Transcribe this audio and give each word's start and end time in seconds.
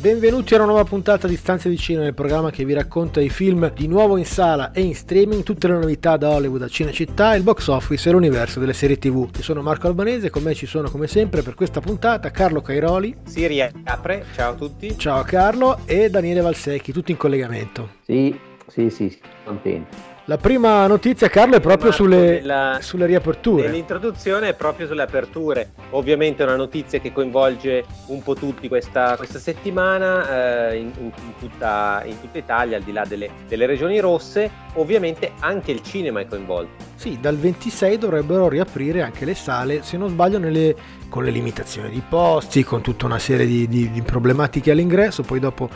Benvenuti 0.00 0.54
a 0.54 0.56
una 0.56 0.64
nuova 0.64 0.84
puntata 0.84 1.28
di 1.28 1.36
Stanze 1.36 1.68
di 1.68 1.76
Cinema, 1.76 2.06
il 2.06 2.14
programma 2.14 2.50
che 2.50 2.64
vi 2.64 2.72
racconta 2.72 3.20
i 3.20 3.28
film 3.28 3.70
di 3.74 3.86
nuovo 3.86 4.16
in 4.16 4.24
sala 4.24 4.72
e 4.72 4.80
in 4.80 4.94
streaming, 4.94 5.42
tutte 5.42 5.68
le 5.68 5.74
novità 5.74 6.16
da 6.16 6.30
Hollywood 6.30 6.62
a 6.62 6.68
Cinecittà, 6.68 7.34
il 7.34 7.42
box 7.42 7.66
office 7.66 8.08
e 8.08 8.12
l'universo 8.12 8.60
delle 8.60 8.72
serie 8.72 8.96
TV. 8.96 9.28
Io 9.36 9.42
sono 9.42 9.60
Marco 9.60 9.88
Albanese, 9.88 10.30
con 10.30 10.42
me 10.42 10.54
ci 10.54 10.64
sono 10.64 10.88
come 10.88 11.06
sempre 11.06 11.42
per 11.42 11.54
questa 11.54 11.82
puntata 11.82 12.30
Carlo 12.30 12.62
Cairoli. 12.62 13.14
Si 13.24 13.46
riapre, 13.46 14.24
ciao 14.34 14.52
a 14.52 14.54
tutti. 14.54 14.96
Ciao 14.96 15.22
Carlo 15.22 15.80
e 15.84 16.08
Daniele 16.08 16.40
Valsecchi, 16.40 16.92
tutti 16.92 17.10
in 17.10 17.18
collegamento. 17.18 17.96
Sì, 18.06 18.34
sì, 18.68 18.88
sì, 18.88 19.18
contento. 19.44 20.09
La 20.30 20.36
prima 20.36 20.86
notizia, 20.86 21.26
Carlo, 21.26 21.56
è 21.56 21.60
proprio 21.60 21.90
sulle, 21.90 22.34
nella- 22.38 22.78
sulle 22.80 23.04
riaperture. 23.04 23.66
Nell'introduzione 23.66 24.50
è 24.50 24.54
proprio 24.54 24.86
sulle 24.86 25.02
aperture. 25.02 25.72
Ovviamente 25.90 26.44
è 26.44 26.46
una 26.46 26.54
notizia 26.54 27.00
che 27.00 27.10
coinvolge 27.12 27.84
un 28.06 28.22
po' 28.22 28.34
tutti 28.34 28.68
questa, 28.68 29.16
questa 29.16 29.40
settimana 29.40 30.68
eh, 30.70 30.76
in, 30.76 30.92
in- 30.98 31.04
in 31.06 31.32
tutta, 31.36 32.02
in 32.04 32.20
tutta 32.20 32.38
Italia, 32.38 32.76
al 32.76 32.84
di 32.84 32.92
là 32.92 33.04
delle, 33.04 33.28
delle 33.48 33.66
regioni 33.66 33.98
rosse. 33.98 34.48
Ovviamente 34.74 35.32
anche 35.40 35.72
il 35.72 35.82
cinema 35.82 36.20
è 36.20 36.26
coinvolto. 36.28 36.84
Sì, 36.94 37.18
dal 37.20 37.36
26 37.36 37.98
dovrebbero 37.98 38.48
riaprire 38.48 39.02
anche 39.02 39.24
le 39.24 39.34
sale, 39.34 39.82
se 39.82 39.96
non 39.96 40.10
sbaglio, 40.10 40.38
nelle- 40.38 40.76
con 41.08 41.24
le 41.24 41.32
limitazioni 41.32 41.90
di 41.90 42.02
posti, 42.08 42.62
con 42.62 42.82
tutta 42.82 43.04
una 43.06 43.18
serie 43.18 43.46
di, 43.46 43.66
di- 43.66 43.90
di 43.90 44.02
problematiche 44.02 44.70
all'ingresso, 44.70 45.24
poi 45.24 45.40
dopo 45.40 45.68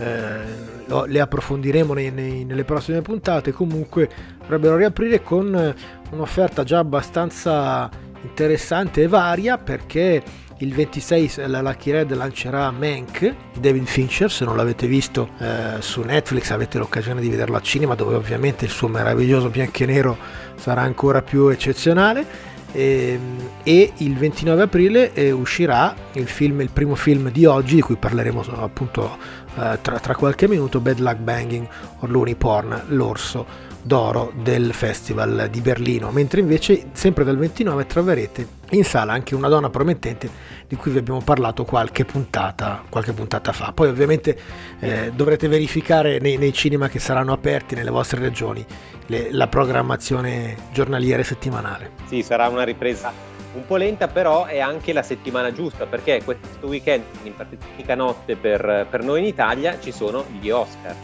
eh, 0.00 0.76
le 1.06 1.20
approfondiremo 1.20 1.92
nei- 1.92 2.10
nei- 2.10 2.44
nelle 2.44 2.64
prossime 2.64 3.02
puntate. 3.02 3.52
Comunque 3.52 4.08
dovrebbero 4.40 4.76
riaprire 4.76 5.22
con 5.22 5.54
eh, 5.54 5.74
un'offerta 6.10 6.64
già 6.64 6.78
abbastanza 6.78 7.90
interessante 8.22 9.02
e 9.02 9.08
varia 9.08 9.58
perché 9.58 10.22
il 10.58 10.74
26 10.74 11.32
la 11.46 11.60
Lucky 11.60 11.92
Red 11.92 12.12
lancerà 12.14 12.70
Mank 12.72 13.20
di 13.20 13.60
David 13.60 13.86
Fincher, 13.86 14.30
se 14.30 14.44
non 14.44 14.56
l'avete 14.56 14.88
visto 14.88 15.30
eh, 15.38 15.80
su 15.80 16.02
Netflix 16.02 16.50
avete 16.50 16.78
l'occasione 16.78 17.20
di 17.20 17.28
vederlo 17.28 17.56
al 17.56 17.62
cinema 17.62 17.94
dove 17.94 18.16
ovviamente 18.16 18.64
il 18.64 18.70
suo 18.72 18.88
meraviglioso 18.88 19.50
bianco 19.50 19.84
e 19.84 19.86
nero 19.86 20.18
sarà 20.56 20.82
ancora 20.82 21.22
più 21.22 21.48
eccezionale. 21.48 22.56
E, 22.70 23.18
e 23.62 23.92
il 23.96 24.14
29 24.14 24.62
aprile 24.62 25.14
eh, 25.14 25.30
uscirà 25.30 25.94
il 26.12 26.26
film, 26.26 26.60
il 26.60 26.68
primo 26.70 26.96
film 26.96 27.30
di 27.30 27.46
oggi, 27.46 27.76
di 27.76 27.80
cui 27.80 27.96
parleremo 27.96 28.44
appunto 28.56 29.16
eh, 29.56 29.78
tra, 29.80 29.98
tra 29.98 30.14
qualche 30.14 30.48
minuto, 30.48 30.80
Bad 30.80 30.98
Luck 30.98 31.18
Banging 31.18 31.68
or 32.00 32.10
Looney 32.10 32.34
Porn, 32.34 32.82
l'orso 32.88 33.66
d'oro 33.82 34.32
del 34.42 34.74
Festival 34.74 35.48
di 35.50 35.60
Berlino, 35.60 36.10
mentre 36.10 36.40
invece 36.40 36.88
sempre 36.92 37.24
dal 37.24 37.38
29 37.38 37.86
troverete 37.86 38.56
in 38.70 38.84
sala 38.84 39.12
anche 39.12 39.34
una 39.34 39.48
donna 39.48 39.70
promettente 39.70 40.28
di 40.66 40.76
cui 40.76 40.90
vi 40.90 40.98
abbiamo 40.98 41.22
parlato 41.22 41.64
qualche 41.64 42.04
puntata, 42.04 42.82
qualche 42.88 43.12
puntata 43.12 43.52
fa. 43.52 43.72
Poi 43.72 43.88
ovviamente 43.88 44.38
eh, 44.80 45.10
dovrete 45.14 45.48
verificare 45.48 46.18
nei, 46.18 46.36
nei 46.36 46.52
cinema 46.52 46.88
che 46.88 46.98
saranno 46.98 47.32
aperti 47.32 47.74
nelle 47.74 47.90
vostre 47.90 48.20
regioni 48.20 48.64
le- 49.06 49.32
la 49.32 49.48
programmazione 49.48 50.54
giornaliera 50.72 51.22
settimanale. 51.22 51.92
Sì, 52.06 52.22
sarà 52.22 52.48
una 52.48 52.64
ripresa 52.64 53.27
un 53.54 53.66
po' 53.66 53.76
lenta, 53.76 54.08
però 54.08 54.44
è 54.44 54.58
anche 54.58 54.92
la 54.92 55.02
settimana 55.02 55.52
giusta 55.52 55.86
perché 55.86 56.22
questo 56.24 56.66
weekend, 56.66 57.04
in 57.22 57.34
particolare 57.34 57.94
notte 57.94 58.36
per, 58.36 58.86
per 58.88 59.02
noi 59.02 59.20
in 59.20 59.26
Italia, 59.26 59.78
ci 59.80 59.92
sono 59.92 60.24
gli 60.40 60.50
Oscar. 60.50 60.94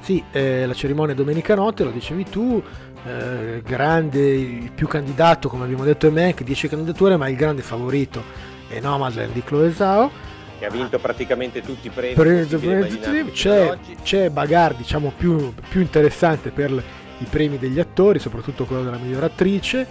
Sì, 0.00 0.22
eh, 0.32 0.66
la 0.66 0.74
cerimonia 0.74 1.14
domenica 1.14 1.54
notte, 1.54 1.82
lo 1.82 1.90
dicevi 1.90 2.24
tu, 2.24 2.62
eh, 3.06 3.62
grande, 3.62 4.20
il 4.20 4.70
più 4.72 4.86
candidato, 4.86 5.48
come 5.48 5.64
abbiamo 5.64 5.84
detto 5.84 6.06
è 6.06 6.10
Mac, 6.10 6.42
10 6.42 6.68
candidature, 6.68 7.16
ma 7.16 7.28
il 7.28 7.36
grande 7.36 7.62
favorito 7.62 8.22
è 8.68 8.80
Nomadland 8.80 9.32
di 9.32 9.42
Chloe 9.42 9.72
Zhao. 9.72 10.10
Che 10.58 10.66
ha 10.66 10.70
vinto 10.70 10.98
praticamente 10.98 11.62
tutti 11.62 11.88
i 11.88 11.90
premi. 11.90 12.44
Fino 12.44 12.78
ad 12.78 13.30
c'è, 13.32 13.78
c'è 14.02 14.30
bagarre 14.30 14.76
diciamo 14.76 15.12
più, 15.16 15.52
più 15.68 15.80
interessante 15.80 16.50
per 16.50 16.70
i 17.18 17.24
premi 17.28 17.58
degli 17.58 17.80
attori, 17.80 18.18
soprattutto 18.18 18.64
quello 18.64 18.84
della 18.84 18.98
miglior 18.98 19.24
attrice. 19.24 19.86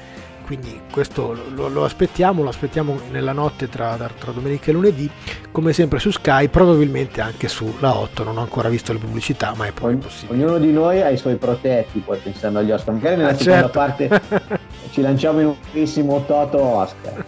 Quindi 0.46 0.82
questo 0.92 1.36
lo, 1.56 1.68
lo 1.70 1.86
aspettiamo, 1.86 2.44
lo 2.44 2.50
aspettiamo 2.50 3.00
nella 3.12 3.32
notte 3.32 3.70
tra, 3.70 3.96
tra 3.96 4.32
domenica 4.32 4.70
e 4.70 4.74
lunedì, 4.74 5.10
come 5.52 5.74
sempre 5.74 6.00
su 6.00 6.12
Sky, 6.12 6.50
probabilmente 6.50 7.22
anche 7.22 7.48
sulla 7.48 7.98
8. 7.98 8.24
Non 8.24 8.38
ho 8.38 8.42
ancora 8.42 8.70
visto 8.70 8.92
le 8.94 9.00
pubblicità, 9.00 9.54
ma 9.56 9.66
è 9.68 9.72
poi 9.72 9.96
possibile. 9.96 10.38
ognuno 10.44 10.58
di 10.60 10.72
noi 10.72 11.02
ha 11.02 11.10
i 11.10 11.18
suoi 11.18 11.36
protetti, 11.38 12.00
poi 12.00 12.18
pensando 12.20 12.60
agli 12.60 12.72
Oscar. 12.72 12.94
Magari 12.94 13.16
nella 13.18 13.30
Ah, 13.30 13.36
seconda 13.36 13.70
certo. 13.72 13.80
parte 13.80 14.60
ci 14.92 15.02
lanciamo 15.02 15.40
in 15.40 15.46
un 15.48 15.56
bellissimo 15.72 16.24
Toto 16.26 16.62
Oscar. 16.62 17.23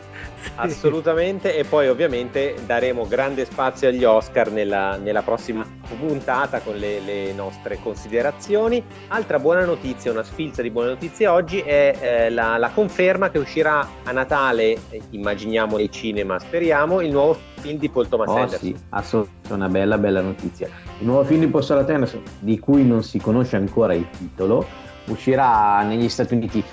Assolutamente, 0.56 1.56
e 1.56 1.63
poi 1.63 1.88
ovviamente 1.88 2.56
daremo 2.66 3.07
grande 3.07 3.45
spazio 3.45 3.88
agli 3.88 4.03
Oscar 4.03 4.51
nella, 4.51 4.97
nella 4.97 5.22
prossima 5.22 5.66
puntata 5.97 6.59
con 6.59 6.75
le, 6.75 7.00
le 7.00 7.33
nostre 7.33 7.79
considerazioni. 7.81 8.84
Altra 9.09 9.39
buona 9.39 9.66
notizia, 9.66 10.11
una 10.11 10.23
sfilza 10.23 10.61
di 10.61 10.69
buone 10.69 10.89
notizie 10.89 11.28
oggi 11.28 11.59
è 11.59 11.97
eh, 12.00 12.29
la, 12.29 12.57
la 12.57 12.69
conferma 12.69 13.29
che 13.29 13.39
uscirà 13.39 13.88
a 14.03 14.11
Natale, 14.11 14.78
eh, 14.89 15.01
immaginiamo 15.11 15.78
nei 15.78 15.91
cinema, 15.91 16.39
speriamo, 16.39 17.01
il 17.01 17.11
nuovo 17.11 17.38
film 17.59 17.78
di 17.78 17.89
Paul 17.89 18.07
Thomas 18.07 18.29
Oh 18.29 18.35
Anderson. 18.35 18.59
sì, 18.59 18.75
assolutamente 18.89 19.53
una 19.53 19.67
bella 19.67 19.97
bella 19.97 20.22
notizia. 20.22 20.67
Il 21.00 21.05
nuovo 21.05 21.23
film 21.23 21.41
di 21.41 21.47
Paul 21.47 21.66
Thomas 21.66 21.89
Anderson, 21.89 22.23
di 22.39 22.59
cui 22.59 22.85
non 22.85 23.03
si 23.03 23.19
conosce 23.19 23.55
ancora 23.55 23.94
il 23.94 24.07
titolo, 24.09 24.66
uscirà 25.07 25.81
negli 25.84 26.09
Stati 26.09 26.34
Uniti 26.34 26.63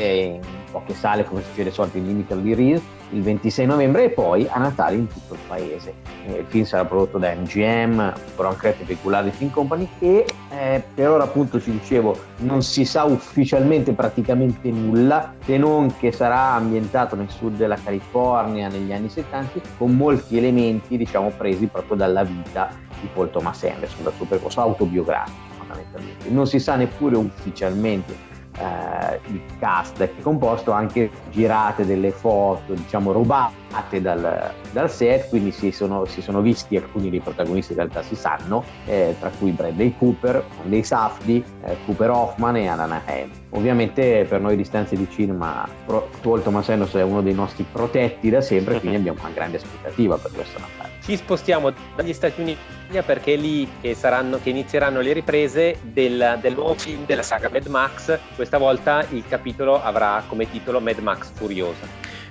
in 0.00 0.40
poche 0.70 0.94
sale 0.94 1.24
come 1.24 1.42
succede 1.42 1.68
di 1.68 1.74
solito 1.74 1.98
in 1.98 2.06
Limited 2.06 2.44
Release 2.44 3.00
il 3.12 3.22
26 3.22 3.66
novembre 3.66 4.04
e 4.04 4.10
poi 4.10 4.46
a 4.48 4.58
Natale 4.58 4.96
in 4.96 5.06
tutto 5.06 5.34
il 5.34 5.40
paese. 5.46 5.94
Il 6.26 6.44
film 6.48 6.64
sarà 6.64 6.84
prodotto 6.84 7.18
da 7.18 7.34
MGM, 7.34 8.12
Brown 8.36 8.56
Creative 8.56 8.84
Peculiar 8.84 9.28
Film 9.30 9.50
Company 9.50 9.88
e 9.98 10.24
eh, 10.50 10.82
per 10.94 11.10
ora 11.10 11.24
appunto 11.24 11.60
ci 11.60 11.70
dicevo 11.70 12.16
non 12.38 12.62
si 12.62 12.84
sa 12.84 13.04
ufficialmente 13.04 13.92
praticamente 13.92 14.70
nulla 14.70 15.34
se 15.44 15.56
non 15.56 15.94
che 15.98 16.12
sarà 16.12 16.52
ambientato 16.52 17.14
nel 17.16 17.28
sud 17.28 17.56
della 17.56 17.76
California 17.76 18.68
negli 18.68 18.92
anni 18.92 19.08
70 19.08 19.60
con 19.76 19.94
molti 19.94 20.38
elementi 20.38 20.96
diciamo 20.96 21.30
presi 21.36 21.66
proprio 21.66 21.96
dalla 21.96 22.24
vita 22.24 22.70
di 23.00 23.08
Paul 23.12 23.30
Thomas 23.30 23.62
Anderson, 23.64 24.04
dal 24.04 24.14
suo 24.14 24.26
percorso 24.26 24.60
autobiografico 24.60 25.52
fondamentalmente. 25.58 26.28
Non 26.30 26.46
si 26.46 26.58
sa 26.58 26.76
neppure 26.76 27.16
ufficialmente 27.16 28.30
eh, 28.58 29.20
il 29.28 29.40
cast 29.58 30.00
è 30.00 30.10
composto 30.20 30.72
anche 30.72 31.10
girate 31.30 31.86
delle 31.86 32.10
foto 32.10 32.74
diciamo 32.74 33.12
rubate 33.12 34.00
dal, 34.00 34.52
dal 34.72 34.90
set 34.90 35.28
quindi 35.28 35.52
si 35.52 35.72
sono, 35.72 36.04
si 36.04 36.20
sono 36.20 36.40
visti 36.40 36.76
alcuni 36.76 37.10
dei 37.10 37.20
protagonisti 37.20 37.72
in 37.72 37.78
realtà 37.78 38.02
si 38.02 38.14
sanno 38.14 38.64
eh, 38.86 39.16
tra 39.18 39.30
cui 39.38 39.50
Bradley 39.52 39.94
Cooper, 39.96 40.44
Andy 40.64 40.82
Safdie, 40.82 41.42
eh, 41.64 41.76
Cooper 41.86 42.10
Hoffman 42.10 42.56
e 42.56 42.68
Anna 42.68 43.02
Haim. 43.06 43.30
Ovviamente 43.50 44.26
per 44.28 44.40
noi 44.40 44.56
distanze 44.56 44.96
di 44.96 45.08
cinema 45.10 45.66
Paul 45.86 46.42
Thomas 46.42 46.68
Anderson 46.68 47.00
è 47.00 47.04
uno 47.04 47.22
dei 47.22 47.34
nostri 47.34 47.64
protetti 47.70 48.30
da 48.30 48.40
sempre 48.40 48.78
quindi 48.80 48.98
abbiamo 48.98 49.20
una 49.20 49.30
grande 49.30 49.56
aspettativa 49.56 50.16
per 50.16 50.32
questo 50.32 50.58
Natale 50.58 50.91
Ci 51.04 51.16
spostiamo 51.16 51.72
dagli 51.96 52.12
Stati 52.12 52.40
Uniti 52.40 52.60
perché 53.04 53.34
è 53.34 53.36
lì 53.36 53.68
che, 53.80 53.94
saranno, 53.94 54.38
che 54.40 54.50
inizieranno 54.50 55.00
le 55.00 55.12
riprese 55.12 55.78
del, 55.82 56.38
del 56.40 56.54
nuovo 56.54 56.74
film 56.74 57.06
della 57.06 57.22
saga 57.22 57.48
Mad 57.50 57.66
Max. 57.66 58.18
Questa 58.36 58.58
volta 58.58 59.04
il 59.10 59.24
capitolo 59.26 59.82
avrà 59.82 60.22
come 60.28 60.48
titolo 60.48 60.78
Mad 60.78 60.98
Max 60.98 61.32
Furiosa. 61.32 61.86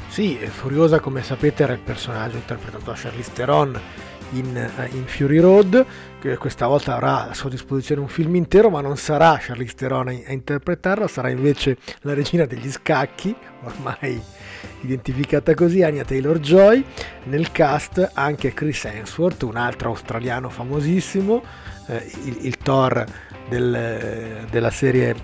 Sì, 0.07 0.35
Furiosa 0.35 0.99
come 0.99 1.21
sapete 1.23 1.63
era 1.63 1.73
il 1.73 1.79
personaggio 1.79 2.37
interpretato 2.37 2.85
da 2.85 2.93
Charlize 2.95 3.31
Theron 3.33 3.79
in, 4.31 4.55
eh, 4.55 4.89
in 4.93 5.05
Fury 5.05 5.39
Road, 5.39 5.85
che 6.19 6.37
questa 6.37 6.67
volta 6.67 6.93
avrà 6.93 7.29
a 7.29 7.33
sua 7.33 7.49
disposizione 7.49 8.01
un 8.01 8.07
film 8.07 8.35
intero, 8.35 8.69
ma 8.69 8.81
non 8.81 8.97
sarà 8.97 9.37
Charlize 9.39 9.75
Theron 9.75 10.07
a, 10.07 10.11
a 10.11 10.31
interpretarlo, 10.31 11.07
sarà 11.07 11.29
invece 11.29 11.77
la 12.01 12.13
regina 12.13 12.45
degli 12.45 12.69
scacchi, 12.69 13.35
ormai 13.63 14.21
identificata 14.81 15.53
così, 15.53 15.83
Anya 15.83 16.03
Taylor-Joy, 16.03 16.85
nel 17.25 17.51
cast 17.51 18.11
anche 18.13 18.53
Chris 18.53 18.85
Hemsworth, 18.85 19.43
un 19.43 19.57
altro 19.57 19.89
australiano 19.89 20.49
famosissimo, 20.49 21.43
eh, 21.87 22.11
il, 22.25 22.37
il 22.41 22.57
Thor 22.57 23.05
del- 23.49 24.45
della 24.49 24.71
serie 24.71 25.15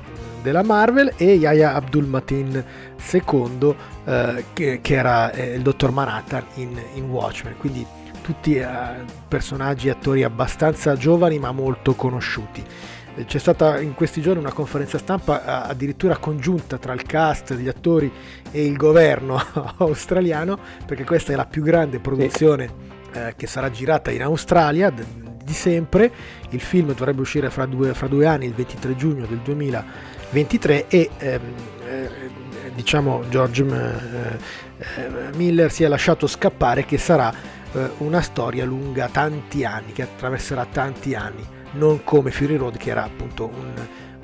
della 0.41 0.63
Marvel 0.63 1.13
e 1.17 1.33
Yahya 1.33 1.73
Abdul 1.73 2.05
Mateen 2.05 2.63
II 3.11 3.75
eh, 4.05 4.45
che, 4.53 4.79
che 4.81 4.93
era 4.93 5.31
eh, 5.31 5.55
il 5.55 5.61
dottor 5.61 5.91
Manhattan 5.91 6.45
in, 6.55 6.79
in 6.93 7.09
Watchmen. 7.09 7.57
Quindi 7.57 7.85
tutti 8.21 8.55
eh, 8.55 8.67
personaggi 9.27 9.87
e 9.87 9.91
attori 9.91 10.23
abbastanza 10.23 10.95
giovani 10.95 11.39
ma 11.39 11.51
molto 11.51 11.95
conosciuti 11.95 12.63
c'è 13.25 13.39
stata 13.39 13.79
in 13.79 13.93
questi 13.93 14.21
giorni 14.21 14.39
una 14.39 14.51
conferenza 14.53 14.97
stampa 14.97 15.63
addirittura 15.63 16.17
congiunta 16.17 16.77
tra 16.77 16.93
il 16.93 17.03
cast, 17.03 17.55
gli 17.55 17.67
attori 17.67 18.11
e 18.51 18.65
il 18.65 18.75
governo 18.75 19.41
australiano, 19.77 20.57
perché 20.85 21.03
questa 21.03 21.33
è 21.33 21.35
la 21.35 21.45
più 21.45 21.63
grande 21.63 21.99
produzione 21.99 22.69
eh, 23.13 23.33
che 23.35 23.47
sarà 23.47 23.71
girata 23.71 24.11
in 24.11 24.21
Australia 24.21 24.91
di 24.91 25.53
sempre. 25.53 26.11
Il 26.49 26.61
film 26.61 26.93
dovrebbe 26.93 27.21
uscire 27.21 27.49
fra 27.49 27.65
due, 27.65 27.93
fra 27.93 28.07
due 28.07 28.25
anni, 28.25 28.45
il 28.45 28.53
23 28.53 28.95
giugno 28.95 29.25
del 29.25 29.39
2023 29.39 30.87
e 30.87 31.09
ehm, 31.17 31.41
eh, 31.87 32.09
diciamo 32.75 33.23
George 33.29 33.65
eh, 33.65 35.35
Miller 35.35 35.71
si 35.71 35.83
è 35.83 35.87
lasciato 35.87 36.27
scappare 36.27 36.85
che 36.85 36.97
sarà 36.97 37.33
eh, 37.73 37.89
una 37.99 38.21
storia 38.21 38.65
lunga 38.65 39.09
tanti 39.09 39.63
anni, 39.63 39.93
che 39.93 40.03
attraverserà 40.03 40.65
tanti 40.65 41.15
anni, 41.15 41.43
non 41.77 42.03
come 42.03 42.31
Fury 42.31 42.55
Road 42.55 42.77
che 42.77 42.89
era 42.89 43.03
appunto 43.03 43.45
un, 43.45 43.73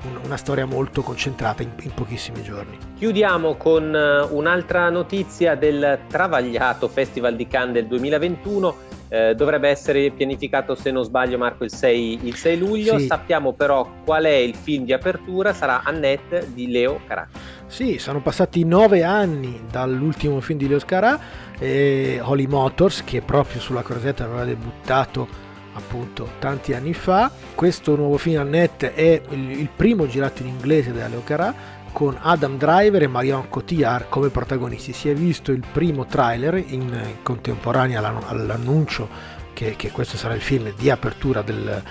un, 0.04 0.18
una 0.24 0.36
storia 0.36 0.66
molto 0.66 1.02
concentrata 1.02 1.62
in, 1.62 1.70
in, 1.82 1.92
pochissimi 1.94 2.42
giorni. 2.42 2.76
Chiudiamo 2.96 3.54
con 3.54 3.94
eh, 3.94 4.20
un'altra 4.30 4.90
notizia 4.90 5.54
del 5.54 6.00
travagliato 6.08 6.88
Festival 6.88 7.36
di 7.36 7.46
Cannes 7.46 7.74
del 7.74 7.86
2021. 7.86 8.92
Eh, 9.08 9.34
dovrebbe 9.36 9.68
essere 9.68 10.10
pianificato, 10.10 10.74
se 10.74 10.90
non 10.90 11.04
sbaglio, 11.04 11.38
Marco, 11.38 11.62
il 11.62 11.70
6, 11.70 12.26
il 12.26 12.34
6 12.34 12.58
luglio. 12.58 12.98
Sì. 12.98 13.06
Sappiamo 13.06 13.52
però 13.52 13.88
qual 14.04 14.24
è 14.24 14.34
il 14.34 14.54
film 14.54 14.84
di 14.84 14.92
apertura, 14.92 15.52
sarà 15.52 15.82
Annette 15.84 16.48
di 16.52 16.70
Leo 16.70 17.00
Caracci. 17.06 17.38
Sì, 17.66 17.98
sono 17.98 18.20
passati 18.20 18.64
nove 18.64 19.02
anni 19.04 19.62
dall'ultimo 19.70 20.40
film 20.40 20.58
di 20.58 20.68
Leo 20.68 20.78
Scarà, 20.78 21.18
eh, 21.58 22.20
Holy 22.22 22.46
Motors, 22.46 23.04
che 23.04 23.20
proprio 23.20 23.60
sulla 23.60 23.82
Crosetta 23.82 24.24
aveva 24.24 24.44
debuttato 24.44 25.43
appunto 25.74 26.32
tanti 26.38 26.72
anni 26.72 26.94
fa. 26.94 27.30
Questo 27.54 27.94
nuovo 27.96 28.16
film 28.16 28.40
Annette 28.40 28.94
è 28.94 29.20
il, 29.30 29.50
il 29.50 29.68
primo 29.74 30.06
girato 30.06 30.42
in 30.42 30.48
inglese 30.48 30.92
da 30.92 31.08
Leo 31.08 31.22
Carà 31.22 31.82
con 31.92 32.18
Adam 32.20 32.58
Driver 32.58 33.02
e 33.02 33.06
Marion 33.06 33.48
Cotillard 33.48 34.06
come 34.08 34.28
protagonisti. 34.28 34.92
Si 34.92 35.08
è 35.08 35.14
visto 35.14 35.52
il 35.52 35.64
primo 35.72 36.06
trailer 36.06 36.56
in 36.56 37.16
contemporanea 37.22 38.00
all'annuncio 38.26 39.08
che, 39.52 39.74
che 39.76 39.90
questo 39.92 40.16
sarà 40.16 40.34
il 40.34 40.40
film 40.40 40.72
di 40.76 40.90
apertura 40.90 41.40
del, 41.42 41.82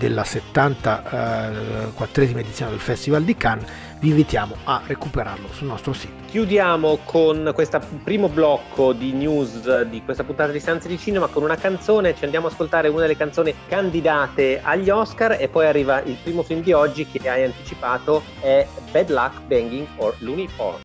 della 0.00 0.22
74esima 0.22 2.38
edizione 2.38 2.70
del 2.70 2.80
Festival 2.80 3.22
di 3.22 3.36
Cannes, 3.36 3.68
vi 4.00 4.08
invitiamo 4.08 4.56
a 4.64 4.80
recuperarlo 4.86 5.48
sul 5.52 5.66
nostro 5.66 5.92
sito. 5.92 6.14
Chiudiamo 6.26 7.00
con 7.04 7.50
questo 7.52 7.78
primo 8.02 8.30
blocco 8.30 8.94
di 8.94 9.12
news 9.12 9.82
di 9.82 10.02
questa 10.02 10.24
puntata 10.24 10.52
di 10.52 10.58
Stanze 10.58 10.88
di 10.88 10.96
Cinema 10.96 11.26
con 11.26 11.42
una 11.42 11.56
canzone, 11.56 12.16
ci 12.16 12.24
andiamo 12.24 12.46
a 12.46 12.50
ascoltare 12.50 12.88
una 12.88 13.02
delle 13.02 13.18
canzoni 13.18 13.54
candidate 13.68 14.60
agli 14.62 14.88
Oscar 14.88 15.36
e 15.38 15.48
poi 15.48 15.66
arriva 15.66 16.00
il 16.00 16.16
primo 16.22 16.42
film 16.42 16.62
di 16.62 16.72
oggi 16.72 17.06
che 17.06 17.28
hai 17.28 17.44
anticipato, 17.44 18.22
è 18.40 18.66
Bad 18.90 19.10
Luck 19.10 19.42
Banging 19.42 19.86
or 19.98 20.14
Looney 20.20 20.48
Porn. 20.56 20.80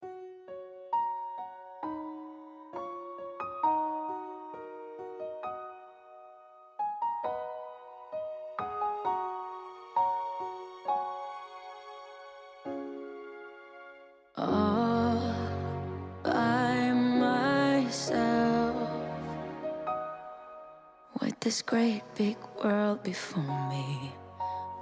This 21.45 21.61
great 21.61 22.01
big 22.15 22.35
world 22.63 23.03
before 23.03 23.69
me, 23.69 24.11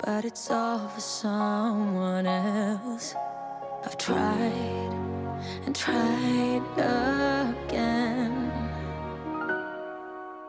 but 0.02 0.24
it's 0.24 0.50
all 0.50 0.88
for 0.88 1.02
someone 1.02 2.26
else. 2.26 3.16
I've 3.84 3.98
tried 3.98 4.94
and 5.66 5.76
tried 5.76 6.64
again 6.78 8.50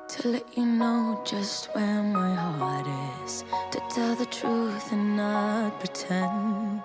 to 0.06 0.28
let 0.28 0.46
you 0.56 0.64
know 0.64 1.20
just 1.24 1.74
where 1.74 2.02
my 2.04 2.32
heart 2.32 2.86
is, 3.24 3.42
to 3.72 3.80
tell 3.92 4.14
the 4.14 4.26
truth 4.26 4.92
and 4.92 5.16
not 5.16 5.80
pretend. 5.80 6.80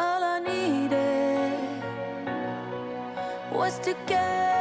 All 0.00 0.24
I 0.34 0.40
needed 0.40 1.60
was 3.52 3.78
to 3.78 3.94
get 4.08 4.57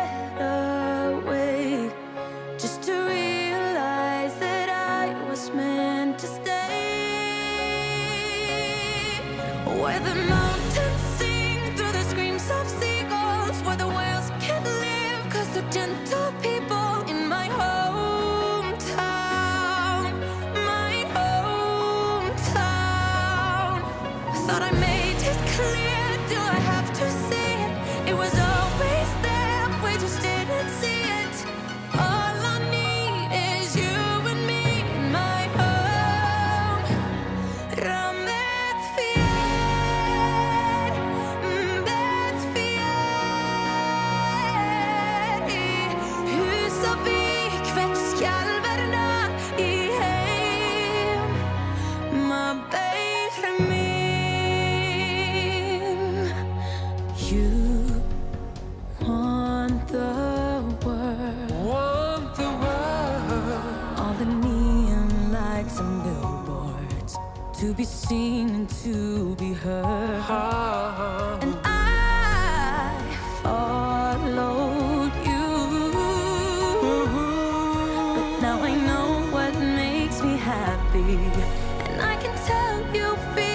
seen 67.88 68.50
and 68.50 68.70
to 68.84 69.36
be 69.36 69.54
heard. 69.54 69.86
And 71.42 71.56
I 71.64 72.92
followed 73.42 75.14
you. 75.30 75.48
But 78.16 78.42
now 78.42 78.62
I 78.62 78.74
know 78.88 79.08
what 79.32 79.54
makes 79.60 80.22
me 80.22 80.36
happy. 80.38 81.18
And 81.86 82.02
I 82.02 82.16
can 82.22 82.36
tell 82.46 82.78
you 82.94 83.16
feel 83.34 83.47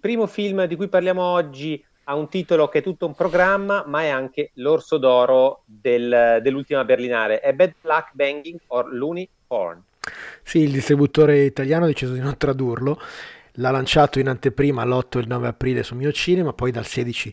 primo 0.00 0.26
film 0.26 0.64
di 0.64 0.76
cui 0.76 0.88
parliamo 0.88 1.22
oggi 1.22 1.82
ha 2.04 2.14
un 2.16 2.28
titolo 2.28 2.68
che 2.68 2.78
è 2.78 2.82
tutto 2.82 3.06
un 3.06 3.14
programma, 3.14 3.84
ma 3.86 4.02
è 4.02 4.08
anche 4.08 4.50
l'orso 4.54 4.98
d'oro 4.98 5.62
del- 5.64 6.40
dell'ultima 6.42 6.84
Berlinare. 6.84 7.38
È 7.40 7.52
Bad 7.52 7.74
Luck 7.82 8.10
Banging 8.14 8.58
or 8.68 8.92
Looney 8.92 9.28
Porn. 9.46 9.82
Sì, 10.42 10.60
il 10.60 10.72
distributore 10.72 11.44
italiano 11.44 11.84
ha 11.84 11.88
deciso 11.88 12.12
di 12.12 12.20
non 12.20 12.36
tradurlo, 12.36 12.98
l'ha 13.54 13.70
lanciato 13.70 14.18
in 14.18 14.28
anteprima 14.28 14.84
l'8 14.84 15.18
e 15.18 15.20
il 15.20 15.28
9 15.28 15.46
aprile 15.48 15.82
su 15.82 15.94
Mio 15.94 16.10
Cinema, 16.10 16.52
poi 16.52 16.70
dal 16.72 16.86
16 16.86 17.32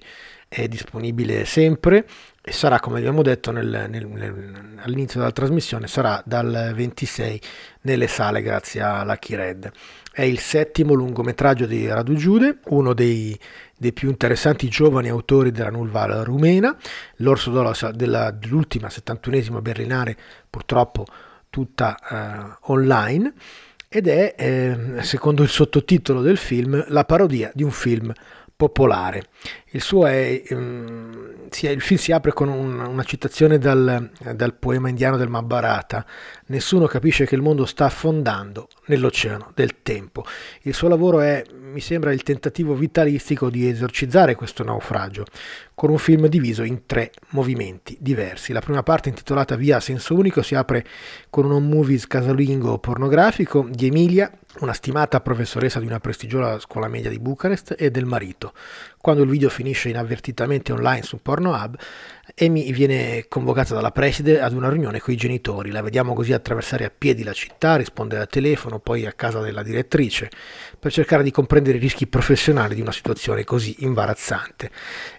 è 0.49 0.67
disponibile 0.67 1.43
sempre 1.45 2.05
e 2.41 2.51
sarà, 2.51 2.79
come 2.79 2.99
abbiamo 2.99 3.21
detto 3.21 3.51
nel- 3.51 3.87
nel- 3.89 4.07
nel- 4.07 4.79
all'inizio 4.83 5.19
della 5.19 5.31
trasmissione, 5.31 5.87
sarà 5.87 6.21
dal 6.25 6.71
26 6.75 7.41
nelle 7.81 8.07
sale 8.07 8.41
grazie 8.41 8.81
a 8.81 9.03
Lucky 9.03 9.35
Red. 9.35 9.71
È 10.17 10.23
il 10.23 10.39
settimo 10.39 10.95
lungometraggio 10.95 11.67
di 11.67 11.85
Radu 11.85 12.15
Giude, 12.15 12.57
uno 12.69 12.95
dei, 12.95 13.39
dei 13.77 13.93
più 13.93 14.09
interessanti 14.09 14.67
giovani 14.67 15.09
autori 15.09 15.51
della 15.51 15.69
nuova 15.69 16.23
rumena, 16.23 16.75
l'orso 17.17 17.51
d'oro 17.51 17.71
della- 17.93 18.31
dell'ultima 18.31 18.87
71esima 18.87 19.61
Berlinare, 19.61 20.17
purtroppo 20.49 21.05
tutta 21.51 21.99
eh, 21.99 22.57
online 22.61 23.31
ed 23.87 24.07
è, 24.07 24.33
eh, 24.35 25.03
secondo 25.03 25.43
il 25.43 25.49
sottotitolo 25.49 26.21
del 26.21 26.37
film, 26.37 26.83
la 26.87 27.05
parodia 27.05 27.51
di 27.53 27.61
un 27.61 27.69
film 27.69 28.11
popolare. 28.55 29.25
Il 29.71 29.83
è, 29.83 30.43
um, 30.51 31.35
il 31.49 31.81
film 31.81 31.99
si 31.99 32.11
apre 32.11 32.33
con 32.33 32.47
un, 32.47 32.79
una 32.79 33.03
citazione 33.03 33.57
dal, 33.57 34.09
dal, 34.33 34.53
poema 34.55 34.89
indiano 34.89 35.17
del 35.17 35.29
Mahabharata. 35.29 36.05
Nessuno 36.47 36.85
capisce 36.85 37.25
che 37.25 37.35
il 37.35 37.41
mondo 37.41 37.65
sta 37.65 37.85
affondando 37.85 38.69
nell'oceano 38.85 39.51
del 39.53 39.81
tempo. 39.83 40.25
Il 40.61 40.73
suo 40.73 40.87
lavoro 40.87 41.19
è, 41.19 41.43
mi 41.53 41.81
sembra, 41.81 42.13
il 42.13 42.23
tentativo 42.23 42.75
vitalistico 42.75 43.49
di 43.49 43.67
esorcizzare 43.67 44.35
questo 44.35 44.63
naufragio, 44.63 45.25
con 45.75 45.89
un 45.89 45.97
film 45.97 46.27
diviso 46.27 46.63
in 46.63 46.85
tre 46.85 47.11
movimenti 47.29 47.97
diversi. 47.99 48.53
La 48.53 48.61
prima 48.61 48.83
parte, 48.83 49.09
intitolata 49.09 49.55
Via 49.55 49.77
a 49.77 49.81
senso 49.81 50.15
unico, 50.15 50.41
si 50.41 50.55
apre 50.55 50.85
con 51.29 51.45
un 51.45 51.51
home 51.51 51.75
movies 51.75 52.07
casalingo 52.07 52.79
pornografico 52.79 53.67
di 53.69 53.87
Emilia, 53.87 54.31
una 54.59 54.73
stimata 54.73 55.21
professoressa 55.21 55.79
di 55.79 55.85
una 55.85 55.99
prestigiosa 55.99 56.59
scuola 56.59 56.87
media 56.87 57.09
di 57.09 57.19
Bucarest, 57.19 57.75
e 57.77 57.91
del 57.91 58.05
marito. 58.05 58.53
Quando 58.99 59.23
video 59.27 59.49
finisce 59.49 59.89
inavvertitamente 59.89 60.71
online 60.71 61.03
su 61.03 61.19
Pornhub, 61.21 61.77
Amy 62.35 62.71
viene 62.73 63.25
convocata 63.29 63.73
dalla 63.73 63.91
preside 63.91 64.41
ad 64.41 64.53
una 64.53 64.69
riunione 64.69 64.99
con 64.99 65.13
i 65.13 65.17
genitori. 65.17 65.71
La 65.71 65.81
vediamo 65.81 66.13
così 66.13 66.33
attraversare 66.33 66.85
a 66.85 66.91
piedi 66.95 67.23
la 67.23 67.33
città, 67.33 67.77
rispondere 67.77 68.21
al 68.21 68.27
telefono, 68.27 68.79
poi 68.79 69.05
a 69.05 69.13
casa 69.13 69.39
della 69.39 69.63
direttrice, 69.63 70.29
per 70.77 70.91
cercare 70.91 71.23
di 71.23 71.31
comprendere 71.31 71.77
i 71.77 71.81
rischi 71.81 72.05
professionali 72.05 72.75
di 72.75 72.81
una 72.81 72.91
situazione 72.91 73.43
così 73.43 73.77
imbarazzante. 73.79 74.69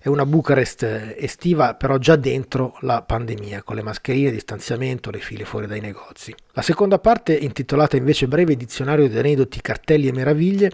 È 0.00 0.08
una 0.08 0.26
Bucarest 0.26 1.14
estiva, 1.16 1.74
però 1.74 1.96
già 1.98 2.16
dentro 2.16 2.76
la 2.80 3.02
pandemia, 3.02 3.62
con 3.62 3.76
le 3.76 3.82
mascherine, 3.82 4.30
distanziamento, 4.30 5.10
le 5.10 5.18
file 5.18 5.44
fuori 5.44 5.66
dai 5.66 5.80
negozi. 5.80 6.34
La 6.52 6.62
seconda 6.62 6.98
parte, 6.98 7.34
intitolata 7.34 7.96
invece 7.96 8.26
Breve 8.26 8.56
dizionario 8.56 9.08
di 9.08 9.16
aneddoti, 9.16 9.60
cartelli 9.60 10.08
e 10.08 10.12
meraviglie, 10.12 10.72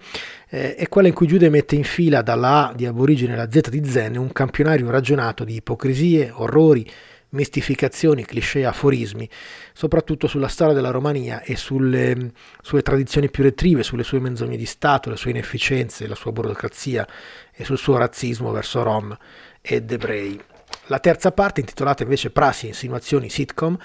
eh, 0.49 0.77
è 0.77 0.89
quella 0.89 1.09
in 1.09 1.15
cui 1.15 1.27
Giude 1.27 1.51
mette 1.51 1.75
in 1.75 1.85
fila 1.85 2.23
dalla 2.23 2.69
A 2.69 2.73
di 2.75 2.87
aborigine 2.87 3.35
alla 3.35 3.51
Z 3.51 3.69
di 3.69 3.85
Zen 3.85 4.17
un 4.17 4.33
campionario 4.33 4.89
ragionato 4.91 5.45
di 5.45 5.57
ipocrisie, 5.57 6.24
orrori, 6.33 6.89
mistificazioni, 7.31 8.25
cliché 8.25 8.65
aforismi, 8.65 9.29
soprattutto 9.73 10.27
sulla 10.27 10.49
storia 10.49 10.75
della 10.75 10.91
Romania 10.91 11.43
e 11.43 11.57
sulle 11.57 12.33
sue 12.63 12.83
tradizioni 12.83 13.31
più 13.31 13.43
retrive, 13.43 13.83
sulle 13.83 14.05
sue 14.05 14.21
menzogne 14.21 14.57
di 14.57 14.67
Stato, 14.67 15.11
le 15.11 15.17
sue 15.17 15.31
inefficienze, 15.31 16.07
la 16.07 16.15
sua 16.15 16.33
burocrazia 16.33 17.07
e 17.53 17.65
sul 17.65 17.79
suo 17.79 17.97
razzismo 17.97 18.51
verso 18.51 18.83
Rom 18.83 19.17
ed 19.61 19.91
ebrei. 19.91 20.41
La 20.89 20.99
terza 20.99 21.33
parte, 21.33 21.61
intitolata 21.61 22.03
invece 22.03 22.31
Prassi, 22.31 22.67
insinuazioni, 22.67 23.31
sitcom, 23.31 23.77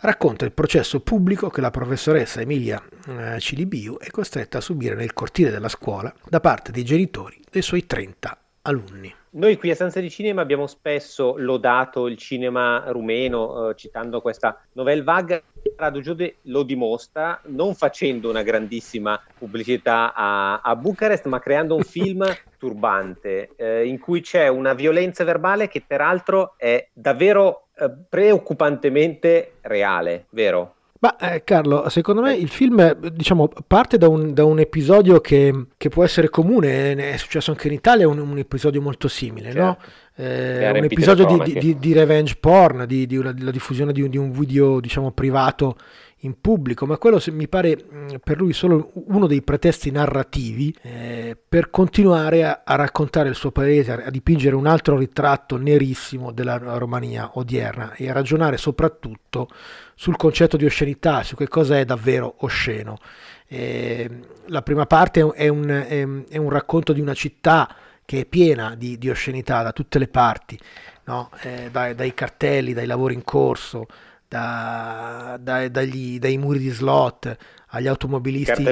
racconta 0.00 0.44
il 0.44 0.52
processo 0.52 1.00
pubblico 1.00 1.50
che 1.50 1.60
la 1.60 1.70
professoressa 1.70 2.40
Emilia 2.40 2.82
eh, 3.06 3.38
Cilibiu 3.38 3.98
è 3.98 4.10
costretta 4.10 4.58
a 4.58 4.62
subire 4.62 4.94
nel 4.94 5.12
cortile 5.12 5.50
della 5.50 5.68
scuola 5.68 6.12
da 6.28 6.40
parte 6.40 6.72
dei 6.72 6.84
genitori 6.84 7.40
dei 7.50 7.62
suoi 7.62 7.86
30 7.86 8.38
alunni. 8.62 9.14
Noi 9.38 9.56
qui 9.56 9.70
a 9.70 9.76
Stanza 9.76 10.00
di 10.00 10.10
Cinema 10.10 10.42
abbiamo 10.42 10.66
spesso 10.66 11.34
lodato 11.36 12.08
il 12.08 12.16
cinema 12.16 12.82
rumeno, 12.88 13.68
eh, 13.68 13.76
citando 13.76 14.20
questa 14.20 14.60
novella 14.72 15.04
vague. 15.04 15.44
Radu 15.76 16.00
Giude 16.00 16.38
lo 16.42 16.64
dimostra, 16.64 17.40
non 17.44 17.76
facendo 17.76 18.30
una 18.30 18.42
grandissima 18.42 19.20
pubblicità 19.38 20.12
a, 20.12 20.58
a 20.58 20.74
Bucarest, 20.74 21.26
ma 21.26 21.38
creando 21.38 21.76
un 21.76 21.84
film 21.84 22.24
turbante, 22.58 23.50
eh, 23.54 23.86
in 23.86 24.00
cui 24.00 24.22
c'è 24.22 24.48
una 24.48 24.74
violenza 24.74 25.22
verbale 25.22 25.68
che 25.68 25.84
peraltro 25.86 26.54
è 26.56 26.88
davvero 26.92 27.68
eh, 27.76 27.92
preoccupantemente 28.08 29.52
reale, 29.60 30.26
vero? 30.30 30.77
Ma 31.00 31.16
eh, 31.16 31.44
Carlo, 31.44 31.88
secondo 31.88 32.22
me 32.22 32.34
il 32.34 32.48
film 32.48 32.92
diciamo, 33.10 33.48
parte 33.66 33.98
da 33.98 34.08
un, 34.08 34.34
da 34.34 34.44
un 34.44 34.58
episodio 34.58 35.20
che, 35.20 35.66
che, 35.76 35.88
può 35.88 36.02
essere 36.02 36.28
comune, 36.28 36.94
è 36.96 37.16
successo 37.16 37.52
anche 37.52 37.68
in 37.68 37.74
Italia, 37.74 38.08
un, 38.08 38.18
un 38.18 38.38
episodio 38.38 38.82
molto 38.82 39.06
simile, 39.06 39.52
certo. 39.52 39.60
no? 39.60 39.78
eh, 40.16 40.70
un 40.70 40.84
episodio 40.84 41.24
di, 41.26 41.56
di, 41.56 41.78
di, 41.78 41.92
revenge 41.92 42.34
porn, 42.40 42.84
di, 42.86 43.06
di 43.06 43.16
una, 43.16 43.32
la 43.38 43.52
diffusione 43.52 43.92
di 43.92 44.02
un, 44.02 44.10
di 44.10 44.16
un 44.16 44.32
video 44.32 44.80
diciamo, 44.80 45.12
privato 45.12 45.76
in 46.22 46.40
pubblico, 46.40 46.84
ma 46.84 46.98
quello 46.98 47.22
mi 47.30 47.46
pare 47.46 47.76
per 48.22 48.38
lui 48.38 48.52
solo 48.52 48.90
uno 49.06 49.26
dei 49.26 49.42
pretesti 49.42 49.90
narrativi 49.90 50.74
eh, 50.82 51.36
per 51.48 51.70
continuare 51.70 52.44
a, 52.44 52.62
a, 52.64 52.74
raccontare 52.74 53.28
il 53.28 53.36
suo 53.36 53.52
paese, 53.52 53.92
a, 53.92 54.02
a, 54.06 54.10
dipingere 54.10 54.56
un 54.56 54.66
altro 54.66 54.96
ritratto 54.96 55.56
nerissimo 55.56 56.32
della 56.32 56.56
Romania 56.56 57.30
odierna 57.34 57.94
e 57.94 58.08
a 58.10 58.12
ragionare 58.12 58.56
soprattutto 58.56 59.48
sul 59.94 60.16
concetto 60.16 60.56
di 60.56 60.64
oscenità, 60.64 61.22
su 61.22 61.36
che 61.36 61.46
cosa 61.46 61.78
è 61.78 61.84
davvero 61.84 62.34
osceno. 62.38 62.98
Eh, 63.46 64.10
la 64.46 64.62
prima 64.62 64.86
parte 64.86 65.20
è 65.34 65.48
un, 65.48 65.68
è, 65.68 66.06
è 66.28 66.36
un 66.36 66.50
racconto 66.50 66.92
di 66.92 67.00
una 67.00 67.14
città 67.14 67.74
che 68.04 68.20
è 68.20 68.24
piena 68.24 68.74
di, 68.74 68.98
di 68.98 69.08
oscenità 69.08 69.62
da 69.62 69.72
tutte 69.72 69.98
le 69.98 70.08
parti, 70.08 70.58
no? 71.04 71.30
eh, 71.42 71.68
dai, 71.70 71.94
dai, 71.94 72.14
cartelli, 72.14 72.72
dai 72.72 72.86
lavori 72.86 73.14
in 73.14 73.22
corso, 73.22 73.86
da, 74.28 75.38
da, 75.40 75.68
dagli, 75.68 76.18
dai 76.18 76.36
muri 76.36 76.58
di 76.58 76.68
slot 76.68 77.36
agli 77.70 77.86
automobilisti 77.86 78.62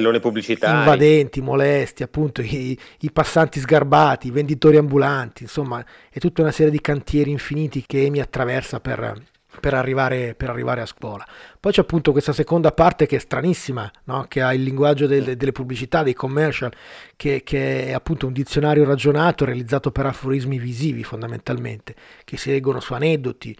invadenti, 0.78 1.40
molesti, 1.40 2.02
appunto 2.02 2.42
i, 2.42 2.78
i, 3.00 3.10
passanti 3.10 3.60
sgarbati, 3.60 4.28
i 4.28 4.30
venditori 4.30 4.76
ambulanti, 4.76 5.42
insomma 5.42 5.84
è 6.10 6.18
tutta 6.18 6.42
una 6.42 6.50
serie 6.50 6.70
di 6.70 6.80
cantieri 6.80 7.30
infiniti 7.30 7.84
che 7.86 8.04
Emi 8.04 8.20
attraversa 8.20 8.80
per, 8.80 9.20
per 9.60 9.74
arrivare, 9.74 10.34
per 10.34 10.48
arrivare, 10.48 10.80
a 10.80 10.86
scuola. 10.86 11.26
Poi 11.58 11.72
c'è 11.72 11.80
appunto 11.80 12.12
questa 12.12 12.32
seconda 12.32 12.72
parte 12.72 13.06
che 13.06 13.16
è 13.16 13.18
stranissima, 13.18 13.90
no? 14.04 14.26
che 14.28 14.40
ha 14.40 14.54
il 14.54 14.62
linguaggio 14.62 15.06
del, 15.06 15.36
delle 15.36 15.52
pubblicità, 15.52 16.02
dei 16.02 16.14
commercial, 16.14 16.72
che, 17.16 17.42
che, 17.44 17.86
è 17.86 17.92
appunto 17.92 18.26
un 18.26 18.32
dizionario 18.32 18.84
ragionato 18.84 19.44
realizzato 19.44 19.90
per 19.90 20.06
aforismi 20.06 20.58
visivi 20.58 21.02
fondamentalmente, 21.02 21.94
che 22.24 22.36
si 22.38 22.50
leggono 22.50 22.80
su 22.80 22.94
aneddoti, 22.94 23.56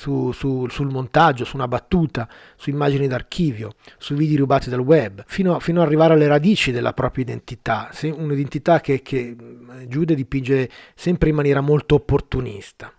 su, 0.00 0.32
su, 0.32 0.66
sul 0.70 0.88
montaggio, 0.88 1.44
su 1.44 1.56
una 1.56 1.68
battuta, 1.68 2.26
su 2.56 2.70
immagini 2.70 3.06
d'archivio, 3.06 3.72
su 3.98 4.14
video 4.14 4.38
rubati 4.38 4.70
dal 4.70 4.80
web, 4.80 5.22
fino, 5.26 5.60
fino 5.60 5.82
ad 5.82 5.86
arrivare 5.86 6.14
alle 6.14 6.26
radici 6.26 6.72
della 6.72 6.94
propria 6.94 7.24
identità, 7.24 7.90
un'identità 8.04 8.80
che, 8.80 9.02
che 9.02 9.36
Giude 9.86 10.14
dipinge 10.14 10.70
sempre 10.94 11.28
in 11.28 11.34
maniera 11.34 11.60
molto 11.60 11.96
opportunista. 11.96 12.90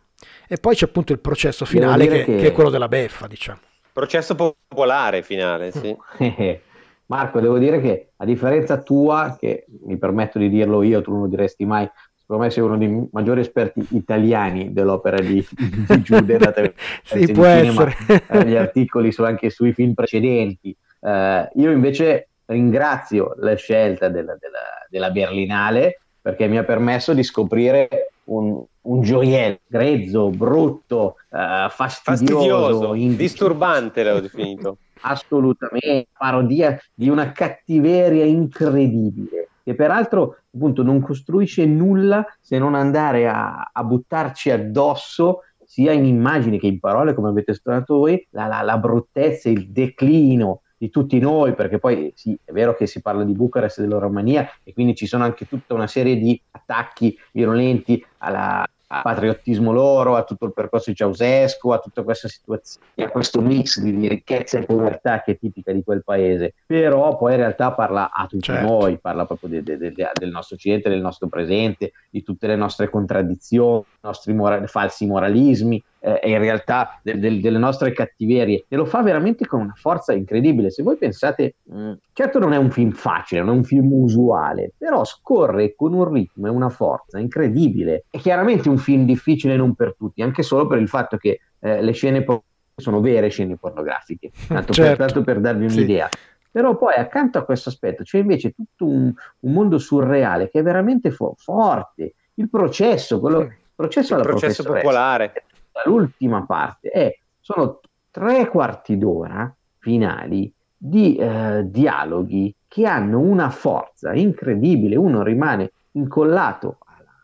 E 0.48 0.58
poi 0.58 0.76
c'è 0.76 0.86
appunto 0.86 1.12
il 1.12 1.18
processo 1.18 1.66
finale 1.66 2.06
che, 2.06 2.24
che... 2.24 2.36
che, 2.36 2.48
è 2.50 2.52
quello 2.52 2.70
della 2.70 2.88
beffa, 2.88 3.26
diciamo. 3.26 3.60
Processo 3.92 4.36
popolare 4.36 5.24
finale, 5.24 5.72
sì. 5.72 5.98
Marco, 7.08 7.40
devo 7.40 7.58
dire 7.58 7.82
che 7.82 8.12
a 8.16 8.26
differenza 8.26 8.78
tua, 8.78 9.36
che 9.40 9.66
mi 9.86 9.98
permetto 9.98 10.38
di 10.38 10.50
dirlo 10.50 10.84
io, 10.84 11.02
tu 11.02 11.12
non 11.12 11.22
lo 11.22 11.28
diresti 11.28 11.66
mai, 11.66 11.90
secondo 12.32 12.44
me 12.44 12.50
sei 12.50 12.64
uno 12.64 12.78
dei 12.78 13.08
maggiori 13.12 13.42
esperti 13.42 13.86
italiani 13.90 14.72
dell'opera 14.72 15.20
di, 15.20 15.46
di 15.52 16.02
Giude, 16.02 16.40
sì, 17.04 17.30
può 17.32 17.44
cinema, 17.44 17.88
essere. 17.88 18.24
Eh, 18.28 18.46
gli 18.46 18.56
articoli 18.56 19.12
su, 19.12 19.24
anche 19.24 19.50
sui 19.50 19.74
film 19.74 19.94
precedenti. 19.94 20.76
Uh, 21.00 21.48
io 21.56 21.72
invece 21.72 22.30
ringrazio 22.46 23.34
la 23.38 23.56
scelta 23.56 24.08
della, 24.08 24.38
della, 24.40 24.60
della 24.90 25.10
Berlinale 25.10 26.02
perché 26.22 26.48
mi 26.48 26.58
ha 26.58 26.64
permesso 26.64 27.14
di 27.14 27.24
scoprire 27.24 28.12
un, 28.26 28.64
un 28.82 29.02
gioiello 29.02 29.60
grezzo, 29.68 30.30
brutto, 30.30 31.16
uh, 31.30 31.70
fastidioso, 31.70 32.94
fastidioso 32.94 32.94
disturbante 32.94 34.04
l'ho 34.04 34.22
definito. 34.22 34.78
Assolutamente, 35.02 36.08
parodia 36.16 36.80
di 36.94 37.10
una 37.10 37.32
cattiveria 37.32 38.24
incredibile, 38.24 39.41
che 39.64 39.76
peraltro 39.76 40.38
appunto 40.54 40.84
non 40.84 41.02
costruisce 41.02 41.66
nulla 41.66 42.26
se 42.40 42.58
non 42.58 42.76
andare 42.76 43.28
a, 43.28 43.70
a 43.72 43.84
buttarci 43.84 44.52
addosso 44.52 45.42
sia 45.64 45.94
in 45.94 46.06
immagini 46.06 46.60
che 46.60 46.68
in 46.68 46.80
parole, 46.80 47.14
come 47.14 47.30
avete 47.30 47.54
studiato 47.54 48.00
voi, 48.00 48.28
la, 48.32 48.48
la, 48.48 48.62
la 48.62 48.78
bruttezza, 48.78 49.50
il 49.50 49.70
declino 49.70 50.64
di 50.78 50.90
tutti 50.90 51.18
noi, 51.20 51.54
perché 51.54 51.80
poi 51.80 52.12
sì, 52.16 52.38
è 52.44 52.52
vero 52.52 52.76
che 52.76 52.88
si 52.88 53.02
parla 53.02 53.24
di 53.24 53.34
Bucarest 53.34 53.80
e 53.80 53.84
della 53.84 54.00
Romania 54.00 54.50
e 54.64 54.74
quindi 54.74 54.96
ci 54.96 55.06
sono 55.06 55.24
anche 55.24 55.48
tutta 55.48 55.74
una 55.74 55.88
serie 55.88 56.18
di 56.18 56.42
attacchi 56.52 57.18
violenti 57.32 58.04
alla, 58.18 58.68
al 58.94 59.02
patriottismo 59.04 59.72
loro, 59.72 60.16
a 60.18 60.24
tutto 60.24 60.46
il 60.46 60.54
percorso 60.54 60.90
di 60.90 60.98
Ceausescu, 60.98 61.70
a 61.70 61.80
tutta 61.80 62.04
questa 62.04 62.28
situazione, 62.28 62.86
a 62.96 63.10
questo 63.10 63.40
mix 63.40 63.80
di, 63.80 63.96
di, 63.96 64.08
ricchezza 64.10 64.58
e 64.58 64.66
povertà 64.66 65.22
che 65.22 65.32
è 65.32 65.38
tipica 65.38 65.72
di 65.72 65.82
quel 65.82 66.04
paese. 66.04 66.56
Però 66.66 67.16
poi 67.18 67.32
in 67.32 67.38
realtà 67.38 67.72
parla 67.72 68.12
a 68.12 68.26
tutti 68.28 68.44
certo. 68.44 68.68
noi, 68.68 68.98
parla 68.98 69.26
proprio 69.26 69.62
de, 69.62 69.64
de, 69.64 69.78
de, 69.78 70.10
del 70.14 70.30
nostro 70.30 70.56
occidente, 70.58 70.90
del 70.90 71.00
nostro 71.00 71.28
presente, 71.28 71.94
di 72.10 72.22
tutte 72.22 72.48
le 72.48 72.58
nostre 72.58 72.90
contraddizioni, 72.90 73.80
i 73.80 73.98
nostri 74.02 74.34
mora- 74.34 74.68
falsi 74.68 75.06
moralismi, 75.06 75.82
eh, 76.02 76.20
in 76.24 76.40
realtà 76.40 77.00
del, 77.04 77.20
del, 77.20 77.40
delle 77.40 77.58
nostre 77.60 77.94
cattiverie 77.94 78.66
e 78.68 78.76
lo 78.76 78.86
fa 78.86 79.02
veramente 79.04 79.46
con 79.46 79.62
una 79.62 79.76
forza 79.76 80.14
incredibile. 80.14 80.72
Se 80.72 80.84
voi 80.84 80.98
pensate, 80.98 81.56
mh, 81.64 81.80
mm, 81.80 81.94
certo 82.14 82.40
non 82.40 82.54
è 82.54 82.58
un 82.58 82.72
film 82.72 82.92
facile, 82.92 83.42
non 83.42 83.54
è 83.54 83.58
un 83.58 83.64
film 83.64 83.94
usuale, 83.94 84.72
però 84.78 85.06
scorre 85.06 85.76
con 85.76 85.94
un 85.94 86.12
ritmo 86.12 86.48
e 86.48 86.50
una 86.50 86.70
forza 86.70 87.20
incredibile. 87.20 88.06
È 88.10 88.18
chiaramente 88.18 88.68
un 88.68 88.78
film 88.78 89.06
difficile 89.06 89.56
non 89.56 89.76
per 89.76 89.96
tutti, 89.96 90.22
anche 90.22 90.42
solo 90.42 90.68
per 90.68 90.80
il 90.80 90.88
fatto 90.88 91.18
che 91.18 91.40
eh, 91.60 91.82
le 91.82 91.92
scene 91.92 92.24
po- 92.24 92.44
sono 92.76 93.00
vere 93.00 93.30
scene 93.30 93.58
pornografiche, 93.58 94.32
tanto, 94.48 94.74
certo. 94.74 94.98
per, 94.98 95.08
tanto 95.08 95.24
per 95.24 95.40
darvi 95.40 95.66
un'idea. 95.66 96.10
Sì 96.12 96.20
Però 96.50 96.76
poi 96.76 96.96
accanto 96.96 97.38
a 97.38 97.46
questo 97.46 97.70
aspetto 97.70 98.02
c'è 98.04 98.18
invece 98.18 98.52
tutto 98.52 98.88
un, 98.88 99.14
un 99.40 99.52
mondo 99.54 99.78
surreale 99.78 100.50
che 100.50 100.60
è 100.60 100.64
veramente 100.64 101.12
fo- 101.12 101.36
forte. 101.38 102.16
Il 102.36 102.50
processo, 102.50 103.20
quello, 103.20 103.48
processo, 103.76 104.16
il 104.16 104.22
processo 104.24 104.64
popolare. 104.64 105.44
L'ultima 105.86 106.46
parte 106.46 106.90
è, 106.90 107.18
sono 107.40 107.80
tre 108.10 108.48
quarti 108.48 108.98
d'ora 108.98 109.54
finali 109.80 110.52
di 110.78 111.16
eh, 111.16 111.64
dialoghi 111.66 112.54
che 112.68 112.86
hanno 112.86 113.20
una 113.20 113.50
forza 113.50 114.14
incredibile. 114.14 114.96
Uno 114.96 115.24
rimane 115.24 115.72
incollato 115.92 116.78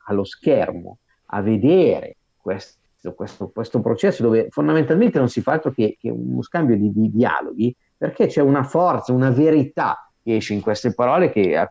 allo 0.06 0.24
schermo 0.24 0.98
a 1.27 1.42
vedere 1.42 2.18
questo, 2.38 3.13
questo, 3.13 3.50
questo 3.50 3.82
processo 3.82 4.24
dove 4.24 4.48
fondamentalmente 4.50 5.20
non 5.20 5.30
si 5.30 5.42
fa 5.42 5.54
altro 5.54 5.72
che, 5.72 5.98
che 6.00 6.10
uno 6.10 6.42
scambio 6.42 6.77
di, 6.77 6.92
di 6.92 7.12
dialoghi 7.12 7.75
perché 7.98 8.27
c'è 8.27 8.42
una 8.42 8.63
forza, 8.63 9.12
una 9.12 9.32
verità 9.32 10.10
che 10.24 10.36
esce 10.36 10.54
in 10.54 10.62
queste 10.62 10.94
parole 10.94 11.32
che, 11.32 11.70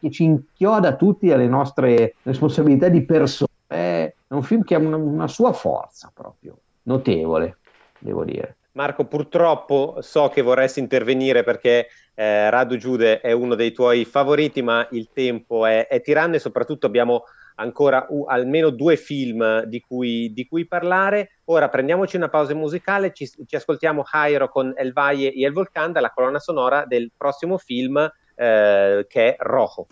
che 0.00 0.10
ci 0.10 0.24
inchioda 0.24 0.96
tutti 0.96 1.30
alle 1.30 1.46
nostre 1.46 2.14
responsabilità 2.22 2.88
di 2.88 3.04
persone. 3.04 3.47
È 3.68 4.12
un 4.28 4.42
film 4.42 4.64
che 4.64 4.74
ha 4.74 4.78
una, 4.78 4.96
una 4.96 5.28
sua 5.28 5.52
forza 5.52 6.10
proprio 6.12 6.58
notevole, 6.84 7.58
devo 7.98 8.24
dire. 8.24 8.56
Marco, 8.72 9.04
purtroppo 9.04 9.98
so 10.00 10.28
che 10.28 10.40
vorresti 10.40 10.80
intervenire 10.80 11.42
perché 11.42 11.88
eh, 12.14 12.48
Radu 12.48 12.76
Giude 12.76 13.20
è 13.20 13.32
uno 13.32 13.54
dei 13.54 13.72
tuoi 13.72 14.04
favoriti, 14.04 14.62
ma 14.62 14.86
il 14.92 15.10
tempo 15.12 15.66
è, 15.66 15.86
è 15.86 16.00
tiranno 16.00 16.36
e 16.36 16.38
soprattutto 16.38 16.86
abbiamo 16.86 17.24
ancora 17.56 18.06
uh, 18.08 18.24
almeno 18.28 18.70
due 18.70 18.96
film 18.96 19.62
di 19.64 19.80
cui, 19.80 20.32
di 20.32 20.46
cui, 20.46 20.66
parlare. 20.66 21.40
Ora 21.46 21.68
prendiamoci 21.68 22.16
una 22.16 22.28
pausa 22.28 22.54
musicale, 22.54 23.12
ci, 23.12 23.28
ci 23.46 23.56
ascoltiamo 23.56 24.04
Jairo 24.04 24.48
con 24.48 24.72
El 24.76 24.92
Valle 24.92 25.32
e 25.32 25.44
El 25.44 25.52
Volcán 25.52 25.92
dalla 25.92 26.10
colonna 26.10 26.38
sonora 26.38 26.84
del 26.86 27.10
prossimo 27.16 27.58
film 27.58 27.98
eh, 28.34 29.06
che 29.08 29.34
è 29.34 29.36
Rojo. 29.38 29.86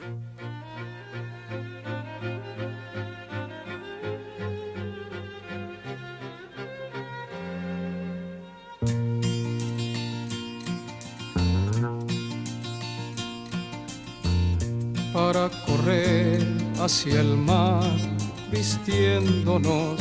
Correr 15.64 16.44
hacia 16.80 17.20
el 17.20 17.36
mar, 17.36 17.84
vistiéndonos 18.50 20.00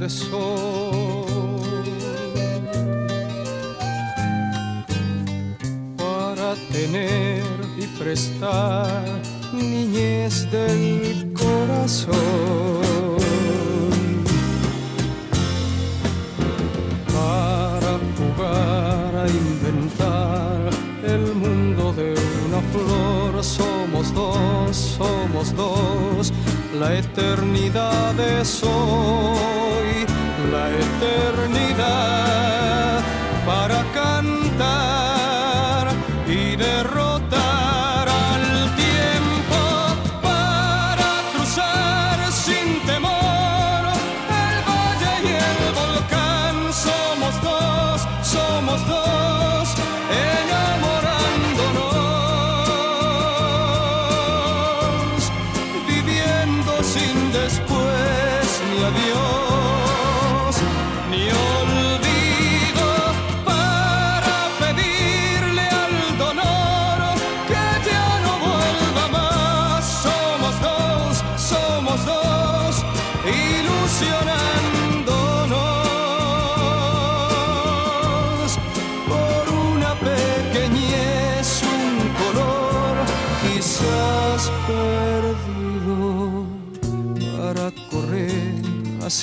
de 0.00 0.08
sol. 0.08 1.26
Para 5.98 6.54
tener 6.72 7.42
y 7.76 7.86
prestar 7.98 9.04
niñez 9.52 10.50
del 10.50 11.30
corazón. 11.34 12.16
Para 17.12 17.92
jugar 18.16 19.14
a 19.14 19.28
inventar 19.28 20.70
el 21.04 21.34
mundo 21.34 21.92
de 21.92 22.14
una 22.46 22.60
flor, 22.72 23.05
somos 23.46 24.12
dos, 24.12 24.76
somos 24.76 25.54
dos. 25.54 26.32
La 26.78 26.94
eternidad 26.94 28.18
es 28.20 28.62
hoy, 28.62 30.06
la 30.52 30.68
eternidad 30.70 32.45
adiós, 58.86 59.35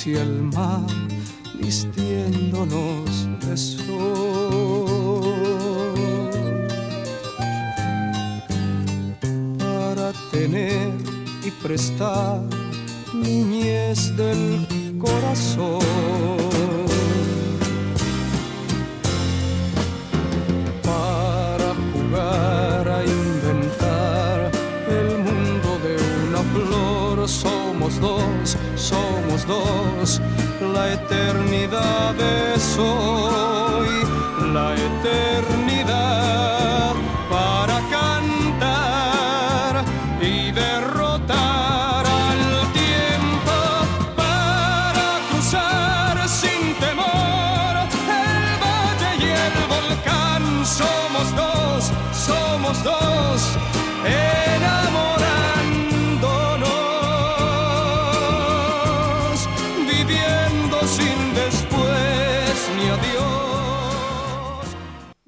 hacia 0.04 0.22
el 0.22 0.42
mar 0.42 0.84
vistiéndonos 1.58 3.26
de 3.40 3.56
sol. 3.56 3.94
Para 9.58 10.12
tener 10.30 10.92
y 11.42 11.50
prestar 11.62 12.42
niñez 13.14 14.14
del 14.14 14.66
corazón. 15.00 16.83
Dos, 29.46 30.20
la 30.60 30.92
eternidad 30.92 32.14
es 32.54 32.78
hoy, 32.78 33.88
la 34.52 34.74
eternidad 34.74 35.63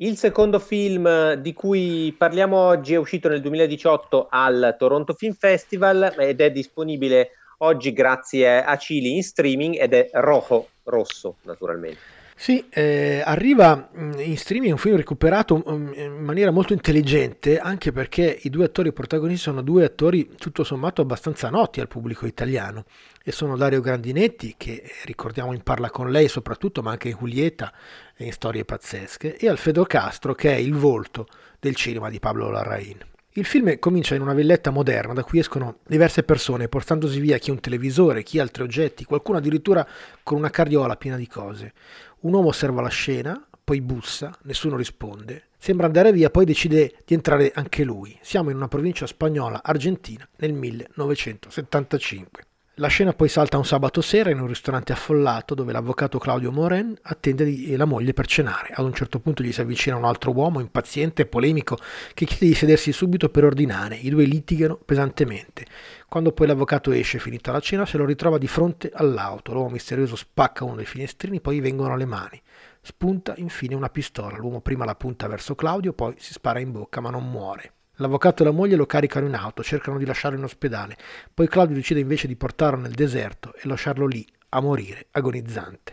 Il 0.06 0.16
secondo 0.16 0.60
film 0.60 1.32
di 1.32 1.52
cui 1.52 2.14
parliamo 2.16 2.56
oggi 2.56 2.94
è 2.94 2.96
uscito 2.96 3.28
nel 3.28 3.40
2018 3.40 4.28
al 4.30 4.76
Toronto 4.78 5.14
Film 5.14 5.32
Festival 5.32 6.14
ed 6.16 6.40
è 6.40 6.52
disponibile 6.52 7.30
oggi 7.58 7.92
grazie 7.92 8.62
a 8.62 8.76
Cili 8.76 9.16
in 9.16 9.24
streaming 9.24 9.76
ed 9.76 9.94
è 9.94 10.10
Rojo, 10.12 10.68
rosso 10.84 11.38
naturalmente. 11.42 12.15
Sì, 12.38 12.66
eh, 12.68 13.22
arriva 13.24 13.88
mh, 13.90 14.18
in 14.18 14.36
streaming 14.36 14.72
un 14.72 14.78
film 14.78 14.96
recuperato 14.96 15.56
mh, 15.56 15.92
in 15.96 16.22
maniera 16.22 16.50
molto 16.50 16.74
intelligente, 16.74 17.58
anche 17.58 17.92
perché 17.92 18.38
i 18.42 18.50
due 18.50 18.66
attori 18.66 18.92
protagonisti 18.92 19.44
sono 19.44 19.62
due 19.62 19.84
attori 19.86 20.34
tutto 20.36 20.62
sommato 20.62 21.00
abbastanza 21.00 21.48
noti 21.48 21.80
al 21.80 21.88
pubblico 21.88 22.26
italiano 22.26 22.84
e 23.24 23.32
sono 23.32 23.56
Dario 23.56 23.80
Grandinetti, 23.80 24.54
che 24.58 24.82
eh, 24.84 24.90
ricordiamo 25.06 25.54
in 25.54 25.62
Parla 25.62 25.88
con 25.90 26.10
lei 26.10 26.28
soprattutto, 26.28 26.82
ma 26.82 26.90
anche 26.90 27.08
in 27.08 27.16
Julieta 27.18 27.72
e 28.14 28.26
in 28.26 28.32
Storie 28.32 28.66
pazzesche, 28.66 29.36
e 29.36 29.48
Alfredo 29.48 29.84
Castro, 29.84 30.34
che 30.34 30.52
è 30.52 30.56
il 30.56 30.74
volto 30.74 31.26
del 31.58 31.74
cinema 31.74 32.10
di 32.10 32.20
Pablo 32.20 32.50
Larraín. 32.50 32.98
Il 33.36 33.44
film 33.44 33.78
comincia 33.78 34.14
in 34.14 34.22
una 34.22 34.32
villetta 34.32 34.70
moderna 34.70 35.12
da 35.12 35.22
cui 35.22 35.40
escono 35.40 35.80
diverse 35.86 36.22
persone 36.22 36.68
portandosi 36.68 37.20
via 37.20 37.36
chi 37.36 37.50
un 37.50 37.60
televisore, 37.60 38.22
chi 38.22 38.38
altri 38.38 38.62
oggetti, 38.62 39.04
qualcuno 39.04 39.36
addirittura 39.36 39.86
con 40.22 40.38
una 40.38 40.48
carriola 40.48 40.96
piena 40.96 41.18
di 41.18 41.26
cose. 41.26 41.74
Un 42.20 42.32
uomo 42.32 42.48
osserva 42.48 42.80
la 42.80 42.88
scena, 42.88 43.46
poi 43.62 43.82
bussa, 43.82 44.34
nessuno 44.44 44.76
risponde. 44.76 45.48
Sembra 45.58 45.84
andare 45.84 46.12
via, 46.12 46.30
poi 46.30 46.46
decide 46.46 47.02
di 47.04 47.12
entrare 47.12 47.52
anche 47.54 47.84
lui. 47.84 48.18
Siamo 48.22 48.48
in 48.48 48.56
una 48.56 48.68
provincia 48.68 49.06
spagnola, 49.06 49.62
argentina, 49.62 50.26
nel 50.36 50.54
1975. 50.54 52.55
La 52.78 52.88
scena 52.88 53.14
poi 53.14 53.30
salta 53.30 53.56
un 53.56 53.64
sabato 53.64 54.02
sera 54.02 54.28
in 54.28 54.38
un 54.38 54.48
ristorante 54.48 54.92
affollato 54.92 55.54
dove 55.54 55.72
l'avvocato 55.72 56.18
Claudio 56.18 56.52
Moren 56.52 56.94
attende 57.04 57.74
la 57.74 57.86
moglie 57.86 58.12
per 58.12 58.26
cenare. 58.26 58.68
Ad 58.74 58.84
un 58.84 58.92
certo 58.92 59.18
punto 59.18 59.42
gli 59.42 59.50
si 59.50 59.62
avvicina 59.62 59.96
un 59.96 60.04
altro 60.04 60.32
uomo 60.32 60.60
impaziente 60.60 61.22
e 61.22 61.26
polemico 61.26 61.78
che 62.12 62.26
chiede 62.26 62.48
di 62.48 62.54
sedersi 62.54 62.92
subito 62.92 63.30
per 63.30 63.44
ordinare. 63.44 63.96
I 63.96 64.10
due 64.10 64.24
litigano 64.24 64.76
pesantemente. 64.76 65.64
Quando 66.06 66.32
poi 66.32 66.48
l'avvocato 66.48 66.92
esce 66.92 67.18
finita 67.18 67.50
la 67.50 67.60
cena 67.60 67.86
se 67.86 67.96
lo 67.96 68.04
ritrova 68.04 68.36
di 68.36 68.46
fronte 68.46 68.90
all'auto. 68.92 69.54
L'uomo 69.54 69.70
misterioso 69.70 70.14
spacca 70.14 70.64
uno 70.64 70.76
dei 70.76 70.84
finestrini, 70.84 71.40
poi 71.40 71.60
vengono 71.60 71.96
le 71.96 72.04
mani. 72.04 72.42
Spunta 72.82 73.32
infine 73.38 73.74
una 73.74 73.88
pistola. 73.88 74.36
L'uomo 74.36 74.60
prima 74.60 74.84
la 74.84 74.94
punta 74.94 75.26
verso 75.28 75.54
Claudio, 75.54 75.94
poi 75.94 76.12
si 76.18 76.34
spara 76.34 76.58
in 76.58 76.72
bocca 76.72 77.00
ma 77.00 77.08
non 77.08 77.26
muore. 77.26 77.75
L'avvocato 77.96 78.42
e 78.42 78.44
la 78.44 78.52
moglie 78.52 78.76
lo 78.76 78.86
caricano 78.86 79.26
in 79.26 79.34
auto, 79.34 79.62
cercano 79.62 79.98
di 79.98 80.04
lasciarlo 80.04 80.36
in 80.36 80.44
ospedale, 80.44 80.96
poi 81.32 81.48
Claudio 81.48 81.76
decide 81.76 82.00
invece 82.00 82.26
di 82.26 82.36
portarlo 82.36 82.80
nel 82.80 82.92
deserto 82.92 83.54
e 83.54 83.66
lasciarlo 83.66 84.06
lì, 84.06 84.26
a 84.50 84.60
morire, 84.60 85.06
agonizzante. 85.12 85.92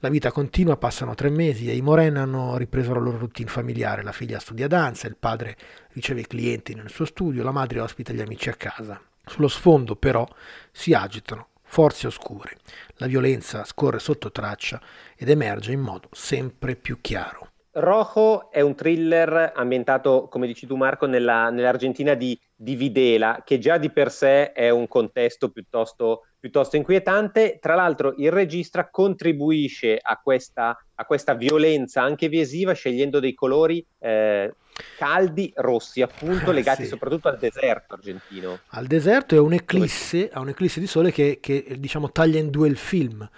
La 0.00 0.08
vita 0.08 0.30
continua, 0.30 0.76
passano 0.76 1.14
tre 1.14 1.28
mesi 1.28 1.68
e 1.68 1.74
i 1.74 1.82
Moren 1.82 2.16
hanno 2.16 2.56
ripreso 2.56 2.94
la 2.94 3.00
loro 3.00 3.18
routine 3.18 3.50
familiare. 3.50 4.04
La 4.04 4.12
figlia 4.12 4.38
studia 4.38 4.68
danza, 4.68 5.08
il 5.08 5.16
padre 5.16 5.56
riceve 5.92 6.20
i 6.20 6.26
clienti 6.26 6.72
nel 6.74 6.88
suo 6.88 7.04
studio, 7.04 7.42
la 7.42 7.50
madre 7.50 7.80
ospita 7.80 8.12
gli 8.12 8.20
amici 8.20 8.48
a 8.48 8.54
casa. 8.54 9.00
Sullo 9.26 9.48
sfondo, 9.48 9.96
però, 9.96 10.26
si 10.70 10.94
agitano 10.94 11.48
forze 11.62 12.06
oscure. 12.06 12.58
La 12.94 13.06
violenza 13.06 13.64
scorre 13.64 13.98
sotto 13.98 14.30
traccia 14.30 14.80
ed 15.16 15.28
emerge 15.28 15.72
in 15.72 15.80
modo 15.80 16.08
sempre 16.12 16.76
più 16.76 17.00
chiaro. 17.00 17.47
Rojo 17.78 18.50
è 18.50 18.60
un 18.60 18.74
thriller 18.74 19.52
ambientato, 19.54 20.26
come 20.28 20.46
dici 20.46 20.66
tu 20.66 20.76
Marco, 20.76 21.06
nella, 21.06 21.50
nell'Argentina 21.50 22.14
di, 22.14 22.38
di, 22.54 22.74
Videla, 22.74 23.42
che 23.44 23.58
già 23.58 23.78
di 23.78 23.90
per 23.90 24.10
sé 24.10 24.52
è 24.52 24.68
un 24.70 24.88
contesto 24.88 25.50
piuttosto, 25.50 26.26
piuttosto 26.38 26.76
inquietante. 26.76 27.58
Tra 27.60 27.74
l'altro 27.74 28.14
il 28.16 28.32
regista 28.32 28.90
contribuisce 28.90 29.98
a 30.00 30.20
questa, 30.22 30.76
a 30.94 31.04
questa 31.04 31.34
violenza 31.34 32.02
anche 32.02 32.28
visiva 32.28 32.72
scegliendo 32.72 33.20
dei 33.20 33.34
colori 33.34 33.84
eh, 34.00 34.52
caldi, 34.96 35.52
rossi, 35.56 36.02
appunto, 36.02 36.50
legati 36.50 36.82
sì. 36.82 36.88
soprattutto 36.88 37.28
al 37.28 37.38
deserto 37.38 37.94
argentino. 37.94 38.58
Al 38.68 38.86
deserto 38.86 39.34
è 39.34 39.38
un'eclisse, 39.38 40.30
a 40.32 40.40
un'eclisse 40.40 40.80
di 40.80 40.86
sole 40.86 41.12
che, 41.12 41.38
che 41.40 41.76
diciamo 41.78 42.10
taglia 42.10 42.38
in 42.38 42.50
due 42.50 42.68
il 42.68 42.76
film 42.76 43.28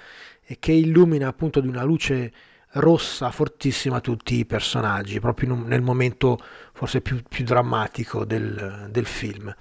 e 0.44 0.56
che 0.58 0.72
illumina 0.72 1.28
appunto 1.28 1.60
di 1.60 1.68
una 1.68 1.84
luce 1.84 2.32
rossa 2.72 3.30
fortissima 3.30 4.00
tutti 4.00 4.36
i 4.36 4.46
personaggi, 4.46 5.20
proprio 5.20 5.52
un, 5.52 5.64
nel 5.66 5.82
momento 5.82 6.38
forse 6.72 7.00
più, 7.00 7.22
più 7.28 7.44
drammatico 7.44 8.24
del, 8.24 8.86
del 8.90 9.06
film. 9.06 9.54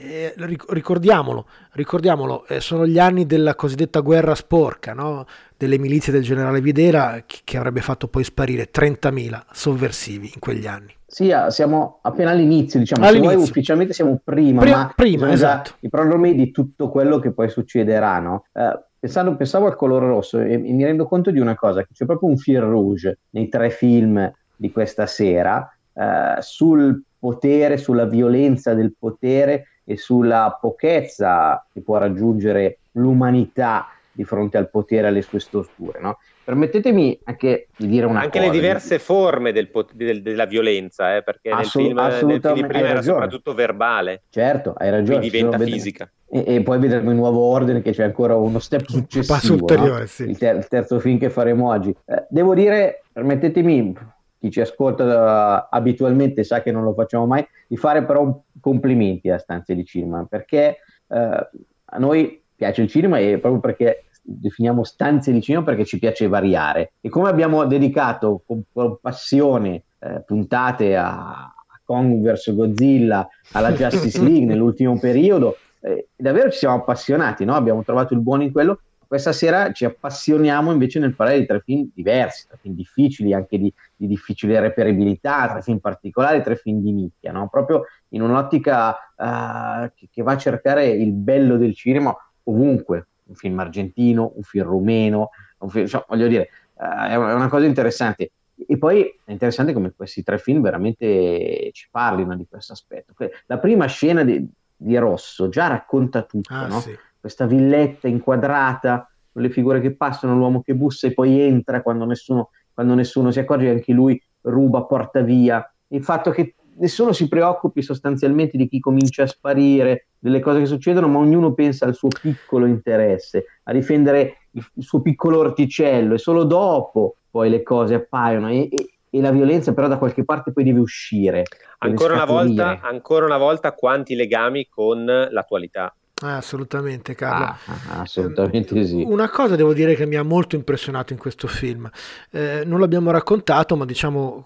Eh, 0.00 0.32
ricordiamolo, 0.36 1.46
ricordiamolo 1.72 2.46
eh, 2.46 2.60
sono 2.60 2.86
gli 2.86 3.00
anni 3.00 3.26
della 3.26 3.56
cosiddetta 3.56 3.98
guerra 3.98 4.36
sporca, 4.36 4.92
no? 4.94 5.26
delle 5.56 5.76
milizie 5.76 6.12
del 6.12 6.22
generale 6.22 6.60
Videla 6.60 7.24
che, 7.26 7.38
che 7.42 7.56
avrebbe 7.56 7.80
fatto 7.80 8.06
poi 8.06 8.22
sparire 8.22 8.70
30.000 8.70 9.42
sovversivi 9.50 10.30
in 10.32 10.38
quegli 10.38 10.68
anni. 10.68 10.94
Sì, 11.04 11.32
ah, 11.32 11.50
siamo 11.50 11.98
appena 12.02 12.30
all'inizio, 12.30 12.78
diciamo, 12.78 13.04
all'inizio. 13.04 13.32
vuoi 13.32 13.48
ufficialmente 13.48 13.92
siamo 13.92 14.20
prima, 14.22 14.60
prima 14.60 14.76
ma 14.76 14.92
prima, 14.94 15.32
esatto. 15.32 15.72
i 15.80 15.88
prodromi 15.88 16.34
di 16.34 16.52
tutto 16.52 16.90
quello 16.90 17.18
che 17.18 17.32
poi 17.32 17.48
succederà, 17.48 18.20
no? 18.20 18.44
Eh, 18.52 18.78
pensando, 18.98 19.36
pensavo 19.36 19.66
al 19.66 19.76
colore 19.76 20.06
rosso 20.06 20.40
e, 20.40 20.52
e, 20.52 20.58
mi 20.58 20.84
rendo 20.84 21.06
conto 21.06 21.30
di 21.30 21.40
una 21.40 21.54
cosa, 21.54 21.82
che 21.82 21.92
c'è 21.92 22.04
proprio 22.04 22.28
un 22.28 22.36
fil 22.36 22.60
rouge 22.60 23.18
nei 23.30 23.48
tre 23.48 23.70
film 23.70 24.30
di 24.56 24.70
questa 24.72 25.06
sera 25.06 25.70
eh, 25.92 26.36
sul 26.40 27.02
potere, 27.18 27.76
sulla 27.76 28.06
violenza 28.06 28.74
del 28.74 28.94
potere 28.98 29.66
e 29.84 29.96
sulla 29.96 30.56
pochezza 30.60 31.64
che 31.72 31.80
può 31.80 31.96
raggiungere 31.96 32.78
l'umanità 32.92 33.86
di 34.18 34.24
fronte 34.24 34.58
al 34.58 34.68
potere 34.68 35.06
e 35.06 35.10
alle 35.10 35.22
sue 35.22 35.38
storture. 35.38 36.00
No? 36.00 36.18
Permettetemi 36.42 37.20
anche 37.22 37.68
di 37.76 37.86
dire 37.86 38.04
una 38.04 38.22
anche 38.22 38.38
cosa. 38.38 38.46
Anche 38.46 38.56
le 38.56 38.60
diverse 38.60 38.98
forme 38.98 39.52
del, 39.52 39.70
del, 39.94 40.22
della 40.22 40.44
violenza, 40.44 41.14
eh, 41.14 41.22
perché 41.22 41.50
Assolut- 41.50 41.94
nel 41.94 42.12
film, 42.14 42.28
nel 42.28 42.40
film 42.40 42.66
prima 42.66 42.88
era 42.88 43.00
soprattutto 43.00 43.54
verbale. 43.54 44.22
Certo, 44.28 44.74
hai 44.76 44.90
ragione. 44.90 45.18
Quindi 45.20 45.30
diventa 45.30 45.58
fisica. 45.60 46.10
E, 46.28 46.56
e, 46.56 46.62
poi 46.62 46.80
vedremo 46.80 47.10
il 47.10 47.16
nuovo 47.16 47.42
ordine 47.42 47.80
che 47.80 47.92
c'è 47.92 48.02
ancora 48.02 48.34
uno 48.34 48.58
step 48.58 48.88
successivo. 48.88 49.34
Passo 49.34 49.52
ulteriore, 49.52 50.00
no? 50.00 50.06
sì. 50.06 50.24
il, 50.24 50.36
ter- 50.36 50.56
il, 50.56 50.66
terzo 50.66 50.98
film 50.98 51.16
che 51.16 51.30
faremo 51.30 51.68
oggi. 51.68 51.94
Eh, 52.04 52.26
devo 52.28 52.54
dire, 52.54 53.04
permettetemi, 53.12 53.96
chi 54.40 54.50
ci 54.50 54.60
ascolta 54.60 55.04
uh, 55.04 55.66
abitualmente 55.70 56.42
sa 56.42 56.60
che 56.60 56.72
non 56.72 56.82
lo 56.82 56.92
facciamo 56.92 57.24
mai, 57.24 57.46
di 57.68 57.76
fare 57.76 58.02
però 58.02 58.42
complimenti 58.60 59.30
a 59.30 59.38
Stanze 59.38 59.76
di 59.76 59.84
Cinema, 59.84 60.26
perché 60.28 60.78
uh, 61.06 61.16
a 61.16 61.98
noi 61.98 62.42
piace 62.58 62.82
il 62.82 62.88
cinema 62.88 63.18
e 63.18 63.38
proprio 63.38 63.60
perché 63.60 64.06
definiamo 64.30 64.84
stanze 64.84 65.32
di 65.32 65.40
cinema 65.40 65.64
perché 65.64 65.84
ci 65.84 65.98
piace 65.98 66.28
variare. 66.28 66.92
E 67.00 67.08
come 67.08 67.28
abbiamo 67.28 67.64
dedicato 67.64 68.42
con, 68.46 68.62
con 68.70 68.98
passione 69.00 69.84
eh, 69.98 70.22
puntate 70.24 70.96
a, 70.96 71.52
Kong 71.88 72.20
vs 72.20 72.54
Godzilla, 72.54 73.26
alla 73.52 73.72
Justice 73.72 74.22
League 74.22 74.44
nell'ultimo 74.44 74.98
periodo, 74.98 75.56
eh, 75.80 76.08
davvero 76.14 76.50
ci 76.50 76.58
siamo 76.58 76.74
appassionati, 76.74 77.46
no? 77.46 77.54
abbiamo 77.54 77.82
trovato 77.82 78.12
il 78.12 78.20
buono 78.20 78.42
in 78.42 78.52
quello. 78.52 78.80
Questa 79.06 79.32
sera 79.32 79.72
ci 79.72 79.86
appassioniamo 79.86 80.70
invece 80.70 80.98
nel 80.98 81.14
parlare 81.14 81.38
di 81.38 81.46
tre 81.46 81.62
film 81.64 81.88
diversi, 81.94 82.46
tre 82.46 82.58
film 82.60 82.74
difficili, 82.74 83.32
anche 83.32 83.56
di, 83.58 83.72
di 83.96 84.06
difficile 84.06 84.60
reperibilità, 84.60 85.48
tre 85.48 85.62
film 85.62 85.78
particolari, 85.78 86.42
tre 86.42 86.56
film 86.56 86.82
di 86.82 86.92
nicchia, 86.92 87.32
no? 87.32 87.48
proprio 87.48 87.84
in 88.08 88.20
un'ottica 88.20 88.90
uh, 88.90 89.90
che, 89.94 90.08
che 90.12 90.22
va 90.22 90.32
a 90.32 90.36
cercare 90.36 90.88
il 90.88 91.12
bello 91.12 91.56
del 91.56 91.74
cinema 91.74 92.14
ovunque, 92.42 93.06
un 93.28 93.34
film 93.34 93.58
argentino, 93.58 94.32
un 94.34 94.42
film 94.42 94.66
rumeno, 94.66 95.30
un 95.58 95.68
film, 95.68 95.86
cioè, 95.86 96.04
voglio 96.08 96.26
dire, 96.26 96.48
uh, 96.74 97.06
è 97.08 97.16
una 97.16 97.48
cosa 97.48 97.66
interessante. 97.66 98.32
E 98.66 98.76
poi 98.76 99.02
è 99.24 99.30
interessante 99.30 99.72
come 99.72 99.92
questi 99.94 100.22
tre 100.24 100.38
film 100.38 100.60
veramente 100.60 101.70
ci 101.72 101.88
parlino 101.90 102.34
di 102.36 102.46
questo 102.48 102.72
aspetto. 102.72 103.12
La 103.46 103.58
prima 103.58 103.86
scena 103.86 104.24
di, 104.24 104.44
di 104.76 104.96
Rosso 104.96 105.48
già 105.48 105.68
racconta 105.68 106.22
tutto, 106.22 106.54
ah, 106.54 106.66
no? 106.66 106.80
sì. 106.80 106.96
questa 107.20 107.46
villetta 107.46 108.08
inquadrata, 108.08 109.08
con 109.32 109.42
le 109.42 109.50
figure 109.50 109.80
che 109.80 109.94
passano, 109.94 110.36
l'uomo 110.36 110.62
che 110.62 110.74
bussa 110.74 111.06
e 111.06 111.14
poi 111.14 111.40
entra 111.40 111.82
quando 111.82 112.04
nessuno, 112.04 112.50
quando 112.74 112.94
nessuno 112.94 113.30
si 113.30 113.38
accorge, 113.38 113.70
anche 113.70 113.92
lui 113.92 114.20
ruba, 114.40 114.82
porta 114.82 115.20
via. 115.20 115.72
Il 115.88 116.02
fatto 116.02 116.30
che 116.30 116.56
nessuno 116.78 117.12
si 117.12 117.28
preoccupi 117.28 117.82
sostanzialmente 117.82 118.56
di 118.56 118.68
chi 118.68 118.80
comincia 118.80 119.22
a 119.22 119.26
sparire, 119.26 120.07
delle 120.18 120.40
cose 120.40 120.60
che 120.60 120.66
succedono, 120.66 121.08
ma 121.08 121.18
ognuno 121.18 121.52
pensa 121.52 121.86
al 121.86 121.94
suo 121.94 122.08
piccolo 122.08 122.66
interesse, 122.66 123.44
a 123.64 123.72
difendere 123.72 124.48
il, 124.52 124.66
il 124.74 124.82
suo 124.82 125.00
piccolo 125.00 125.38
orticello 125.38 126.14
e 126.14 126.18
solo 126.18 126.44
dopo 126.44 127.16
poi 127.30 127.50
le 127.50 127.62
cose 127.62 127.94
appaiono 127.94 128.48
e, 128.48 128.68
e, 128.70 128.90
e 129.10 129.20
la 129.20 129.30
violenza 129.30 129.72
però 129.72 129.88
da 129.88 129.98
qualche 129.98 130.24
parte 130.24 130.52
poi 130.52 130.64
deve 130.64 130.80
uscire. 130.80 131.44
Ancora 131.78 132.14
una, 132.14 132.24
volta, 132.24 132.80
ancora 132.82 133.24
una 133.24 133.38
volta 133.38 133.72
quanti 133.72 134.14
legami 134.14 134.68
con 134.68 135.04
l'attualità. 135.04 135.94
Ah, 136.20 136.38
assolutamente 136.38 137.14
Carlo. 137.14 137.44
Ah, 137.44 137.58
ah 137.90 138.00
assolutamente 138.00 138.84
sì. 138.84 139.04
Una 139.06 139.30
cosa 139.30 139.54
devo 139.54 139.72
dire 139.72 139.94
che 139.94 140.04
mi 140.04 140.16
ha 140.16 140.24
molto 140.24 140.56
impressionato 140.56 141.12
in 141.12 141.18
questo 141.18 141.46
film, 141.46 141.88
eh, 142.30 142.62
non 142.66 142.80
l'abbiamo 142.80 143.12
raccontato, 143.12 143.76
ma 143.76 143.84
diciamo 143.84 144.44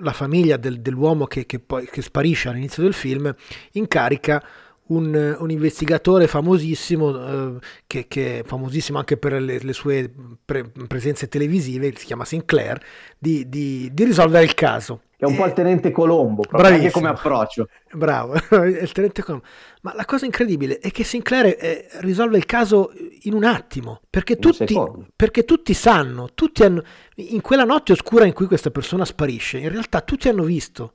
la 0.00 0.12
famiglia 0.12 0.56
del, 0.56 0.80
dell'uomo 0.80 1.26
che, 1.26 1.44
che, 1.44 1.58
poi, 1.58 1.86
che 1.86 2.02
sparisce 2.02 2.48
all'inizio 2.48 2.82
del 2.82 2.94
film 2.94 3.34
incarica 3.72 4.42
un, 4.88 5.36
un, 5.38 5.50
investigatore 5.50 6.26
famosissimo, 6.26 7.56
eh, 7.56 7.58
che, 7.86 8.06
che, 8.08 8.40
è 8.40 8.42
famosissimo 8.44 8.98
anche 8.98 9.16
per 9.16 9.40
le, 9.40 9.58
le 9.60 9.72
sue 9.72 10.10
pre- 10.44 10.70
presenze 10.86 11.28
televisive, 11.28 11.92
si 11.96 12.06
chiama 12.06 12.24
Sinclair, 12.24 12.80
di, 13.18 13.48
di, 13.48 13.90
di 13.92 14.04
risolvere 14.04 14.44
il 14.44 14.54
caso. 14.54 15.02
Che 15.18 15.24
è 15.24 15.28
un 15.28 15.34
po' 15.34 15.46
il 15.46 15.52
tenente 15.52 15.90
Colombo, 15.90 16.42
proprio 16.42 16.74
anche 16.74 16.92
come 16.92 17.08
approccio. 17.08 17.68
Bravo, 17.92 18.34
il 18.64 18.92
tenente 18.92 19.22
Colombo. 19.22 19.44
Ma 19.82 19.92
la 19.94 20.04
cosa 20.04 20.24
incredibile 20.24 20.78
è 20.78 20.92
che 20.92 21.02
Sinclair 21.02 21.56
eh, 21.58 21.88
risolve 22.00 22.36
il 22.36 22.46
caso 22.46 22.92
in 23.22 23.34
un 23.34 23.42
attimo, 23.42 24.00
perché 24.08 24.36
tutti, 24.38 24.80
perché 25.16 25.44
tutti 25.44 25.74
sanno, 25.74 26.28
tutti 26.34 26.62
hanno, 26.62 26.82
in 27.16 27.40
quella 27.40 27.64
notte 27.64 27.92
oscura 27.92 28.26
in 28.26 28.32
cui 28.32 28.46
questa 28.46 28.70
persona 28.70 29.04
sparisce, 29.04 29.58
in 29.58 29.70
realtà 29.70 30.02
tutti 30.02 30.28
hanno 30.28 30.44
visto, 30.44 30.92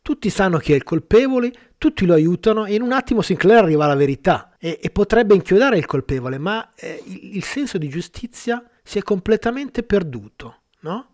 tutti 0.00 0.30
sanno 0.30 0.58
chi 0.58 0.72
è 0.72 0.76
il 0.76 0.84
colpevole, 0.84 1.50
tutti 1.78 2.06
lo 2.06 2.14
aiutano 2.14 2.66
e 2.66 2.74
in 2.74 2.82
un 2.82 2.92
attimo 2.92 3.22
Sinclair 3.22 3.64
arriva 3.64 3.84
alla 3.84 3.94
verità 3.94 4.56
e, 4.58 4.78
e 4.82 4.90
potrebbe 4.90 5.34
inchiodare 5.34 5.78
il 5.78 5.86
colpevole, 5.86 6.38
ma 6.38 6.72
eh, 6.74 7.02
il, 7.06 7.36
il 7.36 7.44
senso 7.44 7.78
di 7.78 7.88
giustizia 7.88 8.64
si 8.82 8.98
è 8.98 9.02
completamente 9.02 9.82
perduto, 9.82 10.62
no? 10.80 11.10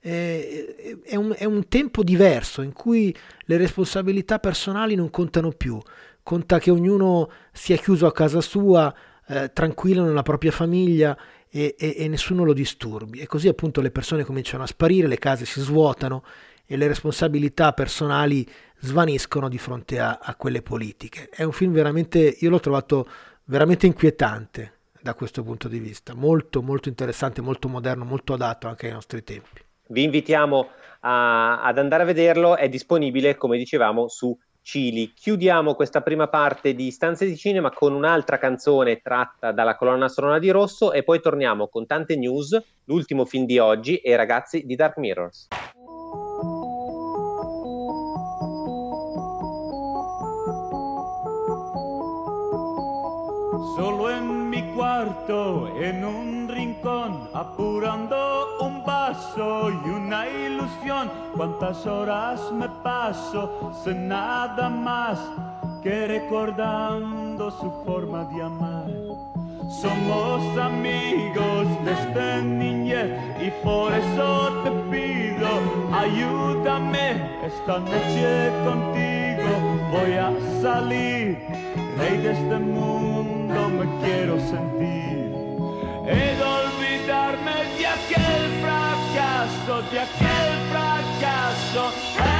è 0.00 1.16
un, 1.16 1.34
è 1.36 1.44
un 1.44 1.68
tempo 1.68 2.02
diverso 2.02 2.62
in 2.62 2.72
cui 2.72 3.14
le 3.42 3.56
responsabilità 3.56 4.38
personali 4.38 4.94
non 4.94 5.10
contano 5.10 5.50
più, 5.50 5.78
conta 6.22 6.58
che 6.58 6.70
ognuno 6.70 7.30
sia 7.52 7.76
chiuso 7.76 8.06
a 8.06 8.12
casa 8.12 8.40
sua, 8.40 8.94
eh, 9.26 9.50
tranquillo 9.52 10.04
nella 10.04 10.22
propria 10.22 10.50
famiglia 10.50 11.16
e, 11.50 11.74
e, 11.78 11.94
e, 11.98 12.08
nessuno 12.08 12.44
lo 12.44 12.52
disturbi. 12.52 13.18
E 13.18 13.26
così 13.26 13.48
appunto 13.48 13.80
le 13.80 13.90
persone 13.90 14.24
cominciano 14.24 14.62
a 14.62 14.66
sparire, 14.66 15.08
le 15.08 15.18
case 15.18 15.44
si 15.44 15.60
svuotano 15.60 16.22
e 16.64 16.76
le 16.76 16.86
responsabilità 16.86 17.72
personali 17.72 18.46
svaniscono 18.80 19.48
di 19.48 19.58
fronte 19.58 19.98
a, 19.98 20.18
a 20.20 20.34
quelle 20.34 20.62
politiche. 20.62 21.28
È 21.30 21.42
un 21.42 21.52
film 21.52 21.72
veramente, 21.72 22.36
io 22.38 22.50
l'ho 22.50 22.60
trovato 22.60 23.06
veramente 23.44 23.86
inquietante 23.86 24.72
da 25.00 25.14
questo 25.14 25.42
punto 25.42 25.68
di 25.68 25.78
vista, 25.78 26.14
molto 26.14 26.62
molto 26.62 26.88
interessante, 26.88 27.40
molto 27.40 27.68
moderno, 27.68 28.04
molto 28.04 28.34
adatto 28.34 28.68
anche 28.68 28.86
ai 28.86 28.92
nostri 28.92 29.22
tempi. 29.22 29.62
Vi 29.88 30.02
invitiamo 30.02 30.68
a, 31.00 31.62
ad 31.62 31.78
andare 31.78 32.02
a 32.02 32.06
vederlo, 32.06 32.56
è 32.56 32.68
disponibile 32.68 33.36
come 33.36 33.56
dicevamo 33.56 34.08
su 34.08 34.36
Cili. 34.60 35.14
Chiudiamo 35.14 35.74
questa 35.74 36.02
prima 36.02 36.28
parte 36.28 36.74
di 36.74 36.90
Stanze 36.90 37.24
di 37.24 37.38
Cinema 37.38 37.70
con 37.70 37.94
un'altra 37.94 38.36
canzone 38.36 39.00
tratta 39.00 39.50
dalla 39.50 39.76
colonna 39.76 40.08
sonora 40.08 40.38
di 40.38 40.50
Rosso 40.50 40.92
e 40.92 41.04
poi 41.04 41.22
torniamo 41.22 41.68
con 41.68 41.86
tante 41.86 42.16
news, 42.16 42.60
l'ultimo 42.84 43.24
film 43.24 43.46
di 43.46 43.58
oggi 43.58 43.96
e 43.96 44.14
ragazzi 44.14 44.66
di 44.66 44.76
Dark 44.76 44.98
Mirrors. 44.98 45.48
Solo 53.78 54.10
en 54.10 54.50
mi 54.50 54.60
cuarto, 54.74 55.68
en 55.80 56.04
un 56.04 56.48
rincón, 56.48 57.28
apurando 57.32 58.58
un 58.60 58.84
vaso 58.84 59.70
y 59.70 59.88
una 59.88 60.28
ilusión. 60.28 61.08
Cuántas 61.36 61.86
horas 61.86 62.40
me 62.52 62.68
paso 62.82 63.72
sin 63.84 64.08
nada 64.08 64.68
más 64.68 65.20
que 65.80 66.08
recordando 66.08 67.52
su 67.52 67.70
forma 67.86 68.24
de 68.24 68.42
amar. 68.42 68.90
Somos 69.70 70.58
amigos 70.58 71.68
desde 71.84 72.42
niñez 72.42 73.16
y 73.40 73.48
por 73.62 73.94
eso 73.94 74.60
te 74.64 74.70
pido, 74.90 75.48
ayúdame 75.92 77.12
esta 77.46 77.78
noche 77.78 78.50
contigo. 78.64 79.50
Voy 79.92 80.14
a 80.14 80.32
salir, 80.62 81.38
rey 81.96 82.18
de 82.18 82.32
este 82.32 82.58
mundo 82.58 83.17
me 83.78 83.86
quiero 84.00 84.38
sentir. 84.40 85.32
He 86.06 86.42
olvidarme 86.42 87.56
de 87.78 87.86
aquel 87.86 88.42
fracaso, 88.60 89.82
de 89.90 89.98
aquel 90.00 90.50
fracaso. 90.70 92.37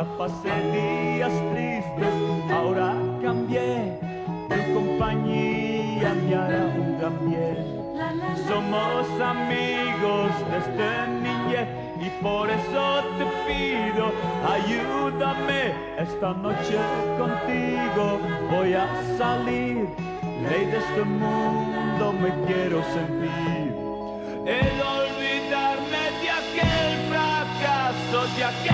Ya 0.00 0.06
pasé 0.16 0.48
días 0.72 1.32
tristes, 1.52 2.14
ahora 2.50 2.94
cambié. 3.22 4.00
Tu 4.48 4.72
compañía 4.72 6.14
me 6.14 6.34
hará 6.34 6.62
un 6.74 7.28
bien. 7.28 7.58
Somos 8.48 9.04
amigos 9.20 10.30
desde 10.52 11.06
niñez 11.20 11.68
y 12.00 12.08
por 12.22 12.48
eso 12.48 13.02
te 13.18 13.26
pido, 13.44 14.06
ayúdame 14.56 15.74
esta 15.98 16.32
noche 16.32 16.78
contigo. 17.18 18.20
Voy 18.50 18.72
a 18.72 18.88
salir, 19.18 19.86
ley 20.48 20.64
de 20.64 20.78
este 20.78 21.04
mundo 21.04 22.14
me 22.14 22.30
quiero 22.46 22.82
sentir. 22.96 23.68
De 24.46 24.60
olvidarme 24.96 26.02
de 26.22 26.30
aquel 26.40 26.90
fracaso, 27.10 28.18
de 28.38 28.44
aquel 28.44 28.69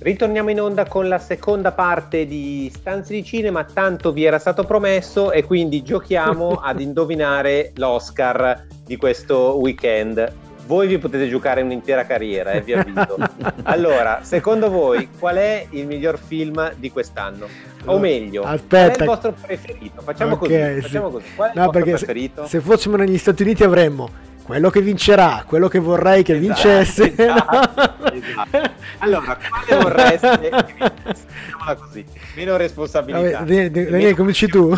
Ritorniamo 0.00 0.50
in 0.50 0.60
onda 0.60 0.86
con 0.86 1.08
la 1.08 1.18
seconda 1.18 1.72
parte 1.72 2.24
di 2.24 2.70
Stanze 2.72 3.14
di 3.14 3.24
Cinema, 3.24 3.64
tanto 3.64 4.12
vi 4.12 4.24
era 4.24 4.38
stato 4.38 4.62
promesso 4.62 5.32
e 5.32 5.42
quindi 5.42 5.82
giochiamo 5.82 6.60
ad 6.62 6.80
indovinare 6.80 7.72
l'Oscar 7.74 8.64
di 8.84 8.96
questo 8.96 9.56
weekend. 9.58 10.32
Voi 10.66 10.86
vi 10.86 10.98
potete 10.98 11.28
giocare 11.28 11.62
un'intera 11.62 12.04
carriera, 12.06 12.52
eh, 12.52 12.60
vi 12.60 12.74
avviso. 12.74 13.16
Allora, 13.64 14.20
secondo 14.22 14.70
voi 14.70 15.08
qual 15.18 15.36
è 15.36 15.66
il 15.70 15.86
miglior 15.86 16.18
film 16.18 16.72
di 16.76 16.90
quest'anno? 16.92 17.46
O 17.86 17.98
meglio, 17.98 18.42
aspetta. 18.42 18.76
qual 18.86 18.90
è 18.90 19.00
il 19.00 19.06
vostro 19.06 19.34
preferito? 19.40 20.00
Facciamo 20.02 20.34
Ok, 20.34 20.38
così, 20.40 20.52
sì. 20.74 20.80
facciamo 20.82 21.10
così. 21.10 21.24
Qual 21.34 21.48
è 21.48 21.52
il 21.52 21.58
No, 21.58 21.64
vostro 21.64 21.82
perché 21.82 21.98
se, 21.98 22.04
preferito? 22.04 22.46
se 22.46 22.60
fossimo 22.60 22.96
negli 22.96 23.18
Stati 23.18 23.42
Uniti 23.42 23.64
avremmo 23.64 24.08
quello 24.44 24.70
che 24.70 24.80
vincerà, 24.80 25.42
quello 25.46 25.68
che 25.68 25.78
vorrei 25.78 26.22
che 26.22 26.34
vincesse. 26.38 27.12
Esatto, 27.16 27.87
esatto. 28.12 28.70
Allora, 28.98 29.36
quale 29.66 29.82
vorreste? 29.82 30.38
Mettiamola 30.40 31.74
così, 31.78 32.04
meno 32.36 32.56
responsabilità. 32.56 33.38
Vabbè, 33.38 33.70
E 34.08 34.14
cominci 34.14 34.46
tu. 34.48 34.76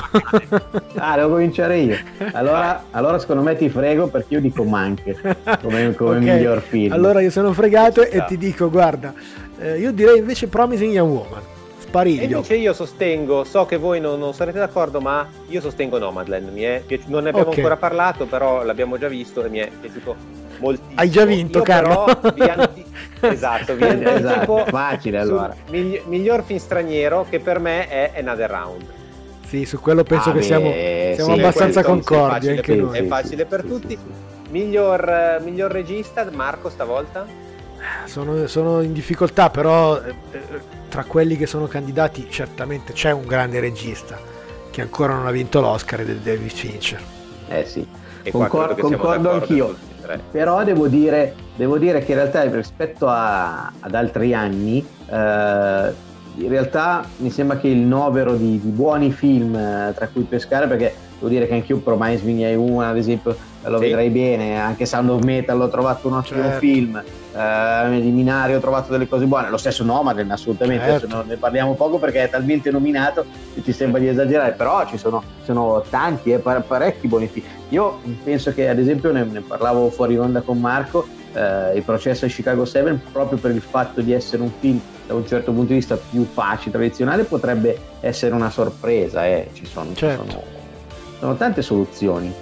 Ah, 0.96 1.16
devo 1.16 1.30
cominciare 1.30 1.78
io. 1.78 1.96
Allora, 2.32 2.84
allora 2.90 3.18
secondo 3.18 3.42
me 3.42 3.56
ti 3.56 3.68
frego 3.68 4.08
perché 4.08 4.34
io 4.34 4.40
dico 4.40 4.64
Manche 4.64 5.16
come, 5.60 5.94
come 5.94 6.16
Ok, 6.16 6.22
miglior 6.22 6.60
film. 6.60 6.92
Allora 6.92 7.20
io 7.20 7.30
sono 7.30 7.52
fregato 7.52 8.02
e 8.02 8.24
ti 8.26 8.36
dico, 8.36 8.68
guarda, 8.70 9.12
eh, 9.60 9.78
io 9.78 9.92
direi 9.92 10.18
invece 10.18 10.46
Promising 10.48 10.92
Young 10.92 11.12
Woman. 11.12 11.40
E 11.40 11.82
Spariglio. 11.92 12.36
invece 12.36 12.54
io 12.54 12.72
sostengo, 12.72 13.42
so 13.44 13.66
che 13.66 13.76
voi 13.76 14.00
non, 14.00 14.18
non 14.20 14.32
sarete 14.32 14.58
d'accordo, 14.58 15.00
ma 15.00 15.26
io 15.48 15.60
sostengo 15.60 15.98
Nomadland. 15.98 16.48
Mi 16.50 16.62
è 16.62 16.82
non 17.06 17.24
ne 17.24 17.30
abbiamo 17.30 17.48
Ok. 17.48 17.56
ancora 17.56 17.76
parlato, 17.76 18.26
però 18.26 18.62
l'abbiamo 18.62 18.96
già 18.96 19.08
visto 19.08 19.42
e 19.44 19.48
mi 19.48 19.58
è 19.58 19.68
piaciuto 19.80 20.14
moltissimo. 20.60 20.92
Hai 21.00 21.10
già 21.10 21.24
vinto, 21.24 21.58
Io 21.58 21.64
Carlo. 21.64 22.04
vi 22.34 22.40
anti- 22.42 22.84
esatto, 23.20 23.74
vi 23.74 23.82
anticipo 23.84 24.58
Esatto, 24.58 24.64
facile 24.70 25.18
allora. 25.18 25.54
migli- 25.70 26.00
miglior 26.06 26.42
film 26.44 26.58
straniero 26.58 27.26
che 27.28 27.40
per 27.40 27.58
me 27.58 27.88
è 27.88 28.12
Another 28.18 28.50
Round. 28.50 28.84
Sì, 29.46 29.64
su 29.64 29.80
quello 29.80 30.04
penso 30.04 30.28
Ah, 30.28 30.32
che 30.32 30.38
beh, 30.38 30.44
siamo, 30.44 30.70
siamo 31.14 31.34
sì, 31.34 31.40
abbastanza 31.40 31.80
è 31.80 31.82
concordi 31.82 32.32
facile 32.34 32.50
anche 32.56 32.74
per- 32.74 32.84
noi. 32.84 32.98
è 32.98 33.06
facile 33.06 33.44
per 33.46 33.60
sì, 33.62 33.66
tutti. 33.68 33.88
sì, 33.88 33.96
sì. 33.96 34.28
Miglior, 34.50 35.40
miglior 35.44 35.70
regista, 35.72 36.26
Marco 36.32 36.68
stavolta? 36.70 37.26
Sono, 38.04 38.46
sono 38.46 38.80
in 38.82 38.92
difficoltà, 38.92 39.48
però 39.50 39.96
eh, 40.00 40.14
eh, 40.32 40.40
tra 40.88 41.04
quelli 41.04 41.36
che 41.36 41.46
sono 41.46 41.66
candidati 41.66 42.26
certamente 42.30 42.92
c'è 42.92 43.10
un 43.10 43.26
grande 43.26 43.58
regista 43.60 44.18
che 44.70 44.80
ancora 44.82 45.14
non 45.14 45.26
ha 45.26 45.30
vinto 45.30 45.60
l'Oscar 45.60 46.00
ed 46.00 46.10
è 46.10 46.14
David 46.14 46.50
Fincher. 46.50 47.00
Eh 47.48 47.64
sì. 47.64 47.86
Concor- 48.30 48.76
concordo 48.78 49.30
anch'io. 49.30 49.74
Tutti 50.16 50.26
e 50.26 50.30
tre. 50.30 50.30
Però 50.30 50.62
devo 50.64 50.88
dire, 50.88 51.34
devo 51.56 51.78
dire 51.78 52.00
che 52.04 52.12
in 52.12 52.18
realtà 52.18 52.42
rispetto 52.44 53.06
a- 53.08 53.70
ad 53.80 53.94
altri 53.94 54.34
anni, 54.34 54.78
eh, 55.06 56.08
in 56.36 56.48
realtà 56.48 57.04
mi 57.18 57.30
sembra 57.30 57.56
che 57.58 57.68
il 57.68 57.78
novero 57.80 58.34
di, 58.34 58.60
di 58.60 58.70
buoni 58.70 59.10
film 59.12 59.54
eh, 59.54 59.92
tra 59.94 60.08
cui 60.08 60.22
pescare, 60.22 60.66
perché 60.66 60.94
devo 61.18 61.28
dire 61.28 61.46
che 61.46 61.54
anch'io 61.54 61.78
Promise 61.78 62.24
Me 62.24 62.48
è 62.50 62.54
una, 62.54 62.88
ad 62.88 62.96
esempio, 62.96 63.36
lo 63.62 63.78
Sì. 63.78 63.84
vedrei 63.86 64.08
bene, 64.08 64.58
anche 64.58 64.86
Sound 64.86 65.10
of 65.10 65.22
Metal 65.22 65.56
l'ho 65.58 65.68
trovato 65.68 66.08
un 66.08 66.14
ottimo 66.14 66.42
Certo. 66.44 66.58
film, 66.60 66.96
eh, 66.96 68.00
di 68.00 68.10
Minari 68.10 68.54
ho 68.54 68.60
trovato 68.60 68.90
delle 68.90 69.06
cose 69.06 69.26
buone, 69.26 69.50
lo 69.50 69.58
stesso 69.58 69.84
Nomadland 69.84 70.30
assolutamente, 70.30 70.84
Certo. 70.84 71.04
adesso 71.04 71.16
non 71.18 71.26
ne 71.26 71.36
parliamo 71.36 71.74
poco 71.74 71.98
perché 71.98 72.22
è 72.24 72.30
talmente 72.30 72.70
nominato 72.70 73.26
che 73.52 73.60
ti 73.62 73.72
sembra 73.72 74.00
di 74.00 74.08
esagerare, 74.08 74.52
però 74.52 74.86
ci 74.86 74.96
sono, 74.96 75.22
sono 75.42 75.82
tanti, 75.90 76.32
eh, 76.32 76.38
par- 76.38 76.62
parecchi 76.62 77.06
buoni 77.06 77.26
film. 77.26 77.44
Io 77.70 78.00
penso 78.24 78.52
che 78.52 78.68
ad 78.68 78.78
esempio 78.78 79.12
ne, 79.12 79.24
ne 79.24 79.40
parlavo 79.40 79.90
fuori 79.90 80.18
onda 80.18 80.40
con 80.42 80.58
Marco, 80.60 81.06
eh, 81.32 81.76
il 81.76 81.82
processo 81.82 82.26
di 82.26 82.32
Chicago 82.32 82.64
7 82.64 82.98
proprio 83.12 83.38
per 83.38 83.52
il 83.52 83.60
fatto 83.60 84.00
di 84.00 84.12
essere 84.12 84.42
un 84.42 84.50
film 84.58 84.80
da 85.06 85.14
un 85.14 85.26
certo 85.26 85.52
punto 85.52 85.68
di 85.68 85.74
vista 85.74 85.96
più 85.96 86.24
facile, 86.24 86.72
tradizionale, 86.72 87.24
potrebbe 87.24 87.78
essere 88.00 88.34
una 88.34 88.50
sorpresa, 88.50 89.26
eh. 89.26 89.48
ci, 89.52 89.66
sono, 89.66 89.90
ci 89.90 89.96
Certo. 89.96 90.24
sono- 90.28 90.42
sono 91.18 91.36
tante 91.36 91.62
soluzioni. 91.62 92.32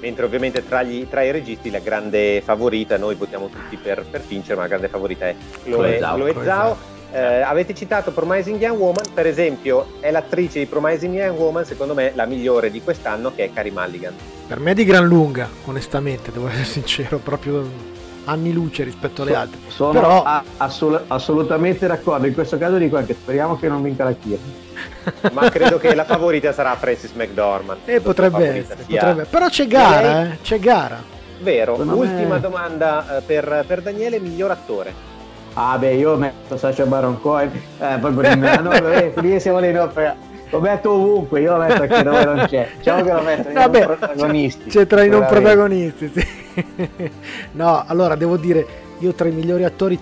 mentre 0.00 0.24
ovviamente 0.24 0.66
tra, 0.66 0.82
gli, 0.82 1.08
tra 1.08 1.22
i 1.22 1.30
registi 1.32 1.70
la 1.70 1.80
grande 1.80 2.40
favorita, 2.44 2.96
noi 2.98 3.14
votiamo 3.16 3.48
tutti 3.48 3.76
per, 3.76 4.04
per 4.08 4.20
Fincher, 4.20 4.54
ma 4.56 4.62
la 4.62 4.68
grande 4.68 4.88
favorita 4.88 5.26
è 5.26 5.34
Chloe, 5.64 5.74
Chloe 5.74 5.98
Zhao. 5.98 6.14
Chloe 6.16 6.32
Chloe 6.32 6.44
Zhao. 6.44 6.76
Eh, 7.10 7.40
avete 7.40 7.74
citato 7.74 8.10
Promising 8.12 8.60
Young 8.60 8.78
Woman, 8.78 9.04
per 9.14 9.26
esempio, 9.26 9.94
è 10.00 10.10
l'attrice 10.10 10.58
di 10.58 10.66
Promising 10.66 11.14
Young 11.14 11.38
Woman, 11.38 11.64
secondo 11.64 11.94
me 11.94 12.12
la 12.14 12.26
migliore 12.26 12.70
di 12.70 12.82
quest'anno, 12.82 13.32
che 13.34 13.44
è 13.44 13.52
Carrie 13.52 13.72
Mulligan. 13.72 14.12
Per 14.46 14.60
me 14.60 14.72
è 14.72 14.74
di 14.74 14.84
gran 14.84 15.06
lunga, 15.06 15.48
onestamente, 15.64 16.30
devo 16.30 16.48
essere 16.48 16.64
sincero, 16.78 17.18
proprio 17.18 17.96
anni 18.24 18.52
luce 18.52 18.82
rispetto 18.84 19.22
alle 19.22 19.34
altre. 19.34 19.58
Sono 19.68 19.92
Però- 19.92 20.22
a- 20.22 20.44
assol- 20.58 21.02
assolutamente 21.06 21.86
d'accordo. 21.86 22.26
In 22.26 22.34
questo 22.34 22.58
caso 22.58 22.76
dico 22.76 22.98
anche 22.98 23.14
speriamo 23.14 23.56
che 23.58 23.68
non 23.68 23.82
vinca 23.82 24.04
la 24.04 24.12
Kier. 24.12 24.38
Ma 25.32 25.48
credo 25.48 25.78
che 25.78 25.94
la 25.94 26.04
favorita 26.04 26.52
sarà 26.52 26.76
Francis 26.76 27.12
McDormand. 27.12 27.80
Eh, 27.86 28.00
potrebbe 28.00 28.46
essere, 28.48 28.84
sia- 28.86 28.98
potrebbe- 29.00 29.24
però 29.30 29.48
c'è 29.48 29.66
gara, 29.66 30.12
lei- 30.24 30.32
eh, 30.32 30.38
c'è 30.42 30.58
gara. 30.58 31.02
Vero, 31.40 31.76
Secondo 31.78 31.96
me- 32.02 32.06
ultima 32.10 32.36
domanda 32.36 33.16
eh, 33.16 33.22
per, 33.22 33.64
per 33.66 33.80
Daniele, 33.80 34.20
miglior 34.20 34.50
attore. 34.50 34.92
Ah 35.54 35.76
beh, 35.78 35.94
io 35.94 36.16
metto 36.16 36.56
Sasha 36.56 36.84
Baron 36.84 37.20
Cohen, 37.20 37.50
eh, 37.78 37.96
proprio 37.98 38.34
di 38.34 38.40
me, 38.40 38.56
no, 38.58 38.70
eh, 38.92 39.12
lì 39.16 39.40
siamo 39.40 39.58
lì, 39.58 39.72
no, 39.72 39.90
lo 40.50 40.60
metto 40.60 40.92
ovunque, 40.92 41.40
io 41.40 41.56
lo 41.56 41.58
metto 41.58 41.82
anche 41.82 42.02
dove 42.02 42.24
non 42.24 42.46
c'è. 42.46 42.68
Diciamo 42.76 43.02
che 43.02 43.12
lo 43.12 43.22
metto 43.22 43.52
Vabbè, 43.52 43.86
non 43.86 43.96
protagonisti. 43.96 44.70
C'è 44.70 44.86
tra 44.86 45.02
i 45.02 45.08
non 45.08 45.26
protagonisti, 45.26 46.12
sì. 46.14 46.26
No, 47.52 47.84
allora 47.86 48.14
devo 48.14 48.36
dire, 48.36 48.66
io 48.98 49.12
tra 49.12 49.28
i 49.28 49.32
migliori 49.32 49.64
attori 49.64 49.98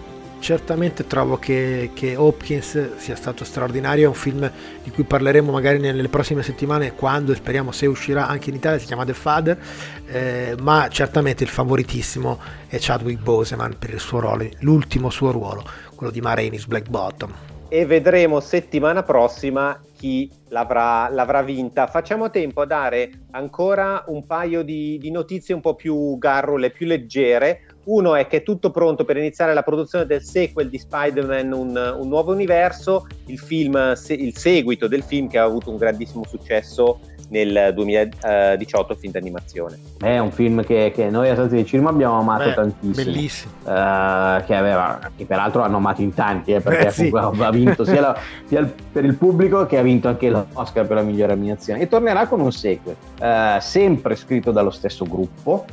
certamente 0.47 1.09
trovo 1.09 1.39
che, 1.39 1.91
che 1.93 2.15
Hopkins 2.15 2.99
sia 2.99 3.17
stato 3.17 3.43
straordinario, 3.43 4.05
è 4.05 4.07
un 4.07 4.15
film 4.15 4.49
di 4.81 4.91
cui 4.93 5.03
parleremo 5.03 5.51
magari 5.51 5.81
nelle 5.81 6.09
prossime 6.09 6.45
settimane 6.45 6.93
quando 6.93 7.33
e 7.33 7.35
speriamo 7.35 7.73
se 7.73 7.87
uscirà 7.87 8.29
anche 8.29 8.51
in 8.51 8.55
Italia, 8.55 8.79
si 8.79 8.87
chiama 8.87 9.05
The 9.05 9.13
Father, 9.13 9.59
eh, 10.07 10.55
ma 10.61 10.87
certamente 10.89 11.43
il 11.43 11.51
favoritissimo 11.51 12.39
è 12.69 12.77
Chadwick 12.79 13.21
Boseman 13.21 13.77
per 13.77 13.91
il 13.91 13.99
suo 13.99 14.21
ruolo, 14.21 14.49
l'ultimo 14.61 15.11
suo 15.11 15.33
ruolo, 15.33 15.65
quello 15.97 16.13
di 16.13 16.21
Ma 16.21 16.35
Rainey's 16.35 16.67
Black 16.67 16.89
Bottom. 16.89 17.35
E 17.69 17.85
vedremo 17.85 18.39
settimana 18.39 19.03
prossima 19.03 19.81
chi 19.97 20.31
l'avrà, 20.51 21.09
l'avrà 21.09 21.43
vinta. 21.43 21.89
Facciamo 21.89 22.31
tempo 22.31 22.61
a 22.61 22.67
dare 22.67 23.25
ancora 23.33 24.05
un 24.07 24.25
paio 24.25 24.63
di, 24.63 24.97
di 24.99 25.11
notizie 25.11 25.55
un 25.55 25.61
po' 25.61 25.75
più 25.75 26.17
garrule, 26.19 26.71
più 26.71 26.87
leggere. 26.87 27.66
Uno 27.87 28.15
è 28.17 28.27
che 28.27 28.39
è 28.39 28.43
tutto 28.43 28.71
pronto 28.71 29.05
per 29.05 29.17
iniziare 29.17 29.55
la 29.55 29.63
produzione 29.63 30.07
del 30.07 30.23
sequel 30.23 30.69
di 30.69 30.79
Spider-Man, 30.79 31.53
un, 31.53 31.97
un 32.01 32.09
nuovo 32.09 32.33
universo, 32.33 33.07
il, 33.27 33.39
film, 33.39 33.93
se- 33.93 34.15
il 34.15 34.37
seguito 34.37 34.89
del 34.89 35.03
film 35.05 35.29
che 35.29 35.39
ha 35.39 35.45
avuto 35.45 35.71
un 35.71 35.77
grandissimo 35.77 36.25
successo 36.27 36.99
nel 37.29 37.73
2018, 37.75 38.95
film 38.95 39.13
d'animazione. 39.13 39.79
È 39.99 40.19
un 40.19 40.31
film 40.31 40.65
che, 40.65 40.93
che 40.95 41.11
noi 41.11 41.29
a 41.29 41.35
Stanze 41.35 41.57
di 41.57 41.65
Cinema 41.67 41.91
abbiamo 41.91 42.19
amato 42.19 42.45
Beh, 42.49 42.55
tantissimo. 42.55 43.05
Bellissimo. 43.05 43.53
eh, 43.67 44.43
che, 44.47 44.55
aveva, 44.55 44.99
che 45.17 45.25
peraltro 45.25 45.63
hanno 45.63 45.77
amato 45.77 46.03
in 46.03 46.13
tanti, 46.15 46.53
eh, 46.55 46.61
perché 46.61 46.87
Eh, 46.87 46.91
sì. 46.91 47.11
ha 47.13 47.51
vinto 47.51 47.85
sia, 47.85 48.01
la- 48.01 48.19
sia 48.47 48.61
il- 48.61 48.73
per 48.93 49.05
il 49.05 49.15
pubblico 49.15 49.65
che 49.67 49.79
ha 49.79 49.83
vinto 49.83 50.09
anche 50.09 50.29
l'Oscar 50.29 50.87
per 50.87 50.97
la 50.97 51.03
migliore 51.03 51.33
animazione. 51.33 51.81
E 51.81 51.89
tornerà 51.89 52.27
con 52.27 52.41
un 52.41 52.51
sequel, 52.53 52.97
eh, 53.21 53.59
sempre 53.61 54.15
scritto 54.17 54.51
dallo 54.53 54.71
stesso 54.71 55.05
gruppo, 55.05 55.65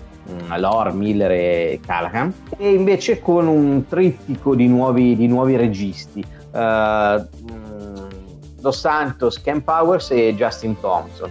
Lore, 0.57 0.93
Miller 0.93 1.31
e 1.31 1.79
Callahan, 1.85 2.33
e 2.57 2.73
invece 2.73 3.19
con 3.19 3.47
un 3.47 3.85
trittico 3.87 4.55
di 4.55 4.67
nuovi, 4.67 5.15
di 5.15 5.27
nuovi 5.27 5.55
registi. 5.55 6.23
mm, 6.55 7.95
Dos 8.59 8.79
Santos, 8.79 9.41
Ken 9.41 9.63
Powers 9.63 10.11
e 10.11 10.33
Justin 10.35 10.79
Thompson 10.79 11.29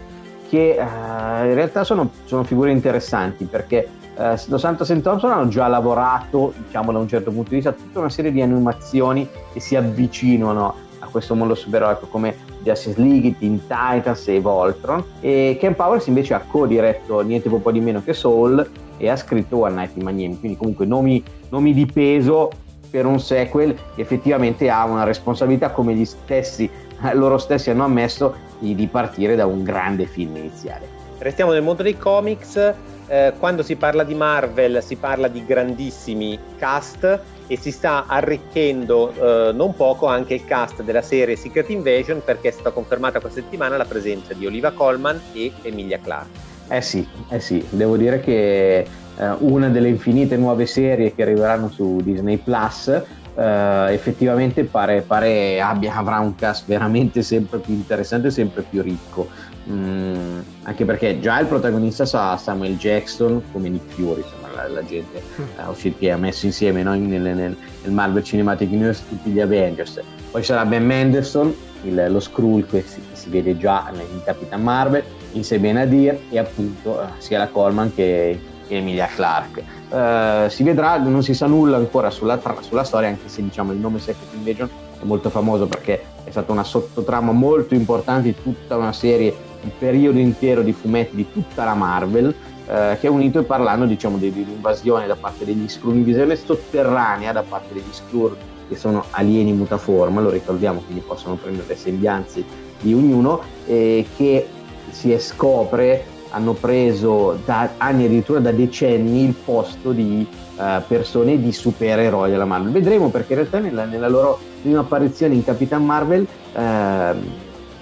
che 0.53 0.77
eh, 0.77 0.83
in 0.83 1.55
realtà 1.55 1.83
sono, 1.83 2.11
sono 2.27 2.45
figure 2.45 2.71
interessanti 2.71 3.47
perché 3.47 3.89
eh, 4.19 4.39
Dos 4.47 4.61
Santos 4.61 4.91
e 4.91 5.01
Thompson 5.01 5.31
hanno 5.31 5.49
già 5.49 5.67
lavorato, 5.67 6.53
diciamo 6.59 6.93
da 6.93 6.99
un 6.99 7.09
certo 7.09 7.31
punto 7.31 7.49
di 7.49 7.55
vista, 7.57 7.73
tutta 7.73 8.01
una 8.01 8.11
serie 8.11 8.31
di 8.31 8.43
animazioni 8.43 9.27
che 9.51 9.61
si 9.61 9.77
avvicinano 9.77 10.75
a 10.99 11.07
questo 11.07 11.35
mondo 11.35 11.55
supereroico 11.55 12.07
come 12.09 12.37
Justice 12.63 13.01
League, 13.01 13.37
Teen 13.39 13.61
Titans 13.67 14.29
e 14.29 14.41
Voltron 14.41 15.05
e 15.21 15.57
Ken 15.61 15.75
Powers 15.75 16.07
invece 16.07 16.35
ha 16.35 16.41
co-diretto 16.41 17.21
niente 17.21 17.49
po' 17.49 17.73
di 17.73 17.81
meno 17.81 18.03
che 18.03 18.13
Soul 18.13 18.69
e 18.97 19.09
ha 19.09 19.17
scritto 19.17 19.59
One 19.59 19.75
Night 19.75 19.97
in 19.97 20.05
Miami, 20.05 20.39
quindi 20.39 20.57
comunque 20.57 20.87
nomi, 20.87 21.23
nomi 21.49 21.75
di 21.75 21.87
peso 21.87 22.51
per 22.91 23.07
un 23.07 23.19
sequel 23.19 23.75
che 23.95 24.03
effettivamente 24.03 24.69
ha 24.69 24.85
una 24.85 25.05
responsabilità 25.05 25.71
come 25.71 25.95
gli 25.95 26.05
stessi, 26.05 26.71
loro 27.15 27.39
stessi 27.39 27.71
hanno 27.71 27.85
ammesso 27.85 28.35
di, 28.59 28.87
partire 28.87 29.35
da 29.35 29.47
un 29.47 29.65
grande 29.65 30.07
film 30.07 30.37
iniziale. 30.37 30.87
Restiamo 31.19 31.53
nel 31.53 31.63
mondo 31.63 31.83
dei 31.83 31.97
comics. 31.97 32.75
eh, 33.09 33.33
quando 33.39 33.63
si 33.63 33.77
parla 33.77 34.05
di 34.05 34.15
Marvel 34.15 34.83
si 34.83 34.97
parla 34.97 35.29
di 35.29 35.45
grandissimi 35.45 36.39
cast 36.57 37.21
e 37.53 37.59
si 37.59 37.71
sta 37.71 38.07
arricchendo 38.07 39.13
eh, 39.13 39.53
non 39.53 39.75
poco 39.75 40.07
anche 40.07 40.33
il 40.33 40.45
cast 40.47 40.83
della 40.83 41.03
serie 41.03 41.37
Secret 41.37 41.69
Invasion 41.69 42.23
perché 42.25 42.49
è 42.49 42.51
stata 42.51 42.71
confermata 42.71 43.21
questa 43.21 43.43
settimana 43.43 43.77
la 43.77 43.85
presenza 43.85 44.33
di 44.33 44.47
Oliva 44.47 44.71
Colman 44.71 45.21
e 45.35 45.53
Emilia 45.61 45.99
Clarke. 45.99 46.51
Eh 46.69 46.81
sì, 46.81 47.07
eh 47.29 47.41
sì, 47.41 47.63
devo 47.69 47.99
dire 47.99 48.21
che 48.21 48.79
eh, 48.79 49.31
una 49.41 49.69
delle 49.69 49.89
infinite 49.89 50.39
nuove 50.39 50.65
serie 50.65 51.15
che 51.15 51.21
arriveranno 51.25 51.69
su 51.69 52.01
Disney 52.03 52.39
Plus 52.39 52.89
eh, 52.89 53.93
effettivamente 53.93 54.65
pare, 54.65 55.03
pare 55.03 55.61
abbia, 55.61 55.95
avrà 55.95 56.21
un 56.21 56.35
cast 56.35 56.65
veramente 56.67 57.21
sempre 57.21 57.59
più 57.59 57.75
interessante 57.75 58.31
sempre 58.31 58.63
più 58.63 58.81
ricco. 58.81 59.29
Mm, 59.69 60.41
anche 60.63 60.87
perché 60.87 61.21
già 61.21 61.39
il 61.39 61.47
protagonista 61.49 62.07
sa 62.07 62.35
Samuel 62.39 62.79
Jackson 62.79 63.43
come 63.53 63.69
Nick 63.69 63.93
Fury, 63.93 64.25
la, 64.55 64.69
la 64.69 64.85
gente 64.85 65.23
uscito- 65.69 65.99
che 65.99 66.11
ha 66.11 66.17
messo 66.17 66.47
insieme 66.47 66.83
no, 66.83 66.95
nel, 66.95 67.21
nel- 67.21 67.35
nel 67.83 67.93
Marvel 67.93 68.23
Cinematic 68.23 68.71
Universe 68.71 69.03
tutti 69.09 69.31
gli 69.31 69.41
Avengers. 69.41 70.01
Poi 70.31 70.43
sarà 70.43 70.65
Ben 70.65 70.85
Mendelsohn, 70.85 71.55
il- 71.83 72.07
lo 72.09 72.21
Skrull 72.21 72.67
che 72.67 72.83
si, 72.87 73.01
si 73.13 73.29
vede 73.29 73.57
già 73.57 73.91
in 73.93 74.23
Capitan 74.25 74.63
Marvel, 74.63 75.03
insieme 75.33 75.71
a 75.71 75.73
Nadir 75.75 76.19
e 76.31 76.39
appunto 76.39 77.01
eh, 77.03 77.07
sia 77.19 77.39
la 77.39 77.49
Coleman 77.49 77.93
che, 77.95 78.39
che 78.69 78.77
Emilia 78.77 79.07
Clarke. 79.07 79.65
Eh, 79.91 80.47
si 80.49 80.63
vedrà, 80.63 80.97
non 80.99 81.23
si 81.23 81.35
sa 81.35 81.47
nulla 81.47 81.77
ancora 81.77 82.11
sulla, 82.11 82.41
sulla 82.61 82.85
storia, 82.85 83.09
anche 83.09 83.29
se 83.29 83.43
diciamo 83.43 83.73
il 83.73 83.79
nome 83.79 83.99
Secret 83.99 84.33
Invasion 84.35 84.69
è 85.01 85.05
molto 85.05 85.31
famoso 85.31 85.67
perché 85.67 86.03
è 86.25 86.31
stata 86.31 86.53
una 86.53 86.65
sottotrama 86.65 87.33
molto 87.33 87.75
importante 87.75 88.29
di 88.29 88.35
tutta 88.43 88.77
una 88.77 88.93
serie, 88.93 89.35
un 89.63 89.71
periodo 89.79 90.19
intero 90.19 90.63
di 90.63 90.73
fumetti 90.73 91.17
di 91.17 91.31
tutta 91.33 91.65
la 91.65 91.75
Marvel 91.75 92.35
eh, 92.73 92.97
che 92.99 93.07
ha 93.07 93.11
unito 93.11 93.39
e 93.39 93.43
parlando 93.43 93.85
diciamo 93.85 94.17
di, 94.17 94.33
di 94.33 94.41
un'invasione 94.41 95.07
da 95.07 95.15
parte 95.15 95.45
degli 95.45 95.69
Skrull, 95.69 95.93
un'invasione 95.93 96.37
sotterranea 96.37 97.31
da 97.33 97.43
parte 97.43 97.75
degli 97.75 97.93
Skrull 97.93 98.35
che 98.69 98.77
sono 98.77 99.05
alieni 99.11 99.53
mutaforma, 99.53 100.23
lo 100.23 100.31
ricordiamo, 100.31 100.81
quindi 100.81 101.03
possono 101.07 101.35
prendere 101.35 101.67
le 101.69 101.77
sembianze 101.77 102.43
di 102.81 102.95
ognuno 102.95 103.43
e 103.67 104.07
che 104.17 104.47
si 104.89 105.15
scopre 105.19 106.07
hanno 106.31 106.55
preso 106.55 107.39
da 107.45 107.73
anni 107.77 108.07
addirittura 108.07 108.41
da 108.41 108.53
decenni 108.53 109.25
il 109.25 109.35
posto 109.35 109.93
di 109.93 110.27
eh, 110.59 110.81
persone 110.89 111.39
di 111.43 111.53
supereroi 111.53 112.31
della 112.31 112.47
Marvel. 112.47 112.73
Vedremo 112.73 113.11
perché 113.11 113.35
in 113.35 113.41
realtà 113.41 113.59
nella, 113.59 113.85
nella 113.85 114.09
loro 114.09 114.39
prima 114.63 114.81
apparizione 114.81 115.35
in 115.35 115.45
Capitan 115.45 115.85
Marvel 115.85 116.27
ehm, 116.55 117.31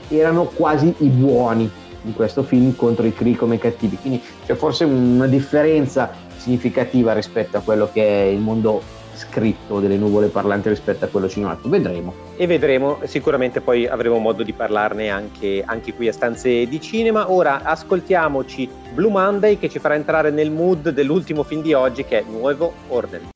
erano 0.09 0.45
quasi 0.47 0.93
i 0.99 1.09
buoni 1.09 1.71
in 2.05 2.15
questo 2.15 2.43
film 2.43 2.75
contro 2.77 3.07
i 3.07 3.13
Kree 3.13 3.37
come 3.37 3.59
cattivi, 3.59 3.97
quindi 3.97 4.23
c'è 4.45 4.55
forse 4.55 4.85
una 4.85 5.27
differenza 5.27 6.11
significativa 6.37 7.13
rispetto 7.13 7.57
a 7.57 7.61
quello 7.61 7.91
che 7.93 8.03
è 8.03 8.27
il 8.27 8.39
mondo 8.39 8.99
scritto 9.21 9.81
delle 9.81 9.97
nuvole 9.97 10.29
parlanti 10.29 10.71
rispetto 10.71 11.05
a 11.05 11.09
quello 11.09 11.29
cinemato. 11.29 11.69
Vedremo. 11.69 12.15
E 12.37 12.47
vedremo, 12.47 13.01
sicuramente 13.05 13.61
poi 13.61 13.87
avremo 13.87 14.19
modo 14.19 14.43
di 14.43 14.55
parlarne 14.55 15.11
anche, 15.11 15.63
anche 15.65 15.93
qui 15.93 16.09
a 16.09 16.13
stanze 16.13 16.67
di 16.67 16.81
cinema. 16.81 17.31
Ora 17.31 17.63
ascoltiamoci 17.63 18.69
Blue 18.95 19.11
Monday 19.11 19.59
che 19.59 19.69
ci 19.69 19.79
farà 19.79 19.95
entrare 19.95 20.31
nel 20.31 20.51
mood 20.51 20.89
dell'ultimo 20.89 21.43
film 21.43 21.61
di 21.61 21.75
oggi 21.75 22.05
che 22.05 22.21
è 22.21 22.25
Nuovo 22.27 22.73
Orden. 22.89 23.29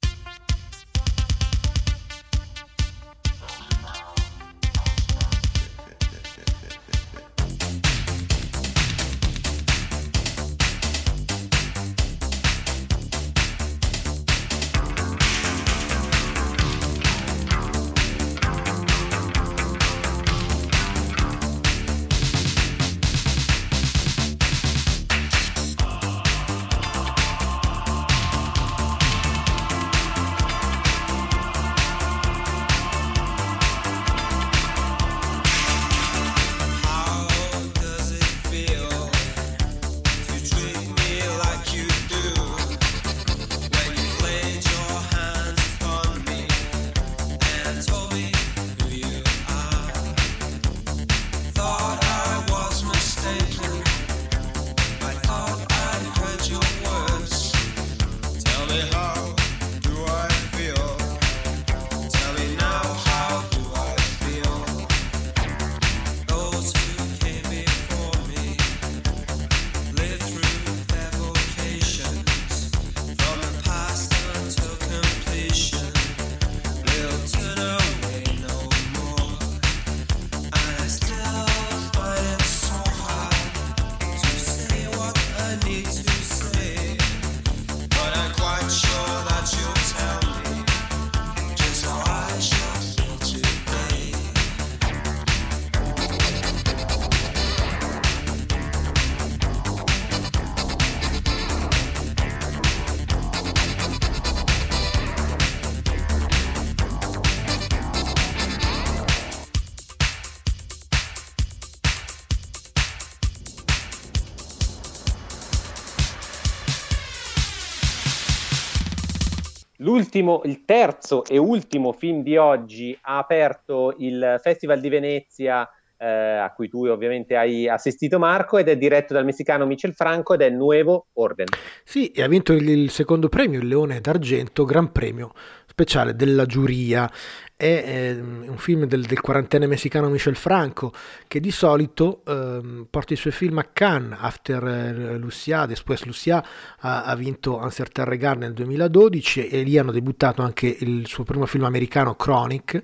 L'ultimo, 119.95 120.41
il 120.43 120.65
terzo 120.65 121.25
e 121.25 121.39
ultimo 121.39 121.93
film 121.93 122.25
di 122.25 122.37
oggi 122.37 122.99
ha 123.03 123.17
aperto 123.17 123.95
il 123.99 124.41
Festival 124.43 124.81
di 124.81 124.89
Venezia 124.89 125.71
eh, 125.97 126.05
a 126.05 126.53
cui 126.53 126.69
tu 126.69 126.85
ovviamente 126.87 127.37
hai 127.37 127.69
assistito 127.69 128.19
Marco 128.19 128.59
ed 128.59 128.67
è 128.67 128.77
diretto 128.77 129.15
dal 129.15 129.25
messicano 129.25 129.67
Michel 129.67 129.95
Franco 129.95 130.35
ed 130.35 130.41
è 130.41 130.51
Nuevo 130.51 131.07
Orden. 131.13 131.47
Sì, 131.85 132.11
e 132.11 132.25
ha 132.25 132.27
vinto 132.27 132.53
il, 132.53 132.69
il 132.69 132.91
secondo 132.91 133.29
premio, 133.29 133.61
il 133.61 133.69
Leone 133.69 134.01
d'Argento, 134.01 134.65
Gran 134.65 134.91
Premio 134.91 135.31
speciale 135.75 136.15
della 136.15 136.47
giuria. 136.47 137.11
È 137.57 137.65
eh, 137.65 138.21
un 138.21 138.57
film 138.57 138.85
del, 138.85 139.05
del, 139.07 139.21
quarantenne 139.21 139.67
messicano 139.67 140.09
Michel 140.09 140.37
Franco 140.37 140.93
che 141.27 141.41
di 141.41 141.51
solito 141.51 142.23
eh, 142.27 142.87
porta 142.89 143.13
i 143.13 143.17
suoi 143.17 143.33
film 143.33 143.59
a 143.59 143.69
Cannes, 143.73 144.19
After 144.21 144.65
eh, 144.67 145.17
Lucia, 145.19 145.67
Después 145.67 146.05
Lucia, 146.05 146.45
ha, 146.81 147.05
ha 147.05 147.15
vinto 147.17 147.57
Un 147.57 147.71
certain 147.71 148.07
regard 148.07 148.41
nel 148.41 148.53
2012 148.55 149.49
e 149.49 149.63
lì 149.63 149.77
hanno 149.77 149.93
debuttato 149.93 150.43
anche 150.43 150.77
il 150.79 151.07
suo 151.07 151.25
primo 151.25 151.47
film 151.47 151.65
americano 151.65 152.15
Chronic 152.15 152.81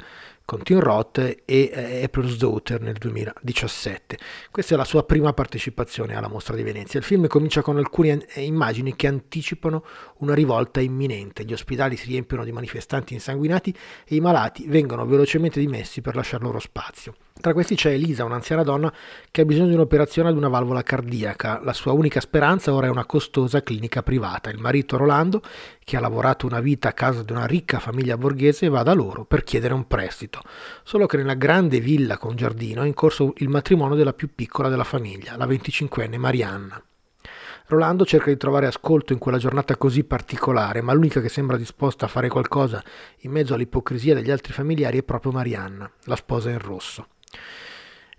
con 0.51 0.65
Tim 0.65 0.81
Roth 0.81 1.19
e 1.19 1.37
eh, 1.45 2.03
April's 2.03 2.37
Daughter 2.37 2.81
nel 2.81 2.95
2017. 2.95 4.19
Questa 4.51 4.75
è 4.75 4.77
la 4.77 4.85
sua 4.85 5.05
prima 5.05 5.33
partecipazione 5.33 6.17
alla 6.17 6.27
mostra 6.27 6.57
di 6.57 6.65
Venezia. 6.65 6.99
Il 6.99 7.05
film 7.05 7.29
comincia 7.29 7.63
con 7.63 7.77
alcune 7.77 8.27
eh, 8.35 8.43
immagini 8.43 8.97
che 8.97 9.07
anticipano 9.07 9.85
una 10.17 10.35
rivolta 10.35 10.81
imminente. 10.81 11.45
Gli 11.45 11.53
ospedali 11.53 11.97
si 11.97 12.09
riempiono 12.09 12.43
di 12.43 12.51
manifestanti 12.51 13.15
insanguinati 13.15 13.73
e 14.05 14.17
i 14.17 14.21
malati 14.21 14.67
vengono 14.67 15.07
velocemente 15.07 15.61
dimessi 15.61 16.01
per 16.01 16.17
lasciare 16.17 16.43
loro 16.43 16.59
spazio. 16.59 17.15
Tra 17.41 17.55
questi 17.55 17.75
c'è 17.75 17.93
Elisa, 17.93 18.25
un'anziana 18.25 18.63
donna 18.63 18.93
che 19.31 19.41
ha 19.41 19.45
bisogno 19.47 19.69
di 19.69 19.75
un'operazione 19.75 20.29
ad 20.29 20.37
una 20.37 20.49
valvola 20.49 20.83
cardiaca. 20.83 21.59
La 21.65 21.73
sua 21.73 21.93
unica 21.93 22.21
speranza 22.21 22.75
ora 22.75 22.87
è 22.87 22.91
una 22.91 23.07
costosa 23.07 23.63
clinica 23.63 24.03
privata. 24.03 24.51
Il 24.51 24.59
marito 24.59 24.99
Rolando, 24.99 25.41
che 25.83 25.97
ha 25.97 26.01
lavorato 26.01 26.45
una 26.45 26.61
vita 26.61 26.91
a 26.91 26.93
casa 26.93 27.23
di 27.23 27.33
una 27.33 27.47
ricca 27.47 27.79
famiglia 27.79 28.19
borghese, 28.19 28.69
va 28.69 28.83
da 28.83 28.93
loro 28.93 29.25
per 29.25 29.43
chiedere 29.43 29.73
un 29.73 29.87
prestito. 29.87 30.43
Solo 30.83 31.07
che 31.07 31.17
nella 31.17 31.33
grande 31.33 31.81
villa 31.81 32.19
con 32.19 32.37
giardino 32.37 32.83
è 32.83 32.87
in 32.87 32.93
corso 32.93 33.33
il 33.39 33.49
matrimonio 33.49 33.97
della 33.97 34.13
più 34.13 34.35
piccola 34.35 34.69
della 34.69 34.85
famiglia, 34.85 35.39
la 35.39 35.47
25enne 35.47 36.19
Marianna. 36.19 36.83
Rolando 37.69 38.05
cerca 38.05 38.29
di 38.29 38.37
trovare 38.37 38.67
ascolto 38.67 39.15
in 39.15 39.19
quella 39.19 39.39
giornata 39.39 39.77
così 39.77 40.05
particolare, 40.05 40.83
ma 40.83 40.93
l'unica 40.93 41.23
che 41.23 41.31
sembra 41.31 41.57
disposta 41.57 42.05
a 42.05 42.09
fare 42.09 42.29
qualcosa 42.29 42.85
in 43.21 43.31
mezzo 43.31 43.55
all'ipocrisia 43.55 44.15
degli 44.15 44.31
altri 44.31 44.53
familiari 44.53 44.99
è 44.99 45.03
proprio 45.05 45.33
Marianna, 45.33 45.91
la 46.05 46.17
sposa 46.17 46.51
in 46.51 46.59
rosso 46.59 47.07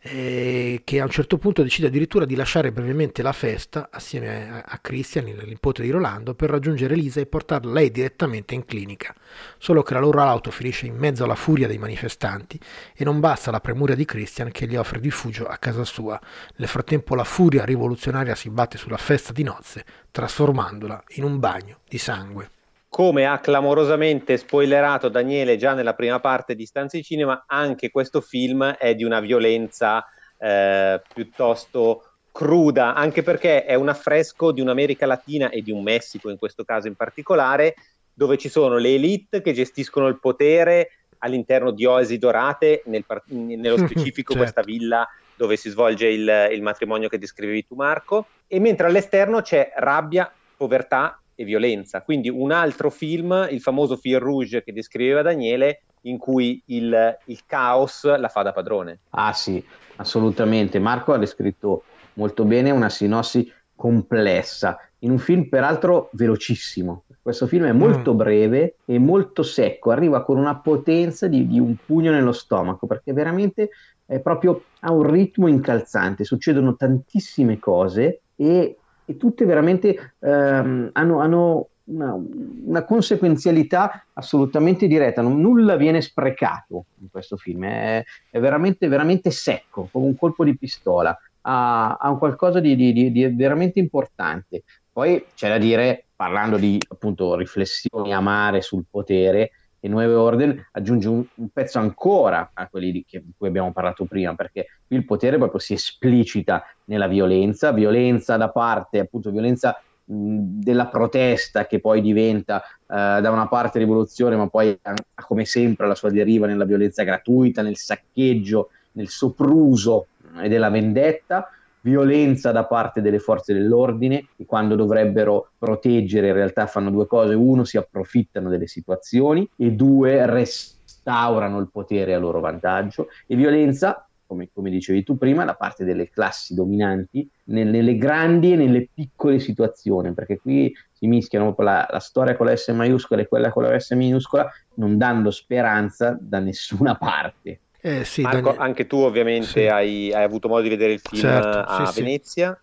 eh, 0.04 0.82
che 0.84 1.00
a 1.00 1.04
un 1.04 1.12
certo 1.12 1.38
punto 1.38 1.62
decide 1.62 1.88
addirittura 1.88 2.26
di 2.26 2.36
lasciare 2.36 2.72
brevemente 2.72 3.22
la 3.22 3.34
festa 3.34 3.90
assieme 3.92 4.64
a, 4.66 4.80
Christian, 4.80 5.28
il 5.28 5.44
nipote 5.46 5.84
di 5.84 5.92
Rolando, 5.92 6.34
per 6.34 6.50
raggiungere 6.50 6.96
Elisa 6.96 7.20
e 7.20 7.28
portarla 7.28 7.72
lei 7.72 7.92
direttamente 7.92 8.56
in 8.56 8.66
clinica. 8.66 9.14
Solo 9.60 9.84
che 9.84 9.94
la 9.94 10.00
loro 10.00 10.22
auto 10.22 10.50
finisce 10.50 10.88
in 10.88 10.96
mezzo 10.96 11.24
alla 11.24 11.36
furia 11.36 11.68
dei 11.68 11.78
manifestanti 11.78 12.60
e 12.96 13.04
non 13.04 13.20
basta 13.20 13.52
la 13.52 13.60
premura 13.60 13.94
di 13.94 14.06
Christian 14.06 14.52
che 14.52 14.66
gli 14.66 14.76
offre 14.76 15.00
rifugio 15.00 15.46
a 15.46 15.58
casa 15.58 15.84
sua. 15.84 16.20
Nel 16.56 16.68
frattempo 16.68 17.14
la 17.14 17.24
furia 17.24 17.64
rivoluzionaria 17.64 18.34
si 18.34 18.50
batte 18.50 18.78
sulla 18.80 18.98
festa 18.98 19.32
di 19.32 19.44
nozze, 19.44 19.86
trasformandola 20.10 21.04
in 21.10 21.24
un 21.24 21.40
bagno 21.40 21.80
di 21.88 22.00
sangue 22.00 22.50
come 22.92 23.26
ha 23.26 23.40
clamorosamente 23.40 24.36
spoilerato 24.36 25.08
Daniele 25.08 25.56
già 25.56 25.74
nella 25.74 25.94
prima 25.94 26.20
parte 26.20 26.56
di 26.56 26.66
Stanze 26.66 26.98
di 26.98 27.04
Cinema, 27.04 27.46
anche 27.48 27.90
questo 27.90 28.20
film 28.20 28.70
è 28.74 28.96
di 28.96 29.06
una 29.06 29.22
violenza 29.22 30.06
eh, 30.38 31.02
piuttosto 31.14 32.04
cruda, 32.34 32.94
anche 32.94 33.24
perché 33.24 33.64
è 33.64 33.76
un 33.76 33.88
affresco 33.88 34.52
di 34.52 34.60
un'America 34.60 35.06
Latina 35.06 35.48
e 35.48 35.62
di 35.62 35.72
un 35.72 35.82
Messico 35.84 36.30
in 36.30 36.38
questo 36.38 36.66
caso 36.66 36.90
in 36.90 36.96
particolare, 36.96 37.76
dove 38.14 38.38
ci 38.38 38.50
sono 38.50 38.76
le 38.76 38.96
elite 38.96 39.42
che 39.42 39.54
gestiscono 39.54 40.08
il 40.08 40.20
potere 40.20 40.90
all'interno 41.20 41.72
di 41.72 41.86
oasi 41.86 42.18
dorate, 42.18 42.84
nel, 42.88 43.06
nello 43.28 43.78
specifico 43.88 44.34
certo. 44.34 44.52
questa 44.52 44.62
villa 44.64 45.08
dove 45.38 45.56
si 45.56 45.70
svolge 45.70 46.08
il, 46.08 46.50
il 46.52 46.62
matrimonio 46.62 47.08
che 47.08 47.18
descrivevi 47.18 47.68
tu 47.68 47.76
Marco, 47.76 48.28
e 48.48 48.60
mentre 48.60 48.88
all'esterno 48.88 49.40
c'è 49.40 49.72
rabbia, 49.78 50.30
povertà 50.58 51.21
e 51.36 51.44
violenza. 51.44 52.02
Quindi 52.02 52.30
un 52.30 52.52
altro 52.52 52.90
film, 52.90 53.48
il 53.50 53.62
famoso 53.62 53.96
Fil 53.96 54.20
Rouge 54.20 54.64
che 54.64 54.74
descriveva 54.74 55.22
Daniele, 55.22 55.84
in 56.02 56.18
cui 56.18 56.62
il, 56.68 57.18
il 57.26 57.40
caos 57.46 58.04
la 58.18 58.28
fa 58.28 58.42
da 58.42 58.54
padrone. 58.54 59.00
Ah 59.12 59.34
sì, 59.34 59.64
assolutamente. 59.98 60.80
Marco 60.80 61.14
ha 61.14 61.18
descritto 61.18 61.84
molto 62.14 62.44
bene 62.44 62.72
una 62.72 62.90
sinossi 62.90 63.52
complessa, 63.76 64.78
in 65.00 65.12
un 65.12 65.18
film 65.18 65.48
peraltro 65.48 66.10
velocissimo. 66.14 67.04
Questo 67.22 67.48
film 67.48 67.66
è 67.66 67.72
molto 67.72 68.14
mm. 68.14 68.18
breve 68.18 68.76
e 68.86 69.00
molto 69.00 69.44
secco, 69.44 69.92
arriva 69.92 70.24
con 70.24 70.38
una 70.38 70.58
potenza 70.58 71.28
di, 71.28 71.48
di, 71.48 71.60
un 71.60 71.76
pugno 71.84 72.12
nello 72.12 72.32
stomaco, 72.32 72.88
perché 72.88 73.14
veramente 73.14 73.70
è 74.06 74.20
proprio 74.20 74.64
ha 74.82 74.92
un 74.92 75.10
ritmo 75.10 75.48
incalzante, 75.48 76.24
succedono 76.24 76.76
tantissime 76.76 77.60
cose 77.60 78.22
e 78.36 78.78
e 79.12 79.18
tutte 79.18 79.46
veramente 79.46 80.14
ehm, 80.20 80.90
hanno, 80.94 81.20
hanno 81.20 81.68
una, 81.86 82.18
una, 82.66 82.84
conseguenzialità 82.84 84.06
assolutamente 84.14 84.88
diretta, 84.88 85.22
non, 85.22 85.40
nulla 85.40 85.76
viene 85.76 86.02
sprecato 86.02 86.86
in 87.02 87.10
questo 87.12 87.36
film, 87.38 87.66
è, 87.66 88.04
è 88.30 88.40
veramente, 88.40 88.88
veramente 88.88 89.30
secco, 89.32 89.90
come 89.92 90.06
un 90.06 90.16
colpo 90.16 90.44
di 90.44 90.58
pistola, 90.58 91.18
ha, 91.42 91.96
ha 91.96 92.10
un 92.10 92.18
qualcosa 92.18 92.60
di, 92.60 92.76
di, 92.76 92.94
di, 92.94 93.12
di, 93.12 93.28
veramente 93.28 93.80
importante. 93.80 94.64
Poi 94.92 95.26
c'è 95.36 95.50
da 95.50 95.58
dire, 95.58 96.06
parlando 96.16 96.58
di 96.58 96.80
appunto 96.90 97.36
riflessioni 97.36 98.14
amare 98.14 98.62
sul 98.62 98.86
potere, 98.90 99.52
e 99.84 99.90
Nuove 99.90 100.14
Orden 100.14 100.68
aggiunge 100.74 101.08
un, 101.10 101.26
un, 101.34 101.50
pezzo 101.50 101.80
ancora 101.80 102.52
a 102.54 102.68
quelli 102.68 102.92
di, 102.92 103.04
che, 103.04 103.22
di 103.26 103.34
cui 103.36 103.48
abbiamo 103.48 103.72
parlato 103.72 104.06
prima, 104.06 104.36
perché 104.36 104.68
qui 104.86 104.96
il 104.96 105.06
potere 105.06 105.38
proprio 105.38 105.60
si 105.60 105.74
esplicita 105.74 106.64
nella 106.86 107.08
violenza, 107.08 107.72
violenza 107.72 108.38
da 108.38 108.50
parte, 108.50 109.00
appunto, 109.00 109.32
violenza 109.32 109.82
mh, 110.06 110.14
della 110.14 110.86
protesta 110.86 111.66
che 111.66 111.80
poi 111.80 112.02
diventa 112.02 112.62
uh, 112.62 113.20
da 113.22 113.32
una 113.32 113.48
parte 113.48 113.80
rivoluzione, 113.80 114.36
ma 114.36 114.48
poi 114.48 114.78
ha, 114.84 114.94
come 115.26 115.46
sempre 115.46 115.88
la 115.88 115.96
sua 115.96 116.12
deriva 116.12 116.46
nella 116.46 116.66
violenza 116.66 117.02
gratuita, 117.02 117.64
nel 117.64 117.76
saccheggio, 117.76 118.70
nel 118.92 119.10
sopruso 119.10 120.08
e 120.40 120.48
della 120.48 120.70
vendetta 120.70 121.50
violenza 121.82 122.52
da 122.52 122.66
parte 122.66 123.02
delle 123.02 123.20
forze 123.20 123.54
dell'ordine 123.54 124.28
che 124.36 124.46
quando 124.46 124.76
dovrebbero 124.76 125.52
proteggere 125.58 126.28
in 126.28 126.34
realtà 126.34 126.68
fanno 126.68 126.90
due 126.90 127.08
cose, 127.08 127.34
uno 127.34 127.64
si 127.64 127.78
approfittano 127.78 128.50
delle 128.50 128.68
situazioni 128.68 129.48
e 129.56 129.72
due 129.72 130.26
restaurano 130.26 131.60
il 131.60 131.70
potere 131.72 132.14
a 132.14 132.20
loro 132.20 132.40
vantaggio 132.40 133.08
e 133.26 133.36
violenza 133.36 134.06
come, 134.32 134.48
come, 134.54 134.70
dicevi 134.70 135.04
tu 135.04 135.18
prima, 135.18 135.44
da 135.44 135.56
parte 135.56 135.84
delle 135.84 136.10
classi 136.10 136.54
dominanti 136.54 137.30
nelle, 137.46 137.98
grandi 137.98 138.54
e 138.54 138.56
nelle 138.56 138.88
piccole 138.94 139.40
situazioni, 139.40 140.14
perché 140.14 140.40
qui 140.40 140.74
si 140.94 141.06
mischiano 141.08 141.54
la, 141.58 141.86
la, 141.92 142.00
storia 142.00 142.38
con 142.38 142.46
la 142.46 142.56
S 142.56 142.70
maiuscola 142.70 143.22
e 143.22 143.28
quella 143.28 143.52
con 143.52 143.64
la 143.64 143.78
S 143.78 143.92
minuscola, 143.92 144.50
non 144.76 144.98
dando 144.98 145.32
speranza 145.32 146.18
da 146.18 146.40
nessuna 146.40 146.96
parte. 146.96 147.60
Eh, 147.82 148.06
sì, 148.06 148.22
Marco, 148.22 148.42
Daniel... 148.42 148.62
anche 148.62 148.88
tu 148.88 148.98
ovviamente 148.98 149.48
sì. 149.48 149.68
hai, 149.68 150.14
hai, 150.14 150.24
avuto 150.24 150.48
modo 150.48 150.62
di 150.62 150.70
vedere 150.70 150.94
il 150.94 151.00
film 151.00 151.22
certo, 151.22 151.58
a 151.60 151.86
sì, 151.88 152.02
Venezia. 152.02 152.60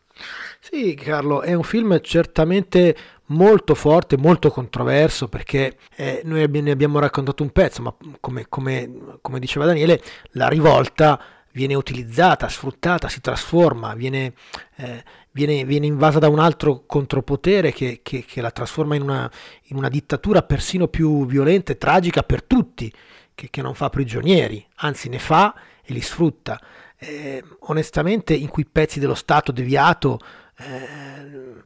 Sì, 0.60 0.94
Carlo, 0.94 1.42
è 1.42 1.54
un 1.54 1.62
film 1.62 2.00
certamente 2.00 2.96
molto 3.26 3.74
forte, 3.74 4.16
molto 4.16 4.50
controverso 4.50 5.28
perché 5.28 5.76
eh, 5.96 6.22
noi 6.24 6.46
ne 6.48 6.70
abbiamo 6.70 6.98
raccontato 6.98 7.42
un 7.42 7.50
pezzo, 7.50 7.82
ma 7.82 7.94
come, 8.20 8.46
come, 8.48 9.18
come, 9.20 9.38
diceva 9.38 9.66
Daniele, 9.66 10.00
la 10.32 10.48
rivolta 10.48 11.20
viene 11.52 11.74
utilizzata, 11.74 12.48
sfruttata, 12.48 13.08
si 13.08 13.20
trasforma, 13.20 13.94
viene, 13.94 14.34
eh, 14.76 15.02
viene, 15.32 15.64
viene 15.64 15.86
invasa 15.86 16.18
da 16.18 16.28
un 16.28 16.38
altro 16.38 16.84
contropotere 16.86 17.72
che, 17.72 18.00
che, 18.02 18.24
che 18.24 18.40
la 18.40 18.50
trasforma 18.50 18.94
in 18.94 19.02
una, 19.02 19.30
in 19.64 19.76
una 19.76 19.88
dittatura 19.88 20.42
persino 20.42 20.86
più 20.86 21.26
violenta 21.26 21.72
e 21.72 21.78
tragica 21.78 22.22
per 22.22 22.42
tutti 22.44 22.92
che, 23.38 23.50
che 23.50 23.62
non 23.62 23.74
fa 23.74 23.88
prigionieri, 23.88 24.66
anzi 24.78 25.08
ne 25.08 25.20
fa 25.20 25.54
e 25.84 25.92
li 25.92 26.00
sfrutta. 26.00 26.60
Eh, 26.96 27.44
onestamente 27.60 28.34
in 28.34 28.48
cui 28.48 28.66
pezzi 28.66 28.98
dello 28.98 29.14
Stato 29.14 29.52
deviato 29.52 30.18
eh, 30.56 31.62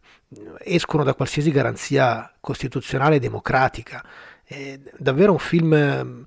escono 0.58 1.02
da 1.02 1.14
qualsiasi 1.14 1.50
garanzia 1.50 2.30
costituzionale 2.40 3.16
e 3.16 3.20
democratica. 3.20 4.04
È 4.44 4.78
davvero 4.98 5.32
un 5.32 5.38
film 5.38 5.72
eh, 5.72 6.24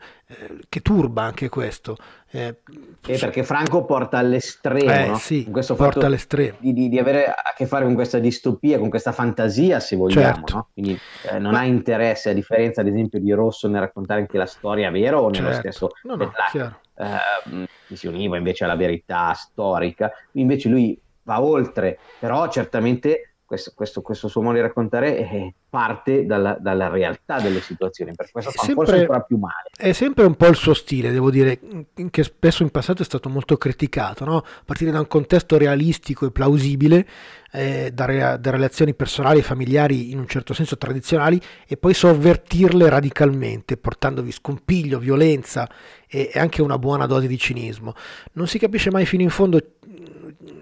che 0.68 0.82
turba 0.82 1.22
anche 1.24 1.50
questo. 1.50 1.98
Eh, 2.32 2.58
eh, 3.06 3.18
perché 3.18 3.44
Franco 3.44 3.86
porta 3.86 4.18
all'estremo, 4.18 4.92
eh, 4.92 5.08
no? 5.08 5.18
sì, 5.18 5.50
questo 5.50 5.76
porta 5.76 6.08
all'estremo. 6.08 6.58
Di, 6.60 6.74
di, 6.74 6.90
di, 6.90 6.98
avere 7.00 7.26
a 7.28 7.54
che 7.56 7.68
fare 7.68 7.86
con 7.86 7.94
questa 7.94 8.18
distopia, 8.18 8.80
con 8.80 8.90
questa 8.90 9.12
fantasia, 9.12 9.80
se 9.80 9.96
vogliamo. 9.96 10.34
Certo. 10.34 10.56
No? 10.56 10.68
Quindi 10.74 11.00
eh, 11.32 11.38
non 11.38 11.54
Ma... 11.54 11.60
ha 11.60 11.66
interesse, 11.66 12.32
a 12.32 12.34
differenza 12.34 12.82
ad 12.82 12.88
esempio 12.88 13.20
di 13.20 13.32
Rosso, 13.32 13.68
nel 13.68 13.82
raccontare 13.82 14.22
anche 14.22 14.38
la 14.38 14.48
storia 14.48 14.90
vera 14.90 15.22
o 15.22 15.30
nello 15.30 15.52
certo. 15.52 15.60
stesso 15.60 15.90
no, 16.04 16.16
no, 16.16 16.34
eh, 16.98 17.68
si 17.94 18.08
univa 18.08 18.38
invece 18.38 18.64
alla 18.64 18.76
verità 18.76 19.32
storica. 19.34 20.12
Invece 20.34 20.70
lui 20.70 21.00
va 21.24 21.42
oltre, 21.42 22.00
però 22.20 22.50
certamente 22.50 23.36
questo, 23.46 23.74
questo, 23.76 24.02
questo 24.02 24.28
suo 24.28 24.42
modo 24.42 24.56
di 24.56 24.62
raccontare 24.62 25.18
eh, 25.18 25.54
parte 25.76 26.26
dalla, 26.26 26.56
dalla, 26.58 26.88
realtà 26.88 27.42
delle 27.42 27.60
situazioni, 27.60 28.14
per 28.16 28.32
questo 28.32 28.50
fa 28.52 28.64
sempre, 28.64 28.86
forse 28.86 29.02
ancora 29.02 29.20
più 29.20 29.36
male. 29.36 29.72
È 29.76 29.92
sempre 29.92 30.24
un 30.24 30.36
po' 30.36 30.48
il 30.48 30.56
suo 30.56 30.74
stile, 30.74 31.12
devo 31.12 31.30
dire, 31.30 31.60
che 32.10 32.24
spesso 32.24 32.64
in 32.64 32.70
passato 32.70 33.02
è 33.02 33.06
stato 33.06 33.28
molto 33.28 33.58
criticato, 33.58 34.24
no? 34.24 34.46
partire 34.64 34.92
da 34.92 35.00
un 35.00 35.08
contesto 35.08 35.58
realistico 35.58 36.26
e 36.26 36.32
plausibile, 36.32 37.06
eh, 37.52 37.92
da, 37.94 38.38
da, 38.38 38.52
relazioni 38.52 38.94
personali 38.94 39.40
e 39.40 39.42
familiari 39.42 40.12
in 40.12 40.20
un 40.20 40.28
certo 40.28 40.54
senso 40.54 40.78
tradizionali, 40.78 41.42
e 41.68 41.76
poi 41.76 41.94
sovvertirle 41.94 42.88
radicalmente, 42.88 43.76
portandovi 43.76 44.32
scompiglio, 44.32 44.98
violenza 44.98 45.70
e, 46.08 46.32
e 46.34 46.40
anche 46.40 46.62
una 46.62 46.80
buona 46.80 47.06
dose 47.06 47.28
di 47.28 47.38
cinismo. 47.38 47.94
Non 48.34 48.48
si 48.48 48.60
capisce 48.60 48.92
mai 48.92 49.06
fino 49.06 49.24
in 49.24 49.30
fondo 49.30 49.60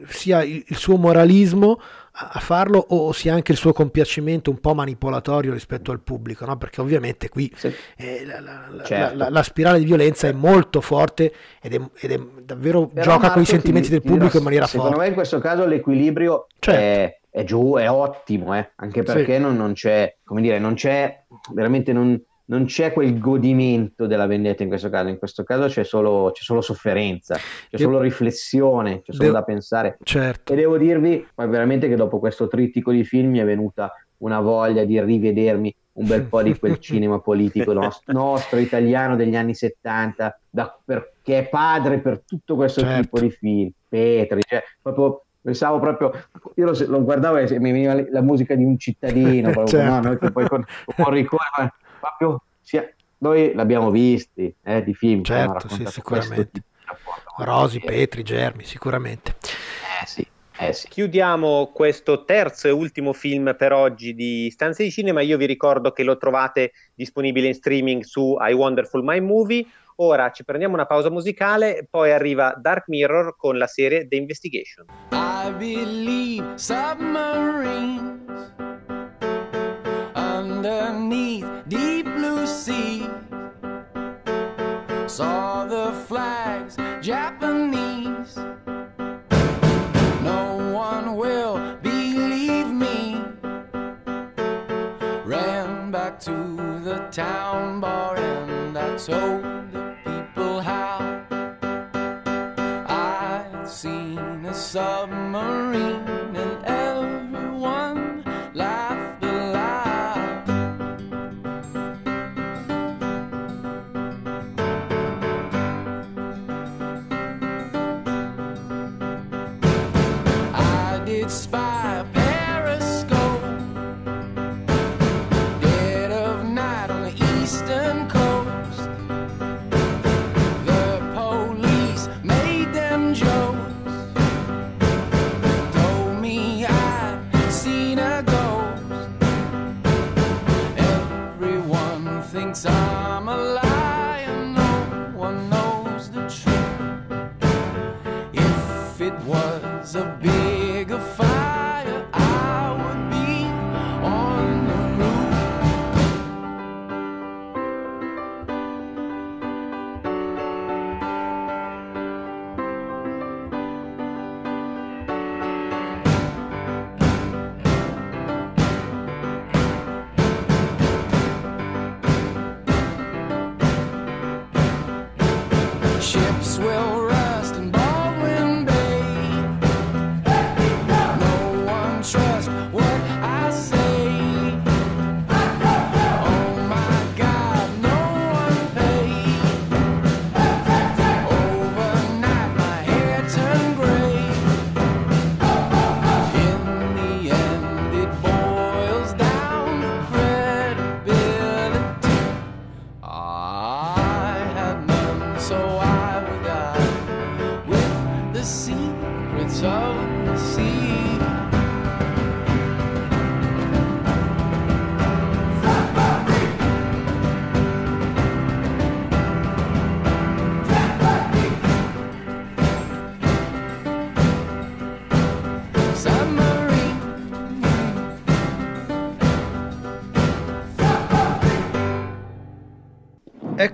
sia 0.07 0.41
il, 0.41 0.63
il 0.65 0.75
suo 0.75 0.97
moralismo 0.97 1.79
a 2.15 2.39
farlo 2.39 2.77
o 2.89 3.11
sia 3.11 3.33
anche 3.33 3.51
il 3.51 3.57
suo 3.57 3.73
compiacimento 3.73 4.51
un 4.51 4.59
po' 4.59 4.75
manipolatorio 4.75 5.51
rispetto 5.51 5.91
al 5.91 5.99
pubblico, 5.99 6.45
no? 6.45 6.57
perché 6.57 6.79
ovviamente 6.79 7.27
qui 7.27 7.51
sì. 7.55 7.73
eh, 7.97 8.23
la, 8.23 8.39
la, 8.39 8.83
certo. 8.83 9.17
la, 9.17 9.29
la, 9.29 9.41
spirale 9.41 9.79
di 9.79 9.85
violenza 9.85 10.27
è 10.27 10.31
molto 10.31 10.79
forte 10.79 11.33
ed 11.59 11.73
è, 11.73 11.81
ed 11.99 12.11
è 12.11 12.19
davvero 12.43 12.85
Però 12.85 13.13
gioca 13.13 13.31
con 13.31 13.41
i 13.41 13.45
sentimenti 13.45 13.87
ti, 13.87 13.93
del 13.93 14.01
pubblico 14.01 14.25
dirò, 14.25 14.37
in 14.37 14.43
maniera 14.43 14.67
secondo 14.67 14.91
forte. 14.91 15.01
Secondo 15.01 15.01
me 15.01 15.07
in 15.07 15.13
questo 15.13 15.39
caso 15.39 15.65
l'equilibrio 15.65 16.47
certo. 16.59 16.79
è, 16.79 17.19
è, 17.31 17.43
giù, 17.43 17.77
è 17.77 17.89
ottimo, 17.89 18.55
eh? 18.55 18.71
anche 18.75 19.01
perché 19.01 19.35
sì. 19.37 19.41
non, 19.41 19.55
non, 19.55 19.73
c'è, 19.73 20.17
come 20.23 20.41
dire, 20.41 20.59
non 20.59 20.75
c'è 20.75 21.23
veramente 21.51 21.93
non, 21.93 22.21
non 22.45 22.65
c'è 22.65 22.91
quel 22.91 23.17
godimento 23.17 24.05
della 24.05 24.25
vendetta 24.25 24.63
in 24.63 24.69
questo 24.69 24.89
caso, 24.89 25.07
in 25.07 25.17
questo 25.17 25.43
caso 25.43 25.67
c'è 25.67 25.83
solo, 25.83 26.31
c'è 26.33 26.43
solo 26.43 26.61
sofferenza, 26.61 27.35
c'è 27.35 27.77
solo 27.77 27.99
riflessione, 27.99 29.01
c'è 29.01 29.13
solo 29.13 29.25
Devo... 29.25 29.33
da 29.33 29.43
pensare. 29.43 29.97
Certo. 30.03 30.53
E 30.53 30.55
devo 30.55 30.77
dirvi 30.77 31.25
poi 31.33 31.47
veramente 31.47 31.87
che 31.87 31.95
dopo 31.95 32.19
questo 32.19 32.47
trittico 32.47 32.91
di 32.91 33.03
film 33.03 33.31
mi 33.31 33.39
è 33.39 33.45
venuta 33.45 33.93
una 34.17 34.39
voglia 34.39 34.83
di 34.83 35.01
rivedermi 35.01 35.75
un 35.93 36.07
bel 36.07 36.23
po' 36.23 36.41
di 36.41 36.57
quel 36.57 36.79
cinema 36.79 37.19
politico 37.19 37.71
nostro, 37.73 38.13
nostro 38.13 38.59
italiano 38.59 39.15
degli 39.15 39.35
anni 39.35 39.53
70, 39.53 40.39
da, 40.49 40.79
che 41.21 41.39
è 41.39 41.49
padre 41.49 41.99
per 41.99 42.23
tutto 42.25 42.55
questo 42.55 42.81
certo. 42.81 43.01
tipo 43.01 43.19
di 43.19 43.29
film. 43.29 43.71
Petri, 43.87 44.41
cioè 44.41 44.63
proprio 44.81 45.23
pensavo 45.43 45.79
proprio, 45.79 46.11
io 46.55 46.65
lo, 46.65 46.75
lo 46.87 47.03
guardavo 47.03 47.37
e 47.37 47.59
mi 47.59 47.71
veniva 47.71 48.01
la 48.09 48.21
musica 48.21 48.55
di 48.55 48.63
un 48.63 48.77
cittadino, 48.77 49.51
proprio, 49.51 49.79
certo. 49.79 50.09
no, 50.09 50.17
che 50.17 50.31
poi 50.31 50.47
con, 50.47 50.65
con 50.95 51.13
ricordo, 51.13 51.73
proprio 52.03 52.41
sia, 52.61 52.91
noi 53.19 53.53
l'abbiamo 53.53 53.89
visti 53.89 54.53
eh, 54.63 54.83
di 54.83 54.93
film. 54.93 55.23
Certo, 55.23 55.69
sì, 55.69 55.85
sicuramente. 55.85 56.63
Rosi, 57.37 57.79
Petri, 57.79 58.23
Germi, 58.23 58.65
sicuramente. 58.65 59.35
Eh 60.01 60.05
sì. 60.05 60.27
Eh 60.55 60.73
sì. 60.73 60.87
Chiudiamo 60.87 61.71
questo 61.73 62.25
terzo 62.25 62.67
e 62.67 62.71
ultimo 62.71 63.11
film 63.11 63.55
per 63.57 63.73
oggi 63.73 64.13
di 64.13 64.49
Stanze 64.51 64.83
di 64.83 64.91
Cinema. 64.91 65.21
Io 65.21 65.37
vi 65.37 65.45
ricordo 65.45 65.91
che 65.91 66.03
lo 66.03 66.17
trovate 66.17 66.73
disponibile 66.93 67.47
in 67.47 67.53
streaming 67.55 68.03
su 68.03 68.37
I 68.39 68.53
Wonderful 68.53 69.03
My 69.03 69.19
Movie. 69.19 69.65
Ora 69.95 70.31
ci 70.31 70.43
prendiamo 70.43 70.73
una 70.73 70.85
pausa 70.85 71.09
musicale, 71.09 71.87
poi 71.89 72.11
arriva 72.11 72.55
Dark 72.59 72.87
Mirror 72.87 73.35
con 73.35 73.57
la 73.57 73.67
serie 73.67 74.07
The 74.07 74.15
Investigation. 74.15 74.85
I 75.11 75.51
believe 75.57 76.57
submarines 76.57 78.11
underneath 80.15 81.52
Saw 85.13 85.65
the 85.65 85.91
flags, 86.07 86.75
Japanese. 86.99 88.35
No 90.23 90.71
one 90.73 91.15
will 91.15 91.77
believe 91.83 92.69
me. 92.71 93.21
Ran 95.23 95.91
back 95.91 96.19
to 96.21 96.31
the 96.83 97.07
town 97.11 97.79
bar 97.79 98.17
and 98.17 98.75
I 98.75 98.97
told 98.97 99.43
the 99.71 99.95
people 100.03 100.61
how 100.61 100.97
I'd 102.89 103.65
seen 103.67 104.47
a 104.47 104.53
submarine 104.55 106.12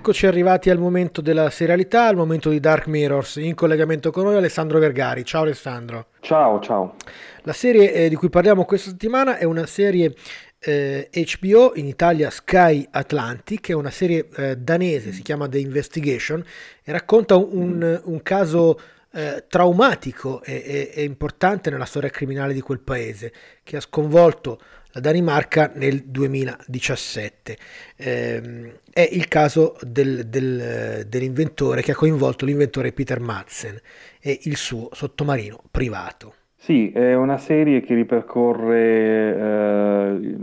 Eccoci 0.00 0.26
arrivati 0.26 0.70
al 0.70 0.78
momento 0.78 1.20
della 1.20 1.50
serialità, 1.50 2.06
al 2.06 2.16
momento 2.16 2.48
di 2.48 2.58
Dark 2.58 2.86
Mirrors. 2.86 3.36
In 3.36 3.54
collegamento 3.54 4.10
con 4.10 4.24
noi 4.24 4.34
Alessandro 4.34 4.78
Vergari. 4.78 5.26
Ciao 5.26 5.42
Alessandro. 5.42 6.06
Ciao, 6.20 6.58
ciao. 6.60 6.94
La 7.42 7.52
serie 7.52 7.92
eh, 7.92 8.08
di 8.08 8.14
cui 8.14 8.30
parliamo 8.30 8.64
questa 8.64 8.88
settimana 8.88 9.36
è 9.36 9.44
una 9.44 9.66
serie 9.66 10.14
eh, 10.58 11.10
HBO, 11.12 11.72
in 11.74 11.84
Italia 11.84 12.30
Sky 12.30 12.88
Atlantic, 12.90 13.68
è 13.68 13.74
una 13.74 13.90
serie 13.90 14.26
eh, 14.36 14.56
danese, 14.56 15.12
si 15.12 15.20
chiama 15.20 15.46
The 15.46 15.58
Investigation 15.58 16.42
e 16.82 16.92
racconta 16.92 17.36
un, 17.36 18.00
un 18.02 18.22
caso 18.22 18.80
eh, 19.12 19.44
traumatico 19.48 20.42
e, 20.42 20.62
e, 20.64 20.92
e 20.94 21.04
importante 21.04 21.68
nella 21.68 21.84
storia 21.84 22.08
criminale 22.08 22.54
di 22.54 22.62
quel 22.62 22.80
paese 22.80 23.34
che 23.62 23.76
ha 23.76 23.80
sconvolto 23.80 24.60
la 24.92 25.00
Danimarca 25.00 25.70
nel 25.74 26.02
2017. 26.04 27.56
Eh, 27.96 28.72
è 28.92 29.08
il 29.12 29.28
caso 29.28 29.76
del, 29.82 30.26
del, 30.26 31.06
dell'inventore 31.08 31.82
che 31.82 31.92
ha 31.92 31.94
coinvolto 31.96 32.44
l'inventore 32.44 32.92
Peter 32.92 33.20
Madsen 33.20 33.78
e 34.20 34.40
il 34.42 34.56
suo 34.56 34.88
sottomarino 34.92 35.62
privato. 35.70 36.34
Sì, 36.56 36.90
è 36.90 37.14
una 37.14 37.38
serie 37.38 37.80
che 37.80 37.94
ripercorre 37.94 39.34
eh, 39.34 40.36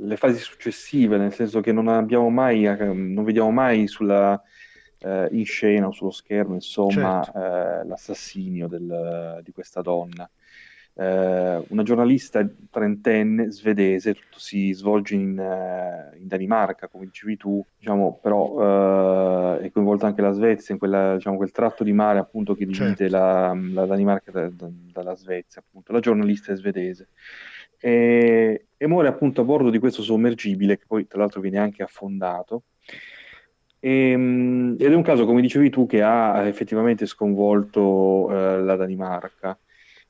le 0.00 0.16
fasi 0.16 0.38
successive, 0.38 1.16
nel 1.16 1.32
senso 1.32 1.60
che 1.60 1.72
non 1.72 1.88
abbiamo 1.88 2.30
mai, 2.30 2.62
non 2.62 3.24
vediamo 3.24 3.50
mai 3.50 3.88
sulla, 3.88 4.40
eh, 5.00 5.28
in 5.32 5.44
scena 5.44 5.88
o 5.88 5.92
sullo 5.92 6.10
schermo, 6.10 6.54
insomma, 6.54 7.22
certo. 7.24 7.38
eh, 7.38 7.86
l'assassinio 7.86 8.68
del, 8.68 9.40
di 9.42 9.52
questa 9.52 9.80
donna. 9.82 10.28
Eh, 11.00 11.64
una 11.68 11.84
giornalista 11.84 12.44
trentenne 12.70 13.52
svedese, 13.52 14.14
tutto 14.14 14.40
si 14.40 14.72
svolge 14.72 15.14
in, 15.14 15.38
uh, 15.38 16.16
in 16.18 16.26
Danimarca, 16.26 16.88
come 16.88 17.04
dicevi 17.04 17.36
tu, 17.36 17.64
diciamo, 17.78 18.18
però 18.20 19.54
uh, 19.54 19.58
è 19.58 19.70
coinvolta 19.70 20.08
anche 20.08 20.22
la 20.22 20.32
Svezia 20.32 20.74
in 20.74 20.80
quella, 20.80 21.14
diciamo, 21.14 21.36
quel 21.36 21.52
tratto 21.52 21.84
di 21.84 21.92
mare 21.92 22.18
appunto 22.18 22.56
che 22.56 22.66
divide 22.66 22.96
certo. 22.96 23.16
la, 23.16 23.56
la, 23.74 23.86
Danimarca 23.86 24.32
da, 24.32 24.48
da, 24.48 24.68
dalla 24.68 25.14
Svezia, 25.14 25.62
appunto. 25.64 25.92
La 25.92 26.00
giornalista 26.00 26.52
è 26.52 26.56
svedese. 26.56 27.10
E, 27.78 28.66
e 28.76 28.86
muore 28.88 29.06
appunto 29.06 29.42
a 29.42 29.44
bordo 29.44 29.70
di 29.70 29.78
questo 29.78 30.02
sommergibile 30.02 30.78
che 30.78 30.84
poi 30.84 31.06
tra 31.06 31.20
l'altro 31.20 31.40
viene 31.40 31.58
anche 31.58 31.84
affondato. 31.84 32.64
Ehm, 33.78 34.74
ed 34.76 34.90
è 34.90 34.94
un 34.96 35.02
caso, 35.02 35.24
come 35.26 35.42
dicevi 35.42 35.70
tu, 35.70 35.86
che 35.86 36.02
ha 36.02 36.44
effettivamente 36.44 37.06
sconvolto 37.06 37.80
uh, 37.80 38.64
la 38.64 38.74
Danimarca. 38.74 39.56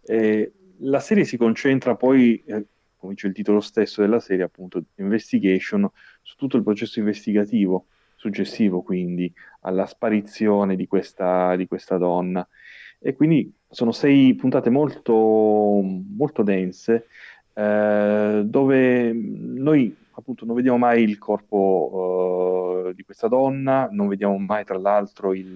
E, 0.02 0.52
la 0.80 1.00
serie 1.00 1.24
si 1.24 1.36
concentra 1.36 1.94
poi, 1.96 2.42
eh, 2.46 2.66
come 2.96 3.14
dice 3.14 3.28
il 3.28 3.34
titolo 3.34 3.60
stesso 3.60 4.00
della 4.00 4.20
serie, 4.20 4.44
appunto, 4.44 4.82
Investigation, 4.96 5.88
su 6.22 6.36
tutto 6.36 6.56
il 6.56 6.62
processo 6.62 6.98
investigativo 6.98 7.86
successivo 8.16 8.82
quindi 8.82 9.32
alla 9.60 9.86
sparizione 9.86 10.74
di 10.74 10.86
questa, 10.86 11.54
di 11.56 11.66
questa 11.66 11.96
donna. 11.96 12.46
E 12.98 13.14
quindi 13.14 13.52
sono 13.68 13.92
sei 13.92 14.34
puntate 14.34 14.70
molto, 14.70 15.14
molto 15.14 16.42
dense, 16.42 17.06
eh, 17.54 18.42
dove 18.44 19.12
noi 19.12 19.96
appunto 20.18 20.44
non 20.44 20.56
vediamo 20.56 20.78
mai 20.78 21.04
il 21.04 21.16
corpo 21.16 22.86
uh, 22.88 22.92
di 22.92 23.04
questa 23.04 23.28
donna, 23.28 23.88
non 23.92 24.08
vediamo 24.08 24.36
mai 24.36 24.64
tra 24.64 24.76
l'altro 24.76 25.32
il, 25.32 25.54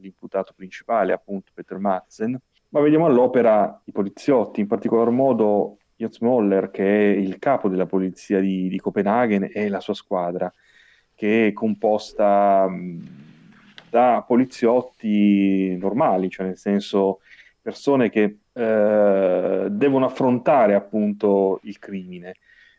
l'imputato 0.00 0.54
principale, 0.56 1.12
appunto 1.12 1.50
Peter 1.52 1.78
Madsen, 1.78 2.38
ma 2.74 2.80
vediamo 2.80 3.06
all'opera 3.06 3.80
i 3.84 3.92
poliziotti, 3.92 4.60
in 4.60 4.66
particolar 4.66 5.10
modo 5.10 5.78
Jens 5.94 6.18
Moller, 6.18 6.72
che 6.72 6.84
è 6.84 7.16
il 7.16 7.38
capo 7.38 7.68
della 7.68 7.86
polizia 7.86 8.40
di, 8.40 8.68
di 8.68 8.80
Copenaghen, 8.80 9.48
e 9.52 9.68
la 9.68 9.78
sua 9.78 9.94
squadra, 9.94 10.52
che 11.14 11.46
è 11.46 11.52
composta 11.52 12.68
da 13.88 14.24
poliziotti 14.26 15.76
normali, 15.76 16.28
cioè 16.28 16.46
nel 16.46 16.58
senso 16.58 17.20
persone 17.62 18.10
che 18.10 18.38
eh, 18.52 19.66
devono 19.70 20.04
affrontare 20.04 20.74
appunto 20.74 21.60
il 21.62 21.78
crimine. 21.78 22.34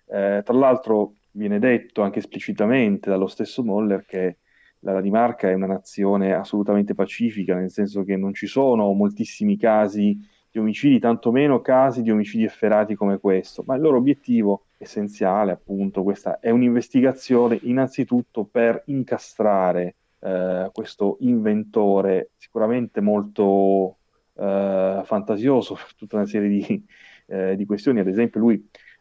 Eh, 0.08 0.42
tra 0.44 0.54
l'altro 0.54 1.14
viene 1.32 1.58
detto 1.58 2.02
anche 2.02 2.20
esplicitamente 2.20 3.10
dallo 3.10 3.28
stesso 3.28 3.64
Moller 3.64 4.04
che 4.06 4.40
la 4.86 4.94
Danimarca 4.94 5.50
è 5.50 5.54
una 5.54 5.66
nazione 5.66 6.34
assolutamente 6.34 6.94
pacifica, 6.94 7.56
nel 7.56 7.72
senso 7.72 8.04
che 8.04 8.16
non 8.16 8.36
ci 8.36 8.46
sono 8.46 8.92
moltissimi 8.94 9.58
casi 9.58 10.16
di 10.52 10.60
omicidi, 10.60 11.00
tantomeno 11.00 11.60
casi 11.60 12.04
di 12.04 12.12
omicidi 12.12 12.44
efferati 12.44 12.94
come 12.94 13.18
questo, 13.18 13.64
ma 13.66 13.76
il 13.76 13.82
loro 13.82 13.98
obiettivo 13.98 14.66
essenziale, 14.78 15.52
appunto, 15.52 16.04
questa 16.04 16.40
è 16.40 16.52
un'investigazione 16.52 17.60
innanzitutto 17.64 18.44
per 18.44 18.84
incastrare 18.86 19.96
eh, 20.20 20.70
questo 20.72 21.18
inventore 21.22 22.30
sicuramente 22.38 23.02
molto 23.02 23.98
eh, 24.36 25.02
fantasioso 25.04 25.74
per 25.74 25.96
tutta 25.98 26.18
una 26.18 26.28
serie 26.28 26.48
di, 26.48 26.86
eh, 27.26 27.56
di 27.56 27.66
questioni, 27.66 28.02
ad 28.02 28.08
esempio 28.08 28.40
lui 28.40 28.56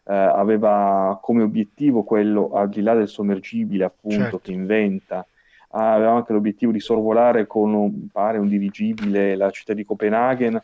eh, 0.06 0.14
aveva 0.14 1.18
come 1.20 1.42
obiettivo 1.42 2.04
quello, 2.04 2.52
al 2.52 2.70
di 2.70 2.80
là 2.80 2.94
del 2.94 3.08
sommergibile 3.08 3.84
appunto 3.84 4.16
certo. 4.16 4.38
che 4.38 4.52
inventa 4.52 5.26
aveva 5.74 6.12
anche 6.12 6.32
l'obiettivo 6.32 6.72
di 6.72 6.80
sorvolare 6.80 7.46
con 7.46 7.74
un, 7.74 8.08
pare 8.08 8.38
un 8.38 8.48
dirigibile 8.48 9.36
la 9.36 9.50
città 9.50 9.74
di 9.74 9.84
Copenaghen 9.84 10.60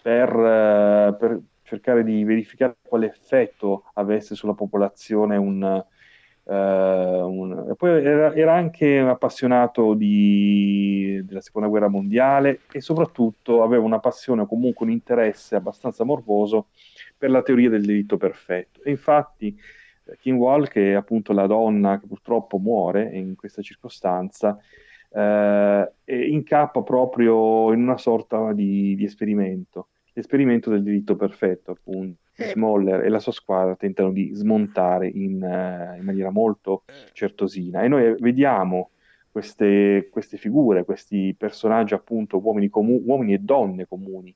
per, 0.00 0.28
eh, 0.28 1.16
per 1.18 1.40
cercare 1.62 2.02
di 2.02 2.24
verificare 2.24 2.76
quale 2.82 3.06
effetto 3.06 3.84
avesse 3.94 4.34
sulla 4.34 4.54
popolazione 4.54 5.36
un, 5.36 5.84
Uh, 6.46 6.52
un... 6.52 7.72
poi 7.74 8.04
era, 8.04 8.34
era, 8.34 8.52
anche 8.52 8.98
appassionato 8.98 9.94
di... 9.94 11.18
della 11.24 11.40
seconda 11.40 11.68
guerra 11.68 11.88
mondiale 11.88 12.60
e 12.70 12.82
soprattutto 12.82 13.62
aveva 13.62 13.82
una 13.82 13.98
passione, 13.98 14.46
comunque 14.46 14.84
un 14.84 14.92
interesse 14.92 15.56
abbastanza 15.56 16.04
morboso 16.04 16.66
per 17.16 17.30
la 17.30 17.40
teoria 17.40 17.70
del 17.70 17.86
diritto 17.86 18.18
perfetto. 18.18 18.82
E 18.82 18.90
infatti 18.90 19.58
Kim 20.18 20.36
Wall, 20.36 20.68
che 20.68 20.92
è 20.92 20.94
appunto 20.94 21.32
la 21.32 21.46
donna 21.46 21.98
che 21.98 22.06
purtroppo 22.06 22.58
muore 22.58 23.10
in 23.12 23.36
questa 23.36 23.62
circostanza, 23.62 24.58
eh, 25.12 25.92
incappa 26.04 26.82
proprio 26.82 27.72
in 27.72 27.82
una 27.82 27.96
sorta 27.96 28.52
di, 28.52 28.94
di, 28.96 29.04
esperimento, 29.04 29.88
l'esperimento 30.12 30.70
del 30.70 30.82
diritto 30.82 31.16
perfetto, 31.16 31.70
appunto. 31.70 32.22
Eh. 32.36 32.46
Smoller 32.46 33.04
e 33.04 33.08
la 33.08 33.20
sua 33.20 33.30
squadra 33.30 33.76
tentano 33.76 34.10
di 34.10 34.34
smontare 34.34 35.06
in, 35.06 35.40
uh, 35.40 35.96
in 35.96 36.04
maniera 36.04 36.30
molto 36.30 36.82
certosina 37.12 37.82
e 37.82 37.86
noi 37.86 38.16
vediamo 38.18 38.90
queste, 39.30 40.08
queste 40.10 40.36
figure, 40.36 40.84
questi 40.84 41.32
personaggi 41.38 41.94
appunto 41.94 42.40
uomini, 42.40 42.68
comu- 42.68 43.02
uomini 43.04 43.34
e 43.34 43.38
donne 43.38 43.86
comuni, 43.86 44.34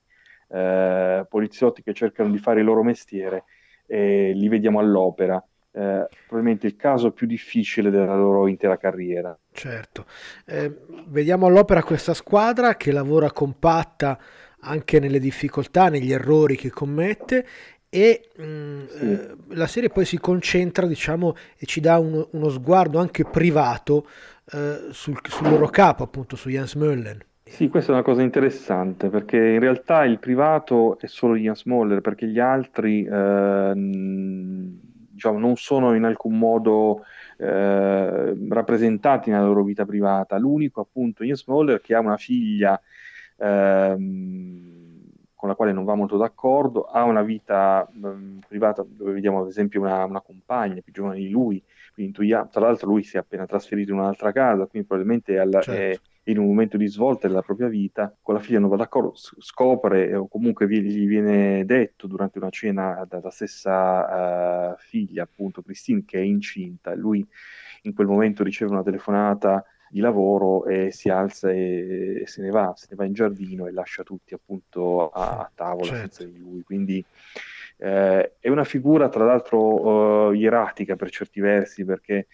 eh, 0.49 1.25
poliziotti 1.29 1.83
che 1.83 1.93
cercano 1.93 2.29
di 2.31 2.37
fare 2.37 2.59
il 2.59 2.65
loro 2.65 2.83
mestiere 2.83 3.43
e 3.85 4.33
li 4.33 4.47
vediamo 4.47 4.79
all'opera 4.79 5.41
eh, 5.71 6.07
probabilmente 6.27 6.67
il 6.67 6.75
caso 6.75 7.11
più 7.11 7.27
difficile 7.27 7.89
della 7.89 8.15
loro 8.15 8.47
intera 8.47 8.77
carriera. 8.77 9.37
Certo, 9.51 10.05
eh, 10.45 10.73
vediamo 11.07 11.47
all'opera 11.47 11.83
questa 11.83 12.13
squadra 12.13 12.75
che 12.75 12.91
lavora 12.91 13.31
compatta 13.31 14.17
anche 14.61 14.99
nelle 14.99 15.19
difficoltà, 15.19 15.89
negli 15.89 16.11
errori 16.11 16.55
che 16.55 16.69
commette 16.69 17.45
e 17.89 18.29
mh, 18.35 18.43
mm, 18.43 18.85
sì. 18.85 19.11
eh, 19.11 19.35
la 19.49 19.67
serie 19.67 19.89
poi 19.89 20.05
si 20.05 20.19
concentra 20.19 20.85
diciamo 20.85 21.35
e 21.57 21.65
ci 21.65 21.79
dà 21.79 21.97
uno, 21.97 22.27
uno 22.31 22.49
sguardo 22.49 22.99
anche 22.99 23.23
privato 23.23 24.07
eh, 24.51 24.89
sul, 24.91 25.17
sul, 25.23 25.49
loro 25.49 25.67
capo 25.69 26.03
appunto 26.03 26.35
su 26.35 26.49
Jens 26.49 26.75
Möllen 26.75 27.17
sì, 27.49 27.67
questa 27.67 27.91
è 27.91 27.95
una 27.95 28.03
cosa 28.03 28.21
interessante 28.21 29.09
perché 29.09 29.37
in 29.37 29.59
realtà 29.59 30.05
il 30.05 30.19
privato 30.19 30.99
è 30.99 31.07
solo 31.07 31.35
Jens 31.35 31.63
Möller 31.65 31.99
perché 31.99 32.27
gli 32.27 32.37
altri 32.37 33.03
eh, 33.03 33.73
diciamo, 35.19 35.37
non 35.37 35.57
sono 35.57 35.93
in 35.95 36.05
alcun 36.05 36.37
modo 36.37 37.03
eh, 37.37 38.35
rappresentati 38.49 39.29
nella 39.29 39.45
loro 39.45 39.63
vita 39.63 39.85
privata. 39.85 40.37
L'unico, 40.37 40.79
appunto, 40.79 41.25
Ian 41.25 41.35
Smoller, 41.35 41.81
che 41.81 41.93
ha 41.93 41.99
una 41.99 42.15
figlia 42.15 42.81
ehm, 43.37 44.87
con 45.35 45.49
la 45.49 45.55
quale 45.55 45.73
non 45.73 45.83
va 45.83 45.95
molto 45.95 46.15
d'accordo, 46.15 46.85
ha 46.85 47.03
una 47.03 47.21
vita 47.21 47.87
ehm, 47.93 48.39
privata 48.47 48.85
dove 48.87 49.11
vediamo, 49.11 49.41
ad 49.41 49.47
esempio, 49.47 49.81
una, 49.81 50.05
una, 50.05 50.21
compagna 50.21 50.79
più 50.81 50.93
giovane 50.93 51.17
di 51.17 51.29
lui. 51.29 51.61
Quindi, 51.93 52.13
tra 52.29 52.61
l'altro, 52.61 52.87
lui 52.87 53.03
si 53.03 53.17
è 53.17 53.19
appena 53.19 53.45
trasferito 53.45 53.91
in 53.91 53.99
un'altra 53.99 54.31
casa, 54.31 54.65
quindi 54.67 54.87
probabilmente 54.87 55.37
alla, 55.37 55.59
certo. 55.59 55.81
è 55.81 55.99
in 56.29 56.37
un 56.37 56.45
momento 56.45 56.77
di 56.77 56.87
svolta 56.87 57.27
della 57.27 57.41
propria 57.41 57.67
vita, 57.67 58.15
con 58.21 58.35
la 58.35 58.39
figlia 58.39 58.59
non 58.59 58.69
va 58.69 58.75
d'accordo, 58.75 59.13
scopre 59.15 60.15
o 60.15 60.27
comunque 60.27 60.67
gli 60.67 61.07
viene 61.07 61.65
detto 61.65 62.07
durante 62.07 62.37
una 62.37 62.49
cena 62.49 63.05
dalla 63.07 63.31
stessa 63.31 64.71
uh, 64.71 64.75
figlia, 64.77 65.23
appunto 65.23 65.61
Christine, 65.61 66.03
che 66.05 66.19
è 66.19 66.23
incinta, 66.23 66.93
lui 66.95 67.25
in 67.83 67.93
quel 67.93 68.07
momento 68.07 68.43
riceve 68.43 68.71
una 68.71 68.83
telefonata 68.83 69.63
di 69.89 70.01
lavoro 70.01 70.65
e 70.65 70.91
si 70.91 71.09
alza 71.09 71.51
e, 71.51 72.21
e 72.21 72.27
se 72.27 72.41
ne 72.43 72.51
va, 72.51 72.73
se 72.75 72.87
ne 72.91 72.95
va 72.95 73.05
in 73.05 73.13
giardino 73.13 73.65
e 73.65 73.71
lascia 73.71 74.03
tutti 74.03 74.35
appunto 74.35 75.09
a, 75.09 75.39
a 75.39 75.51
tavola 75.53 75.85
certo. 75.85 76.15
senza 76.15 76.23
di 76.25 76.37
lui. 76.37 76.61
Quindi 76.61 77.03
eh, 77.77 78.33
è 78.39 78.49
una 78.49 78.65
figura 78.65 79.09
tra 79.09 79.25
l'altro 79.25 80.27
uh, 80.27 80.31
ieratica 80.33 80.95
per 80.95 81.09
certi 81.09 81.39
versi 81.39 81.83
perché 81.85 82.27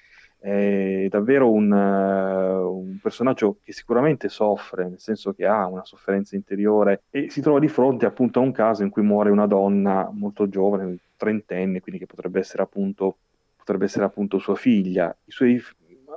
è 0.45 1.07
davvero 1.09 1.51
un, 1.51 1.71
uh, 1.71 2.77
un, 2.77 2.99
personaggio 3.01 3.57
che 3.63 3.73
sicuramente 3.73 4.29
soffre, 4.29 4.87
nel 4.87 4.99
senso 4.99 5.33
che 5.33 5.47
ha 5.47 5.65
una 5.65 5.83
sofferenza 5.83 6.35
interiore 6.35 7.01
e 7.09 7.31
si 7.31 7.41
trova 7.41 7.57
di 7.57 7.67
fronte 7.67 8.05
appunto 8.05 8.39
a 8.39 8.43
un 8.43 8.51
caso 8.51 8.83
in 8.83 8.91
cui 8.91 9.01
muore 9.01 9.31
una 9.31 9.47
donna 9.47 10.07
molto 10.13 10.47
giovane, 10.47 10.99
trentenne, 11.17 11.79
quindi 11.79 11.99
che 11.99 12.05
potrebbe 12.05 12.39
essere 12.39 12.61
appunto, 12.61 13.17
potrebbe 13.57 13.85
essere 13.85 14.05
appunto 14.05 14.37
sua 14.37 14.53
figlia. 14.53 15.15
I 15.25 15.31
suoi, 15.31 15.59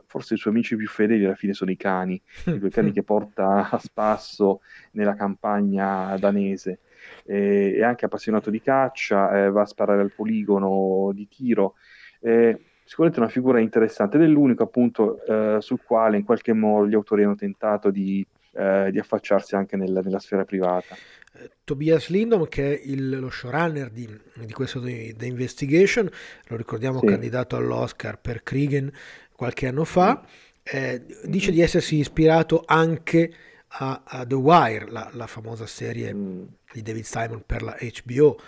forse 0.04 0.34
i 0.34 0.36
suoi 0.36 0.52
amici 0.52 0.76
più 0.76 0.88
fedeli 0.88 1.24
alla 1.24 1.34
fine 1.34 1.54
sono 1.54 1.70
i 1.70 1.76
cani, 1.78 2.20
i 2.44 2.58
due 2.58 2.68
cani 2.68 2.92
che 2.92 3.02
porta 3.02 3.70
a 3.70 3.78
spasso 3.78 4.60
nella 4.90 5.14
campagna 5.14 6.14
danese. 6.18 6.80
E, 7.24 7.76
è 7.76 7.82
anche 7.82 8.04
appassionato 8.04 8.50
di 8.50 8.60
caccia, 8.60 9.44
eh, 9.44 9.50
va 9.50 9.62
a 9.62 9.66
sparare 9.66 10.02
al 10.02 10.12
poligono 10.12 11.12
di 11.14 11.26
tiro. 11.28 11.76
Eh, 12.20 12.58
sicuramente 12.88 13.20
una 13.20 13.28
figura 13.28 13.60
interessante 13.60 14.16
ed 14.16 14.22
è 14.22 14.26
l'unico 14.26 14.62
appunto 14.62 15.22
eh, 15.26 15.58
sul 15.60 15.80
quale 15.84 16.16
in 16.16 16.24
qualche 16.24 16.54
modo 16.54 16.88
gli 16.88 16.94
autori 16.94 17.22
hanno 17.22 17.34
tentato 17.34 17.90
di, 17.90 18.26
eh, 18.52 18.88
di 18.90 18.98
affacciarsi 18.98 19.54
anche 19.54 19.76
nel, 19.76 20.00
nella 20.02 20.18
sfera 20.18 20.46
privata. 20.46 20.96
Eh, 21.34 21.50
Tobias 21.64 22.08
Lindom, 22.08 22.48
che 22.48 22.72
è 22.72 22.80
il, 22.84 23.18
lo 23.18 23.28
showrunner 23.28 23.90
di, 23.90 24.08
di 24.36 24.52
questo 24.54 24.80
The 24.80 25.26
Investigation, 25.26 26.08
lo 26.46 26.56
ricordiamo 26.56 27.00
sì. 27.00 27.06
candidato 27.06 27.56
all'Oscar 27.56 28.18
per 28.18 28.42
Kriegen 28.42 28.90
qualche 29.32 29.66
anno 29.66 29.84
fa, 29.84 30.24
eh, 30.62 31.04
dice 31.24 31.50
di 31.50 31.60
essersi 31.60 31.96
ispirato 31.96 32.62
anche 32.64 33.30
a, 33.68 34.00
a 34.02 34.24
The 34.24 34.34
Wire, 34.34 34.90
la, 34.90 35.10
la 35.12 35.26
famosa 35.26 35.66
serie 35.66 36.14
mm. 36.14 36.42
di 36.72 36.80
David 36.80 37.04
Simon 37.04 37.42
per 37.44 37.62
la 37.62 37.76
HBO, 37.78 38.38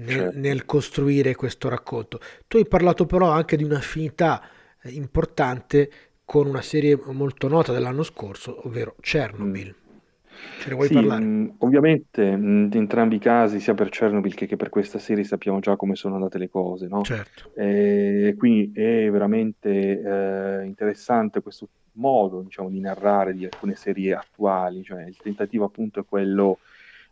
nel, 0.00 0.16
certo. 0.16 0.38
nel, 0.38 0.64
costruire 0.64 1.34
questo 1.34 1.68
racconto. 1.68 2.20
Tu 2.46 2.56
hai 2.56 2.66
parlato 2.66 3.06
però 3.06 3.30
anche 3.30 3.56
di 3.56 3.64
un'affinità 3.64 4.42
eh, 4.82 4.90
importante 4.90 5.90
con 6.24 6.46
una 6.46 6.62
serie 6.62 6.98
molto 7.06 7.48
nota 7.48 7.72
dell'anno 7.72 8.02
scorso, 8.02 8.66
ovvero 8.66 8.94
Chernobyl. 9.00 9.68
Mm. 9.68 9.78
Ce 10.60 10.68
ne 10.68 10.74
vuoi 10.74 10.86
sì, 10.86 10.94
parlare? 10.94 11.24
Mh, 11.24 11.28
mm, 11.28 11.48
ovviamente 11.58 12.22
in 12.22 12.70
entrambi 12.72 13.16
i 13.16 13.18
casi, 13.18 13.60
sia 13.60 13.74
per 13.74 13.88
Chernobyl 13.88 14.34
che, 14.34 14.46
che, 14.46 14.56
per 14.56 14.68
questa 14.68 14.98
serie, 14.98 15.24
sappiamo 15.24 15.60
già 15.60 15.76
come 15.76 15.96
sono 15.96 16.14
andate 16.14 16.38
le 16.38 16.48
cose, 16.48 16.86
no? 16.86 17.02
Certo. 17.02 17.50
E 17.54 18.34
quindi 18.38 18.72
è 18.72 19.10
veramente 19.10 19.70
eh, 19.70 20.64
interessante 20.64 21.42
questo 21.42 21.68
modo, 21.92 22.40
diciamo, 22.40 22.70
di 22.70 22.80
narrare 22.80 23.34
di 23.34 23.44
alcune 23.44 23.74
serie 23.74 24.14
attuali, 24.14 24.82
cioè 24.82 25.04
il 25.04 25.16
tentativo 25.16 25.64
appunto 25.64 26.00
è 26.00 26.04
quello 26.08 26.58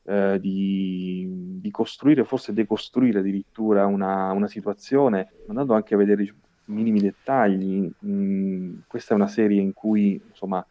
eh, 0.09 0.39
di, 0.41 1.59
di, 1.61 1.71
costruire, 1.71 2.25
forse 2.25 2.55
decostruire 2.55 3.19
addirittura 3.19 3.85
una, 3.85 4.33
una, 4.33 4.49
situazione, 4.49 5.33
andando 5.49 5.75
anche 5.75 5.93
a 5.93 5.99
vedere 5.99 6.23
i 6.23 6.33
minimi 6.65 7.01
dettagli. 7.01 7.91
Mm, 8.07 8.79
questa 8.87 9.13
è 9.13 9.17
una 9.17 9.29
serie 9.29 9.61
in 9.61 9.75
cui, 9.75 10.19
insomma, 10.31 10.67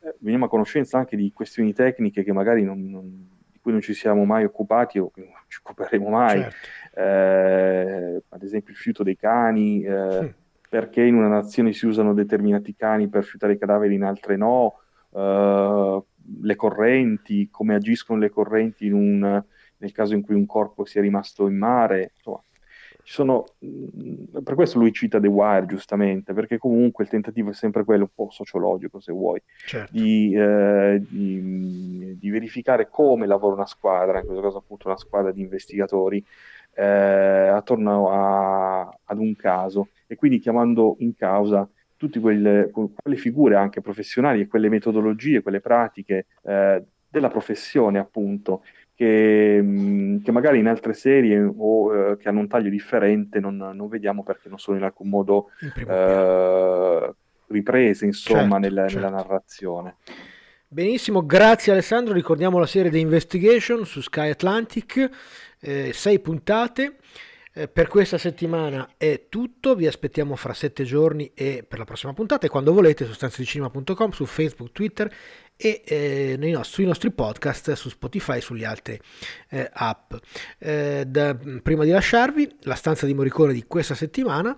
eh, 0.00 0.14
veniamo 0.20 0.44
a 0.44 0.48
conoscenza 0.48 0.98
anche 0.98 1.16
di 1.16 1.32
questioni 1.32 1.72
tecniche 1.72 2.22
che 2.22 2.32
magari 2.32 2.62
non, 2.62 2.88
non, 2.88 3.28
di 3.50 3.58
cui 3.60 3.72
non 3.72 3.80
ci 3.80 3.92
siamo 3.92 4.24
mai 4.24 4.44
occupati 4.44 5.00
o 5.00 5.10
che 5.10 5.22
non 5.22 5.32
ci 5.48 5.58
occuperemo 5.64 6.08
mai, 6.08 6.42
certo. 6.42 7.00
eh, 7.00 8.22
ad 8.28 8.42
esempio 8.44 8.72
il 8.72 8.78
fiuto 8.78 9.02
dei 9.02 9.16
cani, 9.16 9.82
eh, 9.82 10.18
sì. 10.20 10.32
perché 10.68 11.02
in 11.02 11.16
una 11.16 11.28
nazione 11.28 11.72
si 11.72 11.86
usano 11.86 12.14
determinati 12.14 12.76
cani 12.76 13.08
per 13.08 13.24
fiutare 13.24 13.54
i 13.54 13.58
cadaveri, 13.58 13.94
in 13.96 14.04
altre 14.04 14.36
no, 14.36 14.78
eh, 15.12 16.02
le 16.42 16.56
correnti, 16.56 17.48
come 17.50 17.74
agiscono 17.74 18.18
le 18.20 18.30
correnti 18.30 18.88
un, 18.90 19.42
nel 19.78 19.92
caso 19.92 20.14
in 20.14 20.22
cui 20.22 20.34
un 20.34 20.46
corpo 20.46 20.84
sia 20.84 21.00
rimasto 21.00 21.46
in 21.48 21.56
mare, 21.56 22.12
insomma, 22.16 22.40
sono, 23.08 23.44
mm, 23.64 24.38
per 24.42 24.54
questo 24.54 24.78
lui 24.78 24.92
cita 24.92 25.20
The 25.20 25.28
Wire 25.28 25.66
giustamente, 25.66 26.32
perché 26.32 26.58
comunque 26.58 27.04
il 27.04 27.10
tentativo 27.10 27.50
è 27.50 27.54
sempre 27.54 27.84
quello 27.84 28.02
un 28.02 28.10
po' 28.12 28.30
sociologico, 28.32 28.98
se 28.98 29.12
vuoi, 29.12 29.40
certo. 29.64 29.92
di, 29.92 30.34
eh, 30.34 31.00
di, 31.08 32.16
di, 32.18 32.30
verificare 32.30 32.88
come 32.88 33.26
lavora 33.26 33.54
una 33.54 33.66
squadra, 33.66 34.18
in 34.18 34.24
questo 34.24 34.42
caso 34.42 34.58
appunto 34.58 34.88
una 34.88 34.96
squadra 34.96 35.30
di 35.30 35.40
investigatori, 35.40 36.24
eh, 36.74 36.84
attorno 36.84 38.10
a, 38.10 38.80
ad 39.04 39.18
un 39.18 39.34
caso 39.36 39.88
e 40.06 40.16
quindi 40.16 40.40
chiamando 40.40 40.96
in 40.98 41.14
causa 41.14 41.66
tutte 41.96 42.20
quelle, 42.20 42.70
quelle, 42.70 43.16
figure 43.16 43.56
anche 43.56 43.80
professionali 43.80 44.42
e 44.42 44.46
quelle 44.46 44.68
metodologie, 44.68 45.42
quelle 45.42 45.60
pratiche 45.60 46.26
eh, 46.42 46.82
della 47.08 47.28
professione 47.28 47.98
appunto 47.98 48.62
che, 48.94 49.58
mm, 49.62 50.22
che, 50.22 50.32
magari 50.32 50.58
in 50.58 50.66
altre 50.66 50.94
serie 50.94 51.38
o 51.40 51.94
eh, 51.94 52.16
che 52.16 52.28
hanno 52.28 52.40
un 52.40 52.48
taglio 52.48 52.70
differente 52.70 53.40
non, 53.40 53.56
non, 53.56 53.88
vediamo 53.88 54.22
perché 54.22 54.48
non 54.48 54.58
sono 54.58 54.78
in 54.78 54.84
alcun 54.84 55.08
modo 55.08 55.50
eh, 55.60 57.14
riprese 57.48 58.06
insomma 58.06 58.40
certo, 58.40 58.58
nella, 58.58 58.88
certo. 58.88 59.06
nella, 59.06 59.16
narrazione. 59.16 59.96
Benissimo, 60.68 61.24
grazie 61.24 61.72
Alessandro, 61.72 62.12
ricordiamo 62.12 62.58
la 62.58 62.66
serie 62.66 62.90
The 62.90 62.98
Investigation 62.98 63.84
su 63.84 64.00
Sky 64.00 64.30
Atlantic, 64.30 65.10
eh, 65.60 65.90
sei 65.92 66.18
puntate. 66.18 66.96
Eh, 67.58 67.68
per 67.68 67.88
questa 67.88 68.18
settimana 68.18 68.96
è 68.98 69.28
tutto, 69.30 69.74
vi 69.74 69.86
aspettiamo 69.86 70.36
fra 70.36 70.52
sette 70.52 70.84
giorni 70.84 71.30
e 71.32 71.64
per 71.66 71.78
la 71.78 71.86
prossima 71.86 72.12
puntata 72.12 72.44
e 72.44 72.50
quando 72.50 72.74
volete 72.74 73.06
su 73.06 73.14
stanzedicinema.com, 73.14 74.10
su 74.10 74.26
Facebook, 74.26 74.72
Twitter 74.72 75.10
e 75.56 75.80
eh, 75.86 76.36
nostri, 76.38 76.74
sui 76.74 76.84
nostri 76.84 77.10
podcast 77.12 77.72
su 77.72 77.88
Spotify 77.88 78.36
e 78.36 78.40
sulle 78.42 78.66
altre 78.66 79.00
eh, 79.48 79.70
app. 79.72 80.12
Eh, 80.58 81.04
da, 81.06 81.34
prima 81.62 81.84
di 81.84 81.90
lasciarvi, 81.92 82.56
la 82.64 82.74
stanza 82.74 83.06
di 83.06 83.14
Morricone 83.14 83.54
di 83.54 83.64
questa 83.66 83.94
settimana 83.94 84.54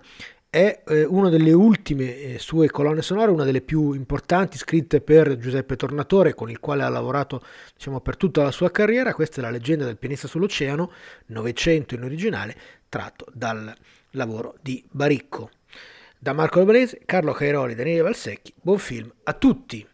è 0.49 0.81
eh, 0.87 1.03
una 1.03 1.29
delle 1.29 1.51
ultime 1.51 2.17
eh, 2.17 2.39
sue 2.39 2.69
colonne 2.69 3.03
sonore, 3.03 3.31
una 3.31 3.43
delle 3.43 3.61
più 3.61 3.93
importanti 3.93 4.57
scritte 4.57 4.99
per 4.99 5.37
Giuseppe 5.37 5.75
Tornatore, 5.75 6.33
con 6.33 6.49
il 6.49 6.59
quale 6.59 6.83
ha 6.83 6.89
lavorato 6.89 7.43
diciamo, 7.75 8.01
per 8.01 8.17
tutta 8.17 8.41
la 8.41 8.51
sua 8.51 8.71
carriera. 8.71 9.13
Questa 9.13 9.39
è 9.39 9.43
la 9.43 9.51
leggenda 9.51 9.85
del 9.85 9.97
pianista 9.97 10.27
sull'oceano, 10.27 10.91
Novecento 11.27 11.93
in 11.93 12.03
originale, 12.03 12.55
tratto 12.89 13.27
dal 13.33 13.73
lavoro 14.11 14.55
di 14.61 14.83
Baricco. 14.89 15.51
Da 16.17 16.33
Marco 16.33 16.59
Albanese, 16.59 17.01
Carlo 17.05 17.31
Cairoli, 17.31 17.75
Daniele 17.75 18.01
Valsecchi, 18.01 18.53
buon 18.59 18.79
film 18.79 19.11
a 19.23 19.33
tutti! 19.33 19.87